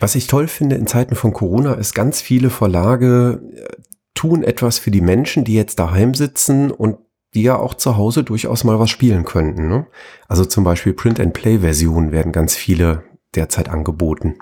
Was 0.00 0.14
ich 0.14 0.26
toll 0.26 0.48
finde 0.48 0.76
in 0.76 0.86
Zeiten 0.86 1.14
von 1.14 1.32
Corona 1.32 1.74
ist, 1.74 1.94
ganz 1.94 2.20
viele 2.20 2.50
Verlage 2.50 3.42
tun 4.20 4.42
etwas 4.42 4.78
für 4.78 4.90
die 4.90 5.00
Menschen, 5.00 5.44
die 5.44 5.54
jetzt 5.54 5.78
daheim 5.78 6.12
sitzen 6.12 6.70
und 6.70 6.98
die 7.32 7.42
ja 7.42 7.56
auch 7.56 7.72
zu 7.72 7.96
Hause 7.96 8.22
durchaus 8.22 8.64
mal 8.64 8.78
was 8.78 8.90
spielen 8.90 9.24
könnten. 9.24 9.66
Ne? 9.66 9.86
Also 10.28 10.44
zum 10.44 10.62
Beispiel 10.62 10.92
Print-and-Play-Versionen 10.92 12.12
werden 12.12 12.30
ganz 12.30 12.54
viele 12.54 13.02
derzeit 13.34 13.70
angeboten. 13.70 14.36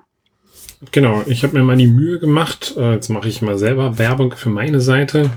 Genau, 0.91 1.23
ich 1.27 1.45
habe 1.45 1.57
mir 1.57 1.63
mal 1.63 1.77
die 1.77 1.87
Mühe 1.87 2.19
gemacht, 2.19 2.75
äh, 2.77 2.95
jetzt 2.95 3.09
mache 3.09 3.29
ich 3.29 3.41
mal 3.41 3.57
selber 3.57 3.99
Werbung 3.99 4.35
für 4.35 4.51
meine 4.51 4.81
Seite 4.81 5.31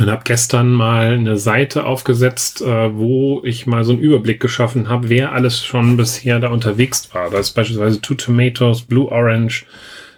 und 0.00 0.10
habe 0.10 0.22
gestern 0.24 0.72
mal 0.72 1.12
eine 1.12 1.36
Seite 1.36 1.84
aufgesetzt, 1.84 2.62
äh, 2.62 2.96
wo 2.96 3.42
ich 3.44 3.68
mal 3.68 3.84
so 3.84 3.92
einen 3.92 4.02
Überblick 4.02 4.40
geschaffen 4.40 4.88
habe, 4.88 5.08
wer 5.08 5.32
alles 5.32 5.64
schon 5.64 5.96
bisher 5.96 6.40
da 6.40 6.48
unterwegs 6.48 7.14
war. 7.14 7.30
Da 7.30 7.38
ist 7.38 7.52
beispielsweise 7.52 8.00
Two 8.00 8.14
Tomatoes, 8.14 8.82
Blue 8.82 9.08
Orange, 9.08 9.66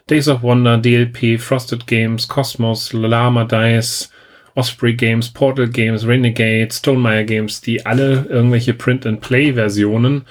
Days 0.08 0.28
of 0.28 0.42
Wonder, 0.42 0.78
DLP, 0.78 1.38
Frosted 1.38 1.86
Games, 1.86 2.26
Cosmos, 2.26 2.92
Lama 2.92 3.44
Dice, 3.44 4.10
Osprey 4.54 4.94
Games, 4.94 5.28
Portal 5.28 5.68
Games, 5.68 6.06
Renegade, 6.06 6.72
Stonemeyer 6.72 7.24
Games, 7.24 7.60
die 7.60 7.84
alle 7.86 8.26
irgendwelche 8.28 8.74
Print-and-Play-Versionen 8.74 10.22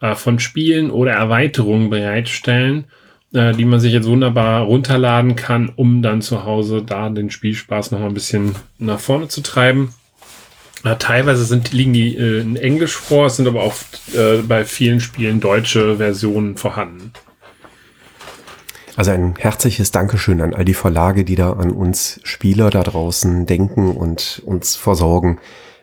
äh, 0.00 0.14
von 0.14 0.38
Spielen 0.38 0.90
oder 0.90 1.12
Erweiterungen 1.12 1.90
bereitstellen, 1.90 2.86
äh, 3.34 3.52
die 3.52 3.64
man 3.64 3.78
sich 3.78 3.92
jetzt 3.92 4.08
wunderbar 4.08 4.62
runterladen 4.62 5.36
kann, 5.36 5.70
um 5.76 6.02
dann 6.02 6.22
zu 6.22 6.44
Hause 6.44 6.82
da 6.84 7.10
den 7.10 7.30
Spielspaß 7.30 7.90
noch 7.90 8.00
mal 8.00 8.08
ein 8.08 8.14
bisschen 8.14 8.56
nach 8.78 9.00
vorne 9.00 9.28
zu 9.28 9.42
treiben. 9.42 9.94
Äh, 10.82 10.96
teilweise 10.96 11.44
sind, 11.44 11.72
liegen 11.72 11.92
die 11.92 12.16
äh, 12.16 12.40
in 12.40 12.56
Englisch 12.56 12.94
vor, 12.94 13.26
es 13.26 13.36
sind 13.36 13.46
aber 13.46 13.62
auch 13.62 13.74
äh, 14.14 14.38
bei 14.42 14.64
vielen 14.64 15.00
Spielen 15.00 15.40
deutsche 15.40 15.98
Versionen 15.98 16.56
vorhanden. 16.56 17.12
Also 18.96 19.10
ein 19.10 19.34
herzliches 19.36 19.90
Dankeschön 19.90 20.40
an 20.40 20.54
all 20.54 20.64
die 20.64 20.74
Verlage, 20.74 21.24
die 21.24 21.34
da 21.34 21.52
an 21.52 21.70
uns 21.70 22.18
Spieler 22.24 22.70
da 22.70 22.82
draußen 22.82 23.44
denken 23.44 23.90
und 23.90 24.42
uns 24.44 24.74
versorgen 24.74 25.38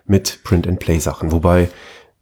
mit 0.06 0.40
Print-and-Play-Sachen. 0.44 1.32
Wobei 1.32 1.70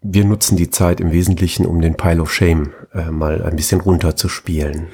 wir 0.01 0.25
nutzen 0.25 0.57
die 0.57 0.69
Zeit 0.69 0.99
im 0.99 1.11
Wesentlichen, 1.11 1.65
um 1.65 1.81
den 1.81 1.95
Pile 1.95 2.21
of 2.21 2.33
Shame 2.33 2.73
äh, 2.93 3.09
mal 3.09 3.43
ein 3.43 3.55
bisschen 3.55 3.81
runterzuspielen. 3.81 4.87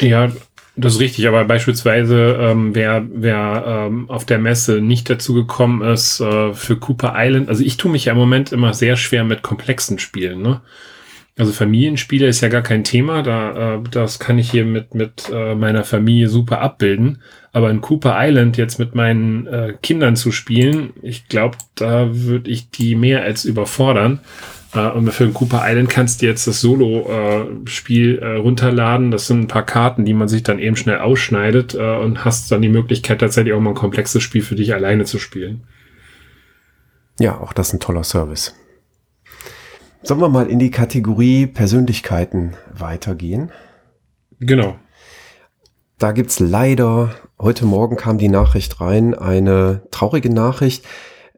Äh. 0.00 0.06
Ja, 0.06 0.32
das 0.76 0.94
ist 0.94 1.00
richtig, 1.00 1.26
aber 1.26 1.44
beispielsweise, 1.44 2.36
ähm, 2.40 2.74
wer, 2.74 3.04
wer 3.10 3.64
ähm, 3.66 4.08
auf 4.08 4.24
der 4.24 4.38
Messe 4.38 4.80
nicht 4.80 5.10
dazu 5.10 5.34
gekommen 5.34 5.82
ist, 5.82 6.20
äh, 6.20 6.54
für 6.54 6.76
Cooper 6.76 7.14
Island, 7.16 7.48
also 7.48 7.64
ich 7.64 7.76
tue 7.78 7.90
mich 7.90 8.06
ja 8.06 8.12
im 8.12 8.18
Moment 8.18 8.52
immer 8.52 8.74
sehr 8.74 8.96
schwer 8.96 9.24
mit 9.24 9.42
komplexen 9.42 9.98
Spielen, 9.98 10.42
ne? 10.42 10.60
Also 11.38 11.52
Familienspiele 11.52 12.26
ist 12.26 12.40
ja 12.40 12.48
gar 12.48 12.62
kein 12.62 12.82
Thema, 12.82 13.22
da 13.22 13.74
äh, 13.74 13.82
das 13.90 14.18
kann 14.18 14.38
ich 14.38 14.50
hier 14.50 14.64
mit 14.64 14.94
mit 14.94 15.30
äh, 15.30 15.54
meiner 15.54 15.84
Familie 15.84 16.28
super 16.30 16.62
abbilden. 16.62 17.20
Aber 17.52 17.70
in 17.70 17.82
Cooper 17.82 18.16
Island 18.16 18.56
jetzt 18.56 18.78
mit 18.78 18.94
meinen 18.94 19.46
äh, 19.46 19.74
Kindern 19.82 20.16
zu 20.16 20.32
spielen, 20.32 20.94
ich 21.02 21.28
glaube, 21.28 21.58
da 21.74 22.08
würde 22.10 22.50
ich 22.50 22.70
die 22.70 22.94
mehr 22.94 23.22
als 23.22 23.44
überfordern. 23.44 24.20
Äh, 24.74 24.88
und 24.90 25.10
für 25.12 25.28
Cooper 25.30 25.62
Island 25.64 25.90
kannst 25.90 26.22
du 26.22 26.26
jetzt 26.26 26.46
das 26.46 26.62
Solo-Spiel 26.62 28.18
äh, 28.18 28.36
runterladen. 28.36 29.10
Das 29.10 29.26
sind 29.26 29.40
ein 29.40 29.48
paar 29.48 29.66
Karten, 29.66 30.06
die 30.06 30.14
man 30.14 30.28
sich 30.28 30.42
dann 30.42 30.58
eben 30.58 30.76
schnell 30.76 30.98
ausschneidet 30.98 31.74
äh, 31.74 31.96
und 31.98 32.24
hast 32.24 32.50
dann 32.50 32.62
die 32.62 32.68
Möglichkeit 32.70 33.20
tatsächlich 33.20 33.52
auch 33.52 33.60
mal 33.60 33.70
ein 33.70 33.76
komplexes 33.76 34.22
Spiel 34.22 34.42
für 34.42 34.54
dich 34.54 34.72
alleine 34.74 35.04
zu 35.04 35.18
spielen. 35.18 35.64
Ja, 37.18 37.38
auch 37.38 37.52
das 37.52 37.68
ist 37.68 37.74
ein 37.74 37.80
toller 37.80 38.04
Service. 38.04 38.54
Sollen 40.06 40.20
wir 40.20 40.28
mal 40.28 40.48
in 40.48 40.60
die 40.60 40.70
Kategorie 40.70 41.48
Persönlichkeiten 41.48 42.52
weitergehen? 42.72 43.50
Genau. 44.38 44.76
Da 45.98 46.12
gibt's 46.12 46.38
leider, 46.38 47.10
heute 47.40 47.66
Morgen 47.66 47.96
kam 47.96 48.16
die 48.16 48.28
Nachricht 48.28 48.80
rein, 48.80 49.16
eine 49.16 49.82
traurige 49.90 50.30
Nachricht, 50.30 50.84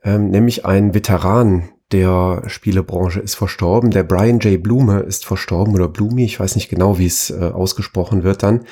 ähm, 0.04 0.28
nämlich 0.28 0.66
ein 0.66 0.92
Veteran 0.92 1.70
der 1.92 2.42
Spielebranche 2.46 3.20
ist 3.20 3.36
verstorben. 3.36 3.90
Der 3.90 4.02
Brian 4.02 4.38
J. 4.40 4.62
Blume 4.62 5.00
ist 5.00 5.24
verstorben 5.24 5.74
oder 5.74 5.88
Blumi, 5.88 6.26
ich 6.26 6.38
weiß 6.38 6.54
nicht 6.54 6.68
genau, 6.68 6.98
wie 6.98 7.06
es 7.06 7.30
äh, 7.30 7.36
ausgesprochen 7.36 8.22
wird 8.22 8.42
dann. 8.42 8.66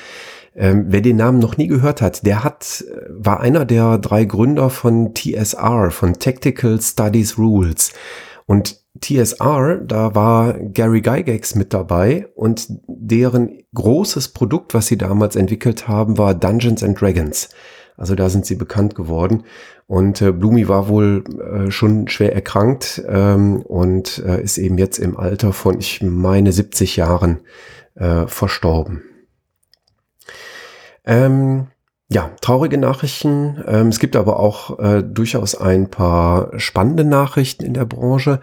Ähm, 0.55 0.85
wer 0.89 1.01
den 1.01 1.17
Namen 1.17 1.39
noch 1.39 1.57
nie 1.57 1.69
gehört 1.69 2.03
hat, 2.03 2.27
der 2.27 2.45
hat, 2.45 2.85
äh, 2.87 3.01
war 3.09 3.41
einer 3.41 3.65
der 3.65 3.97
drei 3.97 4.27
Gründer 4.27 4.69
von 4.69 5.15
TSR, 5.15 5.91
von 5.91 6.19
Tactical 6.19 6.83
Studies 6.83 7.39
Rules. 7.39 7.95
Und 8.45 8.86
TSR, 9.01 9.79
da 9.79 10.15
war 10.15 10.55
Gary 10.55 11.01
Gygax 11.01 11.55
mit 11.55 11.73
dabei 11.73 12.29
und 12.35 12.67
deren 12.87 13.63
großes 13.75 14.29
Produkt, 14.29 14.75
was 14.75 14.87
sie 14.87 14.99
damals 14.99 15.37
entwickelt 15.37 15.89
haben, 15.89 16.18
war 16.18 16.35
Dungeons 16.35 16.83
and 16.83 17.01
Dragons. 17.01 17.49
Also 17.97 18.14
da 18.14 18.29
sind 18.29 18.45
sie 18.45 18.57
bekannt 18.57 18.95
geworden. 18.95 19.45
Und 19.87 20.20
äh, 20.20 20.33
Blumi 20.33 20.68
war 20.68 20.89
wohl 20.89 21.25
äh, 21.41 21.70
schon 21.70 22.09
schwer 22.09 22.35
erkrankt 22.35 23.03
ähm, 23.09 23.62
und 23.62 24.18
äh, 24.18 24.43
ist 24.43 24.59
eben 24.59 24.79
jetzt 24.79 24.99
im 24.99 25.16
Alter 25.16 25.53
von, 25.53 25.79
ich 25.79 26.03
meine, 26.03 26.53
70 26.53 26.97
Jahren 26.97 27.41
äh, 27.95 28.27
verstorben. 28.27 29.03
Ähm, 31.05 31.68
ja, 32.09 32.31
traurige 32.41 32.79
Nachrichten. 32.79 33.62
Ähm, 33.66 33.89
es 33.89 33.99
gibt 33.99 34.16
aber 34.16 34.39
auch 34.39 34.79
äh, 34.79 35.03
durchaus 35.03 35.55
ein 35.55 35.89
paar 35.89 36.59
spannende 36.59 37.05
Nachrichten 37.05 37.64
in 37.64 37.75
der 37.75 37.85
Branche. 37.85 38.41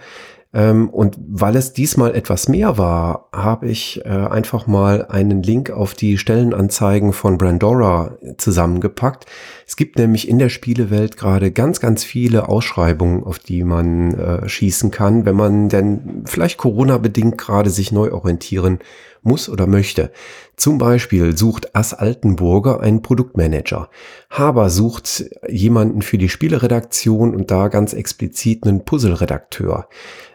Ähm, 0.53 0.89
und 0.89 1.17
weil 1.19 1.55
es 1.55 1.73
diesmal 1.73 2.15
etwas 2.15 2.47
mehr 2.47 2.77
war, 2.77 3.29
habe 3.33 3.67
ich 3.67 4.05
äh, 4.05 4.09
einfach 4.09 4.67
mal 4.67 5.05
einen 5.07 5.41
Link 5.41 5.71
auf 5.71 5.95
die 5.95 6.17
Stellenanzeigen 6.17 7.11
von 7.11 7.37
Brandora 7.37 8.17
zusammengepackt. 8.37 9.25
Es 9.68 9.76
gibt 9.76 9.97
nämlich 9.97 10.28
in 10.28 10.39
der 10.39 10.49
Spielewelt 10.49 11.18
gerade 11.18 11.51
ganz, 11.51 11.80
ganz 11.80 12.03
viele 12.03 12.49
Ausschreibungen, 12.49 13.24
auf 13.24 13.39
die 13.39 13.64
man 13.64 14.14
äh, 14.14 14.49
schießen 14.49 14.91
kann, 14.91 15.26
wenn 15.26 15.36
man 15.36 15.70
denn 15.70 16.24
vielleicht 16.26 16.57
Corona-bedingt 16.57 17.38
gerade 17.38 17.70
sich 17.70 17.91
neu 17.91 18.11
orientieren 18.11 18.80
muss 19.22 19.49
oder 19.49 19.68
möchte. 19.68 20.11
Zum 20.57 20.78
Beispiel 20.78 21.38
sucht 21.38 21.76
Ass 21.76 21.93
Altenburger 21.93 22.82
einen 22.82 23.01
Produktmanager. 23.01 23.89
Haber 24.30 24.70
sucht 24.70 25.26
jemanden 25.47 26.01
für 26.01 26.18
die 26.18 26.30
Spieleredaktion 26.30 27.34
und 27.34 27.49
da 27.49 27.70
ganz 27.70 27.93
explizit 27.93 28.66
einen 28.66 28.86
Puzzle-Redakteur. 28.86 29.88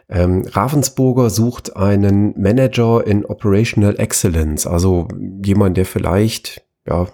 Ähm, 0.09 0.43
Ravensburger 0.47 1.29
sucht 1.29 1.75
einen 1.75 2.33
Manager 2.39 3.05
in 3.05 3.25
Operational 3.25 3.99
Excellence, 3.99 4.65
also 4.65 5.07
jemand, 5.43 5.77
der 5.77 5.85
vielleicht, 5.85 6.63
ja, 6.89 7.07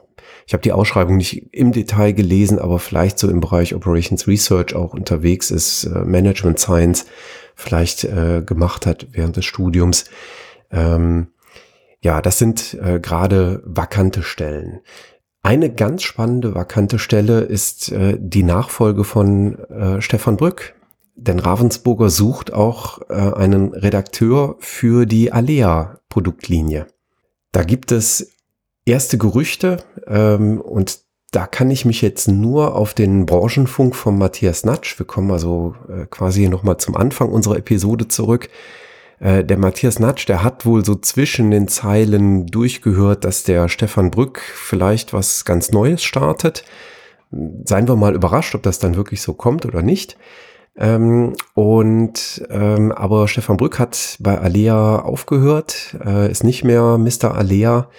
ich 0.47 0.53
habe 0.53 0.61
die 0.61 0.71
Ausschreibung 0.71 1.17
nicht 1.17 1.53
im 1.53 1.71
Detail 1.71 2.13
gelesen, 2.13 2.59
aber 2.59 2.79
vielleicht 2.79 3.19
so 3.19 3.29
im 3.29 3.39
Bereich 3.39 3.75
Operations 3.75 4.27
Research 4.27 4.75
auch 4.75 4.93
unterwegs 4.93 5.51
ist, 5.51 5.85
äh, 5.85 6.05
Management 6.05 6.59
Science 6.59 7.05
vielleicht 7.55 8.03
äh, 8.03 8.43
gemacht 8.45 8.85
hat 8.85 9.07
während 9.11 9.37
des 9.37 9.45
Studiums. 9.45 10.05
Ähm, 10.71 11.27
ja, 12.01 12.21
das 12.21 12.37
sind 12.37 12.75
äh, 12.75 12.99
gerade 12.99 13.63
vakante 13.65 14.23
Stellen. 14.23 14.81
Eine 15.41 15.73
ganz 15.73 16.03
spannende 16.03 16.55
vakante 16.55 16.99
Stelle 16.99 17.41
ist 17.41 17.91
äh, 17.91 18.17
die 18.19 18.43
Nachfolge 18.43 19.03
von 19.03 19.57
äh, 19.69 20.01
Stefan 20.01 20.37
Brück. 20.37 20.75
Denn 21.17 21.39
Ravensburger 21.39 22.09
sucht 22.09 22.53
auch 22.53 22.99
äh, 23.09 23.13
einen 23.13 23.73
Redakteur 23.73 24.57
für 24.59 25.05
die 25.05 25.31
Alea 25.31 25.99
Produktlinie. 26.09 26.87
Da 27.53 27.63
gibt 27.63 27.93
es 27.93 28.34
erste 28.85 29.17
Gerüchte 29.17 29.83
ähm, 30.07 30.61
und 30.61 30.99
da 31.31 31.47
kann 31.47 31.69
ich 31.69 31.83
mich 31.83 32.01
jetzt 32.01 32.27
nur 32.27 32.75
auf 32.75 32.93
den 32.93 33.25
Branchenfunk 33.25 33.95
von 33.95 34.17
Matthias 34.17 34.63
Natsch, 34.63 34.97
wir 34.99 35.05
kommen 35.05 35.31
also 35.31 35.75
äh, 35.89 36.05
quasi 36.05 36.47
nochmal 36.47 36.77
zum 36.77 36.95
Anfang 36.95 37.29
unserer 37.29 37.57
Episode 37.57 38.07
zurück. 38.07 38.49
Äh, 39.19 39.43
der 39.43 39.57
Matthias 39.57 39.99
Natsch, 39.99 40.27
der 40.27 40.43
hat 40.43 40.65
wohl 40.65 40.85
so 40.85 40.95
zwischen 40.95 41.51
den 41.51 41.67
Zeilen 41.67 42.47
durchgehört, 42.47 43.25
dass 43.25 43.43
der 43.43 43.67
Stefan 43.69 44.11
Brück 44.11 44.39
vielleicht 44.39 45.13
was 45.13 45.45
ganz 45.45 45.71
Neues 45.71 46.03
startet. 46.03 46.63
Seien 47.31 47.87
wir 47.87 47.95
mal 47.95 48.15
überrascht, 48.15 48.55
ob 48.55 48.63
das 48.63 48.79
dann 48.79 48.95
wirklich 48.95 49.21
so 49.21 49.33
kommt 49.33 49.65
oder 49.65 49.81
nicht. 49.81 50.17
Ähm, 50.77 51.33
und 51.53 52.45
ähm, 52.49 52.91
aber 52.91 53.27
Stefan 53.27 53.57
Brück 53.57 53.79
hat 53.79 54.17
bei 54.19 54.37
Alea 54.37 54.99
aufgehört, 54.99 55.97
äh, 56.05 56.29
ist 56.29 56.43
nicht 56.43 56.63
mehr 56.63 56.97
Mr. 56.97 57.33
Alea 57.35 57.89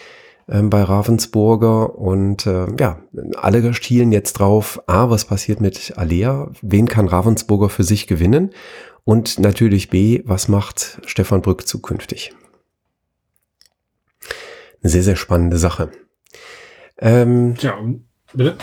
ähm, 0.48 0.70
bei 0.70 0.82
Ravensburger 0.82 1.98
und 1.98 2.46
äh, 2.46 2.66
ja, 2.78 3.00
alle 3.36 3.74
stielen 3.74 4.12
jetzt 4.12 4.34
drauf, 4.34 4.80
A, 4.86 5.10
was 5.10 5.24
passiert 5.24 5.60
mit 5.60 5.94
Alea, 5.96 6.50
wen 6.62 6.86
kann 6.86 7.08
Ravensburger 7.08 7.68
für 7.68 7.84
sich 7.84 8.06
gewinnen 8.06 8.50
und 9.04 9.38
natürlich 9.38 9.90
B, 9.90 10.22
was 10.24 10.48
macht 10.48 11.00
Stefan 11.06 11.42
Brück 11.42 11.66
zukünftig. 11.66 12.34
Eine 14.82 14.90
sehr, 14.90 15.02
sehr 15.02 15.16
spannende 15.16 15.58
Sache. 15.58 15.90
Ähm, 16.98 17.54
ja, 17.58 17.76
bitte? 18.32 18.56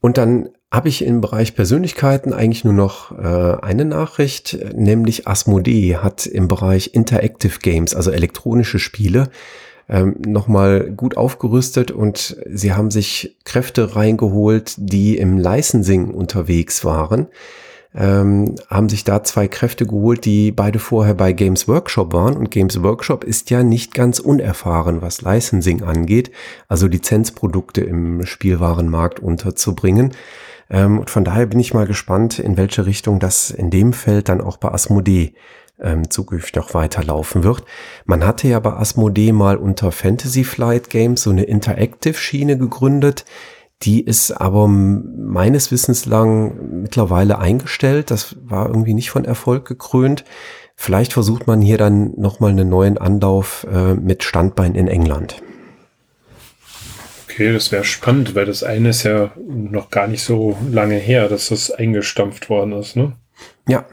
Und 0.00 0.18
dann 0.18 0.50
habe 0.70 0.88
ich 0.88 1.04
im 1.04 1.20
Bereich 1.20 1.54
Persönlichkeiten 1.54 2.32
eigentlich 2.32 2.64
nur 2.64 2.74
noch 2.74 3.10
äh, 3.12 3.56
eine 3.62 3.84
Nachricht, 3.84 4.58
nämlich 4.74 5.26
Asmodee 5.26 5.96
hat 5.96 6.26
im 6.26 6.46
Bereich 6.46 6.94
Interactive 6.94 7.58
Games, 7.60 7.94
also 7.94 8.10
elektronische 8.10 8.78
Spiele, 8.78 9.30
ähm, 9.88 10.16
nochmal 10.26 10.90
gut 10.90 11.16
aufgerüstet 11.16 11.90
und 11.90 12.36
sie 12.46 12.72
haben 12.74 12.90
sich 12.90 13.36
Kräfte 13.44 13.96
reingeholt, 13.96 14.74
die 14.76 15.16
im 15.16 15.38
Licensing 15.38 16.10
unterwegs 16.10 16.84
waren. 16.84 17.28
Ähm, 17.94 18.56
haben 18.68 18.90
sich 18.90 19.04
da 19.04 19.24
zwei 19.24 19.48
Kräfte 19.48 19.86
geholt, 19.86 20.26
die 20.26 20.52
beide 20.52 20.78
vorher 20.78 21.14
bei 21.14 21.32
Games 21.32 21.66
Workshop 21.68 22.12
waren. 22.12 22.36
Und 22.36 22.50
Games 22.50 22.82
Workshop 22.82 23.24
ist 23.24 23.48
ja 23.48 23.62
nicht 23.62 23.94
ganz 23.94 24.18
unerfahren, 24.18 25.00
was 25.00 25.22
Licensing 25.22 25.82
angeht, 25.82 26.30
also 26.68 26.86
Lizenzprodukte 26.86 27.80
im 27.80 28.26
Spielwarenmarkt 28.26 29.20
unterzubringen. 29.20 30.12
Ähm, 30.68 30.98
und 30.98 31.08
von 31.08 31.24
daher 31.24 31.46
bin 31.46 31.60
ich 31.60 31.72
mal 31.72 31.86
gespannt, 31.86 32.38
in 32.38 32.58
welche 32.58 32.84
Richtung 32.84 33.20
das 33.20 33.50
in 33.50 33.70
dem 33.70 33.94
Feld 33.94 34.28
dann 34.28 34.42
auch 34.42 34.58
bei 34.58 34.70
Asmodee 34.70 35.32
ähm, 35.80 36.10
zukünftig 36.10 36.62
auch 36.62 36.74
weiterlaufen 36.74 37.44
wird. 37.44 37.64
Man 38.04 38.26
hatte 38.26 38.48
ja 38.48 38.60
bei 38.60 38.72
Asmodee 38.72 39.32
mal 39.32 39.56
unter 39.56 39.92
Fantasy 39.92 40.44
Flight 40.44 40.90
Games 40.90 41.22
so 41.22 41.30
eine 41.30 41.44
Interactive-Schiene 41.44 42.58
gegründet. 42.58 43.24
Die 43.82 44.02
ist 44.02 44.32
aber 44.32 44.66
meines 44.66 45.70
Wissens 45.70 46.04
lang 46.06 46.82
mittlerweile 46.82 47.38
eingestellt. 47.38 48.10
Das 48.10 48.36
war 48.42 48.66
irgendwie 48.66 48.94
nicht 48.94 49.10
von 49.10 49.24
Erfolg 49.24 49.66
gekrönt. 49.66 50.24
Vielleicht 50.74 51.12
versucht 51.12 51.46
man 51.46 51.60
hier 51.60 51.78
dann 51.78 52.12
nochmal 52.16 52.50
einen 52.50 52.68
neuen 52.68 52.98
Anlauf 52.98 53.66
äh, 53.72 53.94
mit 53.94 54.24
Standbein 54.24 54.74
in 54.74 54.88
England. 54.88 55.42
Okay, 57.28 57.52
das 57.52 57.70
wäre 57.70 57.84
spannend, 57.84 58.34
weil 58.34 58.46
das 58.46 58.64
eine 58.64 58.88
ist 58.88 59.04
ja 59.04 59.30
noch 59.46 59.90
gar 59.90 60.08
nicht 60.08 60.22
so 60.22 60.56
lange 60.70 60.96
her, 60.96 61.28
dass 61.28 61.50
das 61.50 61.70
eingestampft 61.70 62.50
worden 62.50 62.72
ist, 62.72 62.96
ne? 62.96 63.12
Ja. 63.68 63.84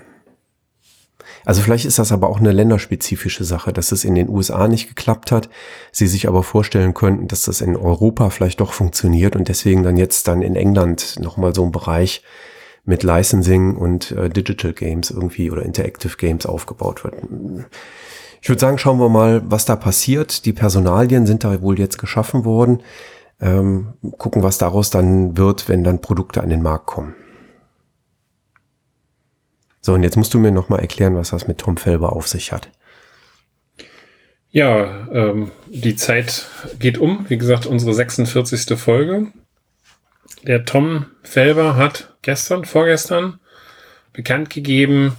Also 1.46 1.62
vielleicht 1.62 1.86
ist 1.86 2.00
das 2.00 2.12
aber 2.12 2.30
auch 2.30 2.39
eine 2.39 2.52
länderspezifische 2.52 3.43
Sache, 3.43 3.72
dass 3.72 3.91
es 3.91 4.04
in 4.04 4.16
den 4.16 4.30
USA 4.30 4.68
nicht 4.68 4.89
geklappt 4.89 5.32
hat, 5.32 5.50
sie 5.91 6.08
sich 6.08 6.28
aber 6.28 6.43
vorstellen 6.43 6.93
könnten, 6.93 7.28
dass 7.28 7.43
das 7.43 7.62
in 7.62 7.78
Europa 7.78 8.32
vielleicht 8.32 8.60
doch 8.60 8.74
funktioniert 8.74 9.36
und 9.36 9.48
deswegen 9.48 9.84
dann 9.84 9.96
jetzt 9.96 10.28
dann 10.28 10.41
in 10.41 10.56
England 10.56 11.20
nochmal 11.20 11.54
so 11.54 11.64
ein 11.64 11.72
Bereich 11.72 12.24
mit 12.84 13.04
Licensing 13.04 13.76
und 13.76 14.12
äh, 14.12 14.30
Digital 14.30 14.74
Games 14.74 15.12
irgendwie 15.12 15.52
oder 15.52 15.64
Interactive 15.64 16.18
Games 16.18 16.46
aufgebaut 16.46 17.04
wird. 17.04 17.16
Ich 18.41 18.50
würde 18.50 18.60
sagen, 18.60 18.78
schauen 18.78 19.00
wir 19.00 19.10
mal, 19.10 19.41
was 19.46 19.66
da 19.66 19.76
passiert. 19.76 20.46
Die 20.46 20.54
Personalien 20.54 21.26
sind 21.26 21.43
da 21.43 21.62
wohl 21.62 21.80
jetzt 21.80 21.98
geschaffen 21.98 22.46
worden. 22.46 22.84
Ähm, 23.41 23.93
gucken, 24.18 24.43
was 24.43 24.58
daraus 24.58 24.91
dann 24.91 25.36
wird, 25.36 25.68
wenn 25.68 25.84
dann 25.84 26.00
Produkte 26.00 26.41
an 26.41 26.50
den 26.50 26.62
Markt 26.62 26.86
kommen. 26.86 27.16
So, 29.86 29.93
und 29.93 30.01
jetzt 30.01 30.17
musst 30.17 30.33
du 30.33 30.39
mir 30.39 30.51
nochmal 30.51 30.79
erklären, 30.79 31.15
was 31.15 31.29
das 31.29 31.47
mit 31.47 31.59
Tom 31.59 31.77
Felber 31.77 32.13
auf 32.13 32.27
sich 32.27 32.51
hat. 32.51 32.71
Ja, 34.49 35.07
ähm, 35.11 35.51
die 35.67 35.95
Zeit 35.95 36.47
geht 36.79 36.97
um. 36.97 37.27
Wie 37.29 37.38
gesagt, 37.38 37.67
unsere 37.67 37.93
46. 37.93 38.79
Folge. 38.79 39.27
Der 40.41 40.65
Tom 40.65 41.05
Felber 41.21 41.75
hat 41.75 42.15
gestern, 42.23 42.65
vorgestern 42.65 43.39
bekannt 44.11 44.49
gegeben, 44.49 45.17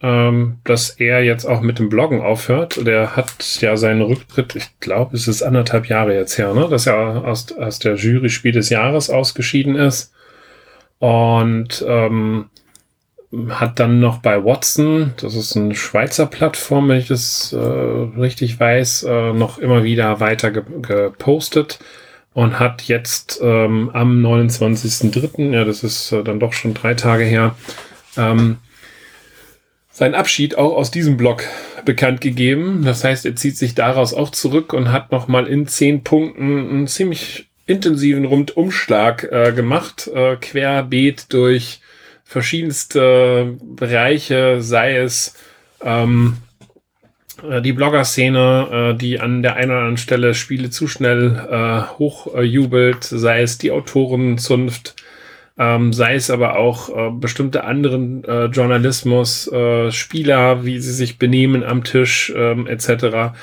ähm, 0.00 0.60
dass 0.64 0.88
er 0.88 1.22
jetzt 1.22 1.44
auch 1.44 1.60
mit 1.60 1.78
dem 1.78 1.90
Bloggen 1.90 2.22
aufhört. 2.22 2.86
Der 2.86 3.16
hat 3.16 3.60
ja 3.60 3.76
seinen 3.76 4.00
Rücktritt, 4.00 4.56
ich 4.56 4.80
glaube, 4.80 5.14
es 5.14 5.28
ist 5.28 5.42
anderthalb 5.42 5.90
Jahre 5.90 6.14
jetzt 6.14 6.38
her, 6.38 6.54
ne? 6.54 6.68
dass 6.70 6.86
er 6.86 7.26
aus, 7.26 7.52
aus 7.52 7.80
der 7.80 7.96
Jury 7.96 8.30
Spiel 8.30 8.52
des 8.52 8.70
Jahres 8.70 9.10
ausgeschieden 9.10 9.76
ist. 9.76 10.14
Und 11.00 11.84
ähm, 11.86 12.48
hat 13.50 13.80
dann 13.80 14.00
noch 14.00 14.18
bei 14.18 14.44
Watson, 14.44 15.14
das 15.20 15.34
ist 15.34 15.56
eine 15.56 15.74
Schweizer 15.74 16.26
Plattform, 16.26 16.88
wenn 16.88 16.98
ich 16.98 17.08
das 17.08 17.52
äh, 17.52 17.56
richtig 17.58 18.58
weiß, 18.58 19.04
äh, 19.04 19.32
noch 19.32 19.58
immer 19.58 19.84
wieder 19.84 20.20
weiter 20.20 20.50
ge 20.50 20.62
gepostet 20.82 21.78
und 22.32 22.58
hat 22.58 22.82
jetzt 22.82 23.40
ähm, 23.42 23.90
am 23.92 24.24
29.03., 24.24 25.52
ja, 25.52 25.64
das 25.64 25.84
ist 25.84 26.12
äh, 26.12 26.22
dann 26.22 26.40
doch 26.40 26.52
schon 26.52 26.74
drei 26.74 26.94
Tage 26.94 27.24
her, 27.24 27.54
ähm, 28.16 28.58
seinen 29.90 30.14
Abschied 30.14 30.58
auch 30.58 30.76
aus 30.76 30.90
diesem 30.90 31.16
Blog 31.16 31.44
bekannt 31.84 32.20
gegeben. 32.20 32.82
Das 32.84 33.04
heißt, 33.04 33.24
er 33.26 33.36
zieht 33.36 33.56
sich 33.56 33.74
daraus 33.74 34.12
auch 34.12 34.30
zurück 34.30 34.72
und 34.72 34.90
hat 34.90 35.12
nochmal 35.12 35.46
in 35.46 35.68
zehn 35.68 36.02
Punkten 36.02 36.70
einen 36.70 36.86
ziemlich 36.88 37.48
intensiven 37.66 38.24
Rundumschlag 38.24 39.24
äh, 39.30 39.52
gemacht, 39.52 40.10
äh, 40.12 40.36
querbeet 40.36 41.32
durch 41.32 41.80
verschiedenste 42.24 43.56
Bereiche, 43.62 44.60
sei 44.60 44.96
es 44.96 45.34
ähm, 45.82 46.38
äh, 47.48 47.62
die 47.62 47.72
Blogger-Szene, 47.72 48.94
äh, 48.94 48.98
die 48.98 49.20
an 49.20 49.42
der 49.42 49.56
einen 49.56 49.70
oder 49.70 49.80
anderen 49.80 49.96
Stelle 49.96 50.34
Spiele 50.34 50.70
zu 50.70 50.88
schnell 50.88 51.36
äh, 51.50 51.98
hochjubelt, 51.98 53.04
sei 53.04 53.42
es 53.42 53.58
die 53.58 53.70
Autorenzunft, 53.70 54.96
ähm, 55.58 55.92
sei 55.92 56.14
es 56.14 56.30
aber 56.30 56.56
auch 56.56 56.88
äh, 56.88 57.10
bestimmte 57.12 57.64
anderen 57.64 58.24
äh, 58.24 58.46
Journalismus, 58.46 59.50
äh, 59.52 59.92
Spieler, 59.92 60.64
wie 60.64 60.80
sie 60.80 60.92
sich 60.92 61.18
benehmen 61.18 61.62
am 61.62 61.84
Tisch, 61.84 62.32
ähm, 62.34 62.66
etc. 62.66 63.36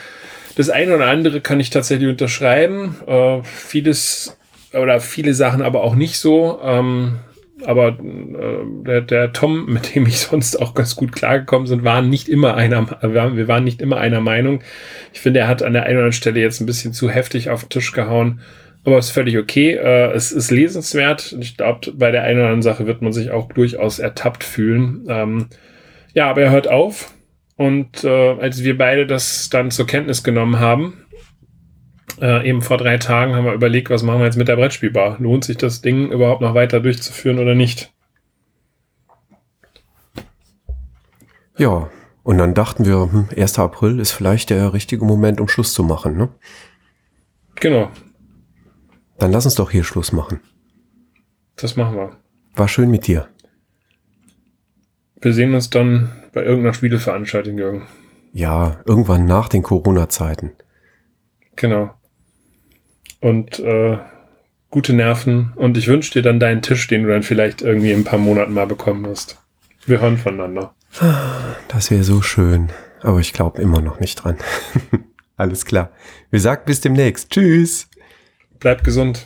Das 0.55 0.69
eine 0.69 0.95
oder 0.95 1.07
andere 1.07 1.39
kann 1.39 1.59
ich 1.59 1.69
tatsächlich 1.69 2.09
unterschreiben. 2.09 2.97
Äh, 3.07 3.43
vieles 3.43 4.37
oder 4.73 4.99
viele 4.99 5.33
Sachen 5.33 5.61
aber 5.61 5.83
auch 5.83 5.95
nicht 5.95 6.17
so. 6.17 6.59
Ähm, 6.63 7.19
aber 7.65 7.89
äh, 7.89 8.85
der, 8.85 9.01
der 9.01 9.33
Tom, 9.33 9.65
mit 9.71 9.95
dem 9.95 10.05
ich 10.05 10.19
sonst 10.19 10.61
auch 10.61 10.73
ganz 10.73 10.95
gut 10.95 11.11
klargekommen 11.11 11.67
sind, 11.67 11.83
waren 11.83 12.09
nicht 12.09 12.29
immer 12.29 12.55
einer, 12.55 12.87
wir 13.01 13.47
waren 13.47 13.63
nicht 13.63 13.81
immer 13.81 13.97
einer 13.97 14.21
Meinung. 14.21 14.61
Ich 15.13 15.19
finde, 15.19 15.41
er 15.41 15.47
hat 15.47 15.63
an 15.63 15.73
der 15.73 15.83
einen 15.83 15.93
oder 15.93 16.05
anderen 16.05 16.13
Stelle 16.13 16.39
jetzt 16.39 16.59
ein 16.61 16.65
bisschen 16.65 16.93
zu 16.93 17.09
heftig 17.09 17.49
auf 17.49 17.63
den 17.63 17.69
Tisch 17.69 17.91
gehauen, 17.91 18.41
aber 18.83 18.97
ist 18.97 19.11
völlig 19.11 19.37
okay. 19.37 19.73
Äh, 19.73 20.11
es 20.11 20.31
ist 20.31 20.51
lesenswert. 20.51 21.35
Ich 21.39 21.57
glaube, 21.57 21.91
bei 21.93 22.11
der 22.11 22.23
einen 22.23 22.39
oder 22.39 22.47
anderen 22.47 22.61
Sache 22.63 22.87
wird 22.87 23.01
man 23.01 23.13
sich 23.13 23.31
auch 23.31 23.51
durchaus 23.51 23.99
ertappt 23.99 24.43
fühlen. 24.43 25.05
Ähm, 25.07 25.47
ja, 26.13 26.29
aber 26.29 26.41
er 26.41 26.51
hört 26.51 26.67
auf. 26.67 27.13
Und 27.57 28.03
äh, 28.03 28.09
als 28.09 28.63
wir 28.63 28.77
beide 28.77 29.05
das 29.05 29.49
dann 29.49 29.69
zur 29.69 29.85
Kenntnis 29.85 30.23
genommen 30.23 30.59
haben, 30.59 31.00
äh, 32.21 32.47
eben 32.47 32.61
vor 32.61 32.77
drei 32.77 32.97
Tagen 32.97 33.35
haben 33.35 33.45
wir 33.45 33.53
überlegt, 33.53 33.89
was 33.89 34.03
machen 34.03 34.19
wir 34.19 34.25
jetzt 34.25 34.37
mit 34.37 34.47
der 34.47 34.55
Brettspielbar? 34.55 35.17
Lohnt 35.19 35.43
sich 35.43 35.57
das 35.57 35.81
Ding 35.81 36.11
überhaupt 36.11 36.41
noch 36.41 36.53
weiter 36.53 36.79
durchzuführen 36.79 37.39
oder 37.39 37.55
nicht? 37.55 37.91
Ja, 41.57 41.89
und 42.23 42.37
dann 42.37 42.53
dachten 42.53 42.85
wir, 42.85 43.11
hm, 43.11 43.29
1. 43.35 43.59
April 43.59 43.99
ist 43.99 44.11
vielleicht 44.11 44.51
der 44.51 44.73
richtige 44.73 45.03
Moment, 45.03 45.41
um 45.41 45.47
Schluss 45.47 45.73
zu 45.73 45.83
machen, 45.83 46.15
ne? 46.15 46.29
Genau. 47.55 47.89
Dann 49.17 49.31
lass 49.31 49.45
uns 49.45 49.55
doch 49.55 49.71
hier 49.71 49.83
Schluss 49.83 50.11
machen. 50.11 50.39
Das 51.55 51.75
machen 51.75 51.95
wir. 51.95 52.17
War 52.55 52.67
schön 52.67 52.89
mit 52.89 53.07
dir. 53.07 53.27
Wir 55.19 55.33
sehen 55.33 55.53
uns 55.53 55.69
dann 55.69 56.11
bei 56.33 56.43
irgendeiner 56.43 56.73
Spieleveranstaltung, 56.73 57.57
Jürgen. 57.57 57.87
Ja, 58.33 58.79
irgendwann 58.85 59.25
nach 59.25 59.49
den 59.49 59.61
Corona-Zeiten. 59.61 60.53
Genau 61.55 61.91
und 63.21 63.59
äh, 63.59 63.97
gute 64.69 64.93
Nerven 64.93 65.53
und 65.55 65.77
ich 65.77 65.87
wünsche 65.87 66.11
dir 66.11 66.21
dann 66.21 66.39
deinen 66.39 66.61
Tisch, 66.61 66.87
den 66.87 67.03
du 67.03 67.09
dann 67.09 67.23
vielleicht 67.23 67.61
irgendwie 67.61 67.91
in 67.91 68.01
ein 68.01 68.03
paar 68.03 68.19
Monaten 68.19 68.53
mal 68.53 68.67
bekommen 68.67 69.05
wirst. 69.05 69.37
Wir 69.85 70.01
hören 70.01 70.17
voneinander. 70.17 70.73
Das 71.69 71.89
wäre 71.89 72.03
so 72.03 72.21
schön, 72.21 72.69
aber 73.01 73.19
ich 73.19 73.31
glaube 73.31 73.61
immer 73.61 73.81
noch 73.81 73.99
nicht 73.99 74.15
dran. 74.15 74.37
Alles 75.37 75.65
klar. 75.65 75.91
Wir 76.29 76.39
sagen 76.39 76.63
bis 76.65 76.81
demnächst. 76.81 77.31
Tschüss. 77.31 77.87
Bleib 78.59 78.83
gesund. 78.83 79.25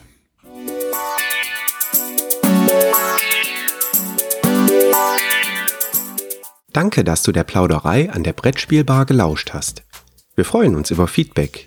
Danke, 6.72 7.04
dass 7.04 7.22
du 7.22 7.32
der 7.32 7.44
Plauderei 7.44 8.10
an 8.10 8.22
der 8.22 8.34
Brettspielbar 8.34 9.06
gelauscht 9.06 9.54
hast. 9.54 9.82
Wir 10.34 10.44
freuen 10.44 10.74
uns 10.74 10.90
über 10.90 11.06
Feedback, 11.06 11.66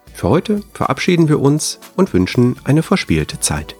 Für 0.21 0.29
heute 0.29 0.61
verabschieden 0.75 1.29
wir 1.29 1.39
uns 1.39 1.79
und 1.95 2.13
wünschen 2.13 2.55
eine 2.63 2.83
verspielte 2.83 3.39
Zeit. 3.39 3.73